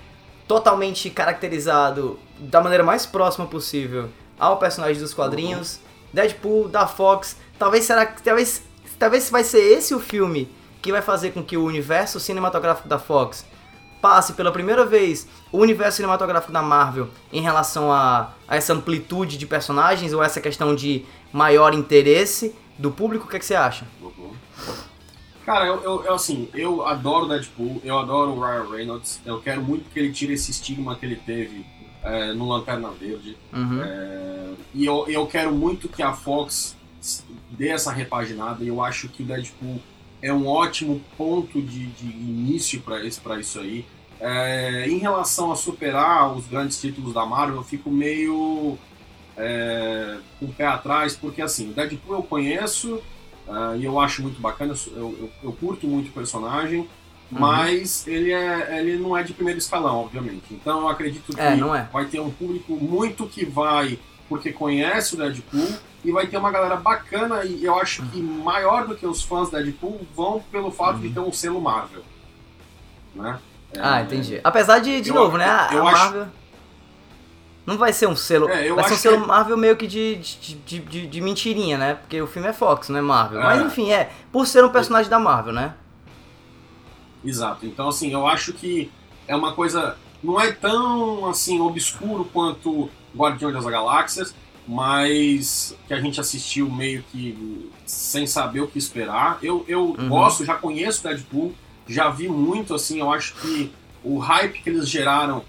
totalmente 0.48 1.10
caracterizado 1.10 2.18
da 2.40 2.62
maneira 2.62 2.84
mais 2.84 3.06
próxima 3.06 3.46
possível 3.46 4.10
ao 4.40 4.58
personagem 4.58 5.00
dos 5.02 5.14
quadrinhos. 5.14 5.80
Deadpool, 6.14 6.68
da 6.68 6.86
Fox, 6.88 7.36
talvez 7.58 7.86
será 7.86 8.06
talvez 8.06 8.62
talvez 9.00 9.30
vai 9.30 9.44
ser 9.44 9.60
esse 9.60 9.96
o 9.96 10.00
filme 10.00 10.50
que 10.82 10.92
vai 10.92 11.02
fazer 11.02 11.32
com 11.32 11.44
que 11.44 11.58
o 11.58 11.66
universo 11.66 12.20
cinematográfico 12.20 12.88
da 12.88 13.00
Fox 13.00 13.46
passe 14.02 14.34
pela 14.34 14.52
primeira 14.52 14.86
vez 14.86 15.28
o 15.50 15.60
universo 15.60 15.96
cinematográfico 15.96 16.52
da 16.52 16.62
Marvel 16.62 17.08
em 17.32 17.42
relação 17.42 17.90
a, 17.92 18.34
a 18.48 18.56
essa 18.58 18.74
amplitude 18.74 19.38
de 19.38 19.48
personagens 19.48 20.12
ou 20.12 20.22
essa 20.22 20.42
questão 20.42 20.76
de 20.76 21.06
maior 21.32 21.74
interesse 21.74 22.54
do 22.78 22.92
público. 22.92 23.26
O 23.26 23.30
que, 23.30 23.38
é 23.38 23.40
que 23.40 23.46
você 23.46 23.56
acha? 23.56 23.88
Cara, 25.46 25.66
eu, 25.66 25.82
eu, 25.84 26.04
eu, 26.06 26.14
assim, 26.14 26.50
eu 26.54 26.86
adoro 26.86 27.28
Deadpool, 27.28 27.82
eu 27.84 27.98
adoro 27.98 28.32
o 28.32 28.40
Ryan 28.42 28.70
Reynolds, 28.70 29.22
eu 29.26 29.42
quero 29.42 29.62
muito 29.62 29.90
que 29.90 30.00
ele 30.00 30.12
tire 30.12 30.34
esse 30.34 30.52
estigma 30.52 30.96
que 30.96 31.06
ele 31.06 31.18
teve 31.18 31.66
é, 32.04 32.34
no 32.34 32.48
Lanterna 32.48 32.90
Verde. 32.90 33.38
Uhum. 33.52 33.82
É, 33.82 34.50
e 34.74 34.86
eu, 34.86 35.06
eu 35.08 35.26
quero 35.28 35.54
muito 35.54 35.88
que 35.88 36.02
a 36.02 36.14
Fox 36.14 36.76
dê 37.52 37.70
essa 37.70 37.92
repaginada, 37.92 38.64
e 38.64 38.68
eu 38.68 38.84
acho 38.84 39.10
que 39.10 39.24
o 39.24 39.26
Deadpool 39.26 39.80
é 40.22 40.34
um 40.34 40.48
ótimo 40.48 41.02
ponto 41.18 41.62
de, 41.62 41.88
de 41.88 42.06
início 42.06 42.82
para 42.82 43.04
isso, 43.04 43.22
pra 43.22 43.40
isso 43.40 43.60
aí. 43.60 43.86
É, 44.20 44.88
em 44.88 44.98
relação 44.98 45.52
a 45.52 45.56
superar 45.56 46.34
os 46.34 46.48
grandes 46.48 46.80
títulos 46.80 47.14
da 47.14 47.26
Marvel, 47.26 47.58
eu 47.58 47.64
fico 47.64 47.92
meio 47.92 48.78
é, 49.36 50.18
com 50.40 50.46
o 50.46 50.54
pé 50.54 50.66
atrás, 50.66 51.16
porque 51.16 51.42
assim, 51.42 51.72
o 51.72 51.74
Deadpool 51.74 52.16
eu 52.16 52.24
conheço 52.24 53.02
ah, 53.48 53.76
e 53.78 53.84
eu 53.84 54.00
acho 54.00 54.22
muito 54.22 54.40
bacana, 54.40 54.74
eu, 54.92 55.16
eu, 55.20 55.30
eu 55.44 55.54
curto 55.54 55.88
muito 55.88 56.10
o 56.10 56.14
personagem, 56.14 56.88
Uhum. 57.34 57.40
mas 57.42 58.08
ele, 58.08 58.32
é, 58.32 58.80
ele 58.80 58.98
não 58.98 59.16
é 59.18 59.24
de 59.24 59.34
primeiro 59.34 59.58
escalão, 59.60 59.98
obviamente. 60.02 60.44
Então 60.52 60.82
eu 60.82 60.88
acredito 60.90 61.34
que 61.34 61.40
É, 61.42 61.54
é. 61.54 61.88
vai 61.92 62.06
ter 62.06 62.20
um 62.20 62.30
público 62.32 62.74
muito 62.76 63.26
que 63.28 63.46
vai 63.46 63.98
porque 64.30 64.52
conhece 64.52 65.14
o 65.14 65.18
Deadpool 65.18 65.68
e 66.04 66.12
vai 66.12 66.26
ter 66.28 66.38
uma 66.38 66.50
galera 66.52 66.76
bacana 66.76 67.44
e 67.46 67.64
eu 67.64 67.76
acho 67.80 68.02
que 68.08 68.22
maior 68.22 68.88
do 68.88 68.96
que 68.96 69.06
os 69.06 69.22
fãs 69.22 69.50
do 69.50 69.58
Deadpool 69.58 70.02
vão 70.16 70.42
pelo 70.52 70.72
fato 70.72 71.00
de 71.00 71.10
ter 71.10 71.20
um 71.20 71.32
selo 71.32 71.62
Marvel. 71.62 72.02
Né? 73.16 73.38
É, 73.74 73.80
Ah, 73.82 74.02
entendi. 74.02 74.40
Apesar 74.44 74.80
de, 74.80 75.02
de 75.02 75.10
eu- 75.10 75.16
novo, 75.16 75.38
né? 75.38 75.46
A, 75.46 75.70
eu 75.74 75.88
a 75.88 75.92
acho- 75.92 76.04
Marvel. 76.04 76.28
Não 77.66 77.78
vai 77.78 77.94
ser 77.94 78.08
um 78.08 78.16
selo. 78.16 78.50
É, 78.50 78.56
vai 78.56 78.64
ser 78.64 78.72
um 78.74 78.80
acho 78.80 78.96
selo 78.98 79.22
que- 79.22 79.28
Marvel 79.28 79.58
meio 79.58 79.78
que 79.78 79.88
de, 79.88 80.16
de, 80.16 80.56
de, 80.56 80.80
de- 80.80 81.08
de 81.08 81.22
mentirinha, 81.22 81.78
né? 81.78 81.94
Porque 81.96 82.22
o 82.22 82.28
filme 82.28 82.48
é 82.50 82.54
Fox, 82.54 82.90
não 82.90 83.00
é 83.00 83.02
Marvel. 83.02 83.40
É. 83.40 83.44
Mas 83.44 83.62
enfim, 83.62 83.90
é. 83.92 84.10
Por 84.34 84.46
ser 84.48 84.66
um 84.66 84.70
personagem 84.70 85.10
da 85.10 85.18
Marvel, 85.18 85.54
né? 85.54 85.74
Exato. 87.24 87.66
Então, 87.66 87.88
assim, 87.88 88.12
eu 88.12 88.28
acho 88.28 88.54
que 88.54 88.92
é 89.28 89.36
uma 89.36 89.54
coisa. 89.54 89.98
Não 90.24 90.40
é 90.40 90.52
tão 90.52 91.26
assim 91.30 91.60
obscuro 91.60 92.26
quanto 92.32 92.90
Guardiões 93.16 93.54
das 93.54 93.66
Galáxias, 93.66 94.34
mas 94.68 95.76
que 95.88 95.94
a 95.94 96.00
gente 96.00 96.20
assistiu 96.20 96.70
meio 96.70 97.04
que 97.12 97.70
sem 97.86 98.26
saber 98.26 98.62
o 98.62 98.68
que 98.68 98.78
esperar. 98.80 99.38
Eu, 99.42 99.66
eu 99.68 99.96
Uhum. 99.98 100.10
gosto, 100.10 100.46
já 100.46 100.56
conheço 100.56 101.04
Deadpool, 101.04 101.54
já 101.88 102.10
vi 102.10 102.28
muito, 102.30 102.74
assim, 102.74 103.00
eu 103.00 103.12
acho 103.12 103.36
que 103.36 103.72
o 104.04 104.18
hype 104.18 104.62
que 104.62 104.70
eles 104.70 104.88
geraram 104.88 105.44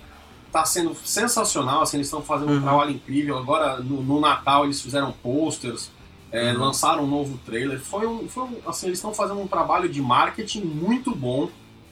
tá 0.53 0.65
sendo 0.65 0.95
sensacional, 1.05 1.83
assim, 1.83 1.97
eles 1.97 2.07
estão 2.07 2.23
fazendo 2.23 2.51
um 2.53 2.57
Uhum. 2.57 2.63
trabalho 2.63 2.91
incrível. 2.93 3.37
Agora, 3.39 3.79
no, 3.79 4.03
no 4.03 4.21
Natal, 4.21 4.65
eles 4.65 4.81
fizeram 4.81 5.13
posters, 5.13 5.91
é, 6.31 6.53
Uhum. 6.53 6.59
lançaram 6.61 7.05
um 7.05 7.07
novo 7.09 7.39
trailer. 7.47 7.81
Foi 7.81 8.07
um, 8.07 8.29
foi 8.29 8.45
um- 8.45 8.57
assim, 8.67 8.87
eles 8.87 8.99
estão 8.99 9.15
fazendo 9.15 9.41
um 9.41 9.47
trabalho 9.49 9.89
de 9.89 10.01
marketing 10.03 10.63
muito 10.63 11.15
bom. 11.15 11.49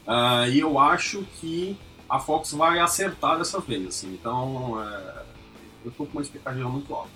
Ah, 0.06 0.48
e 0.48 0.60
eu 0.60 0.78
acho 0.78 1.24
que 1.40 1.76
a 2.08 2.18
Fox 2.18 2.52
vai 2.52 2.78
acertar 2.78 3.38
dessa 3.38 3.60
vez, 3.60 3.86
assim. 3.86 4.12
Então, 4.12 4.82
é, 4.82 5.22
eu 5.84 5.90
tô 5.90 6.04
com 6.04 6.12
uma 6.12 6.22
expectativa 6.22 6.68
muito 6.68 6.92
alta. 6.94 7.10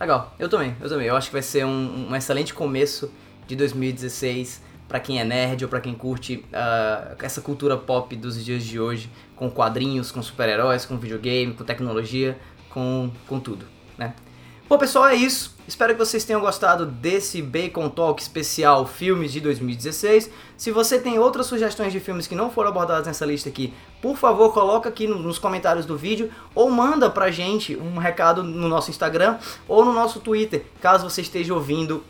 Legal, 0.00 0.34
eu 0.38 0.48
também, 0.48 0.74
eu 0.80 0.88
também. 0.88 1.06
Eu 1.06 1.16
acho 1.16 1.28
que 1.28 1.32
vai 1.34 1.42
ser 1.42 1.66
um, 1.66 2.08
um 2.10 2.16
excelente 2.16 2.54
começo 2.54 3.12
de 3.46 3.54
2016 3.54 4.62
pra 4.88 4.98
quem 4.98 5.20
é 5.20 5.24
nerd 5.24 5.62
ou 5.64 5.68
pra 5.68 5.80
quem 5.80 5.94
curte 5.94 6.44
ah, 6.52 7.14
essa 7.20 7.40
cultura 7.40 7.76
pop 7.76 8.14
dos 8.16 8.42
dias 8.42 8.64
de 8.64 8.80
hoje, 8.80 9.10
com 9.36 9.50
quadrinhos, 9.50 10.10
com 10.10 10.22
super-heróis, 10.22 10.84
com 10.84 10.96
videogame, 10.96 11.52
com 11.54 11.64
tecnologia, 11.64 12.38
com, 12.70 13.10
com 13.26 13.38
tudo? 13.38 13.66
Bom, 14.70 14.78
pessoal, 14.78 15.08
é 15.08 15.16
isso. 15.16 15.56
Espero 15.66 15.92
que 15.94 15.98
vocês 15.98 16.24
tenham 16.24 16.40
gostado 16.40 16.86
desse 16.86 17.42
Bacon 17.42 17.88
Talk 17.88 18.22
especial 18.22 18.86
Filmes 18.86 19.32
de 19.32 19.40
2016. 19.40 20.30
Se 20.56 20.70
você 20.70 20.96
tem 21.00 21.18
outras 21.18 21.46
sugestões 21.46 21.92
de 21.92 21.98
filmes 21.98 22.28
que 22.28 22.36
não 22.36 22.52
foram 22.52 22.68
abordados 22.70 23.08
nessa 23.08 23.26
lista 23.26 23.48
aqui, 23.48 23.74
por 24.00 24.16
favor, 24.16 24.52
coloca 24.54 24.88
aqui 24.88 25.08
no- 25.08 25.18
nos 25.18 25.40
comentários 25.40 25.86
do 25.86 25.96
vídeo 25.96 26.30
ou 26.54 26.70
manda 26.70 27.10
pra 27.10 27.32
gente 27.32 27.76
um 27.76 27.98
recado 27.98 28.44
no 28.44 28.68
nosso 28.68 28.90
Instagram 28.90 29.38
ou 29.66 29.84
no 29.84 29.92
nosso 29.92 30.20
Twitter, 30.20 30.64
caso 30.80 31.10
você 31.10 31.20
esteja 31.20 31.52
ouvindo 31.52 32.04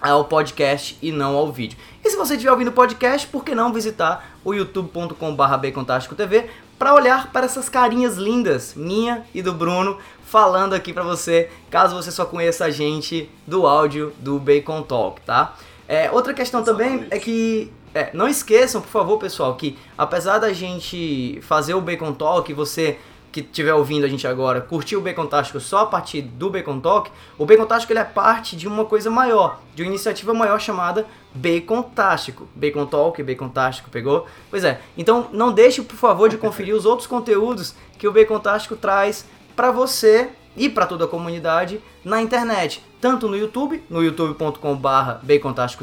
ao 0.00 0.24
podcast 0.26 0.96
e 1.02 1.10
não 1.10 1.34
ao 1.34 1.50
vídeo. 1.50 1.76
E 2.04 2.08
se 2.08 2.16
você 2.16 2.34
estiver 2.34 2.52
ouvindo 2.52 2.68
o 2.68 2.72
podcast, 2.72 3.26
por 3.26 3.44
que 3.44 3.52
não 3.52 3.72
visitar 3.72 4.38
o 4.44 4.54
youtube.com.br 4.54 6.14
TV 6.16 6.48
para 6.80 6.94
olhar 6.94 7.30
para 7.30 7.44
essas 7.44 7.68
carinhas 7.68 8.16
lindas, 8.16 8.72
minha 8.74 9.22
e 9.34 9.42
do 9.42 9.52
Bruno, 9.52 9.98
falando 10.24 10.72
aqui 10.72 10.94
para 10.94 11.02
você, 11.02 11.50
caso 11.70 11.94
você 11.94 12.10
só 12.10 12.24
conheça 12.24 12.64
a 12.64 12.70
gente 12.70 13.28
do 13.46 13.66
áudio 13.66 14.14
do 14.18 14.38
Bacon 14.38 14.80
Talk, 14.80 15.20
tá? 15.20 15.54
É, 15.86 16.10
outra 16.10 16.32
questão 16.32 16.62
também 16.62 17.06
é 17.10 17.18
que 17.18 17.70
é, 17.94 18.08
não 18.14 18.26
esqueçam, 18.26 18.80
por 18.80 18.88
favor, 18.88 19.18
pessoal, 19.18 19.54
que 19.56 19.76
apesar 19.98 20.38
da 20.38 20.54
gente 20.54 21.38
fazer 21.42 21.74
o 21.74 21.82
Bacon 21.82 22.14
Talk, 22.14 22.50
você 22.54 22.98
que 23.30 23.40
estiver 23.40 23.74
ouvindo 23.74 24.06
a 24.06 24.08
gente 24.08 24.26
agora, 24.26 24.62
curtir 24.62 24.96
o 24.96 25.02
Bacon 25.02 25.26
Tástico 25.26 25.60
só 25.60 25.80
a 25.80 25.86
partir 25.86 26.22
do 26.22 26.48
Bacon 26.48 26.80
Talk, 26.80 27.10
o 27.36 27.44
Bacon 27.44 27.66
Tástico 27.66 27.92
ele 27.92 28.00
é 28.00 28.04
parte 28.04 28.56
de 28.56 28.66
uma 28.66 28.86
coisa 28.86 29.10
maior, 29.10 29.60
de 29.74 29.82
uma 29.82 29.88
iniciativa 29.88 30.32
maior 30.32 30.58
chamada 30.58 31.06
Bacon 31.34 31.82
Tástico. 31.82 32.48
Bacon 32.54 32.86
Talk, 32.86 33.22
Bacon 33.22 33.48
Tástico, 33.48 33.90
pegou? 33.90 34.26
Pois 34.50 34.64
é. 34.64 34.80
Então 34.96 35.28
não 35.32 35.52
deixe, 35.52 35.82
por 35.82 35.96
favor, 35.96 36.28
de 36.28 36.36
conferir 36.36 36.74
os 36.74 36.84
outros 36.84 37.06
conteúdos 37.06 37.74
que 37.98 38.08
o 38.08 38.12
Bacon 38.12 38.38
Tástico 38.38 38.76
traz 38.76 39.24
para 39.54 39.70
você 39.70 40.30
e 40.56 40.68
para 40.68 40.86
toda 40.86 41.04
a 41.04 41.08
comunidade 41.08 41.80
na 42.04 42.20
internet, 42.20 42.82
tanto 43.00 43.28
no 43.28 43.36
YouTube, 43.36 43.82
no 43.88 44.02
youtube.com/barra 44.02 45.20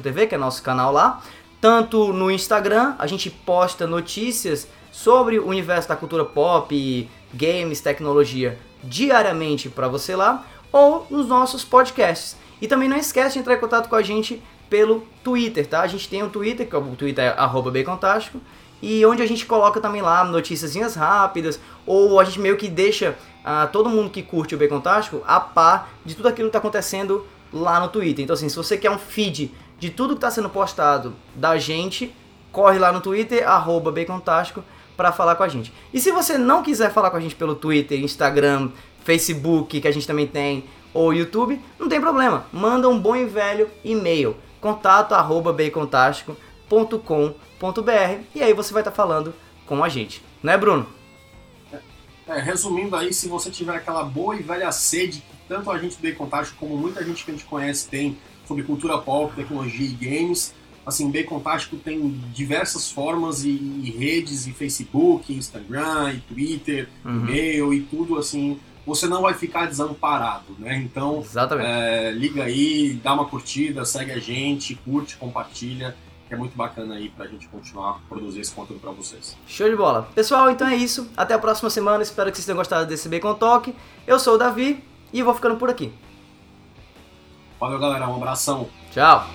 TV, 0.04 0.28
que 0.28 0.36
é 0.36 0.38
nosso 0.38 0.62
canal 0.62 0.92
lá, 0.92 1.22
tanto 1.62 2.12
no 2.12 2.30
Instagram, 2.30 2.96
a 3.00 3.08
gente 3.08 3.30
posta 3.30 3.88
notícias 3.88 4.68
sobre 4.92 5.40
o 5.40 5.48
universo 5.48 5.88
da 5.88 5.96
cultura 5.96 6.26
pop, 6.26 7.10
games, 7.34 7.82
tecnologia 7.82 8.58
diariamente 8.84 9.70
para 9.70 9.88
você 9.88 10.16
lá, 10.16 10.46
ou 10.72 11.08
nos 11.10 11.28
nossos 11.28 11.64
podcasts. 11.64 12.36
E 12.62 12.68
também 12.68 12.90
não 12.90 12.98
esquece 12.98 13.34
de 13.34 13.40
entrar 13.40 13.56
em 13.56 13.60
contato 13.60 13.90
com 13.90 13.96
a 13.96 14.02
gente 14.02 14.42
pelo 14.70 15.08
Twitter, 15.24 15.68
tá? 15.68 15.82
A 15.82 15.88
gente 15.88 16.08
tem 16.08 16.24
um 16.24 16.30
Twitter, 16.30 16.68
que 16.68 16.76
é 16.76 16.80
o 16.80 16.96
Twitter 16.96 17.24
é 17.24 17.72
bacontástico, 17.72 18.40
e 18.82 19.06
onde 19.06 19.22
a 19.22 19.26
gente 19.26 19.46
coloca 19.46 19.82
também 19.82 20.02
lá 20.02 20.24
notícias 20.24 20.96
rápidas, 20.96 21.60
ou 21.86 22.20
a 22.20 22.24
gente 22.24 22.40
meio 22.40 22.58
que 22.58 22.68
deixa 22.68 23.18
uh, 23.44 23.72
todo 23.72 23.90
mundo 23.90 24.10
que 24.10 24.22
curte 24.22 24.56
o 24.56 24.58
Bacon 24.58 24.80
Tático 24.80 25.24
a 25.26 25.40
par 25.40 25.90
de 26.06 26.16
tudo 26.16 26.28
aquilo 26.28 26.48
que 26.48 26.50
está 26.50 26.60
acontecendo 26.60 27.26
lá 27.52 27.80
no 27.80 27.88
Twitter. 27.88 28.24
Então 28.24 28.34
assim, 28.34 28.50
se 28.50 28.56
você 28.56 28.78
quer 28.78 28.92
um 28.92 29.00
feed 29.00 29.52
de 29.80 29.90
tudo 29.90 30.14
que 30.14 30.18
está 30.18 30.30
sendo 30.30 30.50
postado 30.50 31.16
da 31.36 31.58
gente, 31.58 32.14
corre 32.52 32.78
lá 32.78 32.92
no 32.92 33.02
Twitter, 33.02 33.48
arroba 33.48 33.92
Bacontástico, 33.92 34.64
para 34.96 35.12
falar 35.12 35.36
com 35.36 35.44
a 35.44 35.48
gente. 35.48 35.72
E 35.94 36.00
se 36.00 36.12
você 36.12 36.38
não 36.38 36.64
quiser 36.64 36.92
falar 36.92 37.12
com 37.12 37.18
a 37.18 37.20
gente 37.20 37.36
pelo 37.36 37.56
Twitter, 37.56 38.00
Instagram, 38.00 38.70
Facebook, 39.04 39.80
que 39.80 39.88
a 39.88 39.92
gente 39.92 40.08
também 40.08 40.26
tem, 40.26 40.64
ou 40.94 41.14
YouTube, 41.14 41.62
não 41.80 41.88
tem 41.88 42.02
problema. 42.02 42.46
Manda 42.52 42.90
um 42.90 43.00
bom 43.00 43.16
e 43.16 43.26
velho 43.26 43.70
e-mail, 43.84 44.36
contato 44.60 45.14
arroba 45.14 45.54
bacontástico.com.br 45.54 48.22
e 48.36 48.42
aí 48.42 48.54
você 48.54 48.74
vai 48.74 48.82
estar 48.82 48.92
tá 48.92 48.96
falando 48.96 49.34
com 49.66 49.84
a 49.84 49.90
gente. 49.90 50.24
Né, 50.42 50.58
Bruno? 50.58 50.88
É, 52.28 52.40
resumindo 52.40 52.96
aí, 52.96 53.14
se 53.14 53.28
você 53.28 53.50
tiver 53.50 53.76
aquela 53.76 54.04
boa 54.04 54.36
e 54.36 54.44
velha 54.44 54.72
sede 54.72 55.22
que 55.22 55.38
tanto 55.48 55.72
a 55.72 55.78
gente 55.78 55.98
do 55.98 56.08
Bacontástico 56.08 56.60
como 56.60 56.78
muita 56.78 57.04
gente 57.04 57.24
que 57.24 57.32
a 57.32 57.34
gente 57.34 57.46
conhece 57.46 57.88
tem 57.88 58.18
sobre 58.46 58.64
cultura 58.64 58.98
pop, 58.98 59.34
tecnologia 59.34 59.88
e 59.88 59.94
games, 59.94 60.54
assim, 60.86 61.12
Bacon 61.12 61.40
Tático 61.42 61.76
tem 61.76 62.10
diversas 62.34 62.90
formas 62.90 63.44
e, 63.44 63.50
e, 63.50 63.94
redes, 63.98 64.48
e 64.48 64.54
Facebook, 64.54 65.34
Instagram, 65.34 66.14
e 66.14 66.20
Twitter, 66.22 66.88
uhum. 67.04 67.20
e-mail 67.20 67.74
e 67.74 67.82
tudo 67.82 68.18
assim. 68.18 68.58
Você 68.88 69.06
não 69.06 69.22
vai 69.22 69.34
ficar 69.34 69.66
desamparado, 69.66 70.56
né? 70.58 70.78
Então, 70.78 71.22
é, 71.60 72.10
liga 72.12 72.46
aí, 72.46 72.94
dá 73.04 73.14
uma 73.14 73.26
curtida, 73.26 73.84
segue 73.84 74.14
a 74.14 74.20
gente, 74.20 74.76
curte, 74.76 75.18
compartilha, 75.18 75.94
que 76.26 76.34
é 76.34 76.38
muito 76.38 76.56
bacana 76.56 76.96
aí 76.96 77.10
pra 77.10 77.28
gente 77.28 77.50
continuar 77.50 77.90
a 77.90 77.94
produzir 78.08 78.40
esse 78.40 78.54
conteúdo 78.54 78.80
pra 78.80 78.92
vocês. 78.92 79.36
Show 79.46 79.70
de 79.70 79.76
bola. 79.76 80.08
Pessoal, 80.16 80.50
então 80.50 80.66
é 80.66 80.76
isso. 80.78 81.12
Até 81.18 81.34
a 81.34 81.40
próxima 81.40 81.70
semana. 81.70 82.02
Espero 82.02 82.32
que 82.32 82.38
vocês 82.38 82.46
tenham 82.46 82.58
gostado 82.58 82.88
desse 82.88 83.10
Bacon 83.10 83.34
Talk. 83.34 83.76
Eu 84.08 84.18
sou 84.20 84.36
o 84.36 84.38
Davi 84.38 84.82
e 85.12 85.22
vou 85.22 85.34
ficando 85.34 85.58
por 85.58 85.70
aqui. 85.70 85.92
Valeu, 87.60 87.80
galera. 87.80 88.08
Um 88.08 88.16
abração. 88.16 88.70
Tchau. 88.94 89.28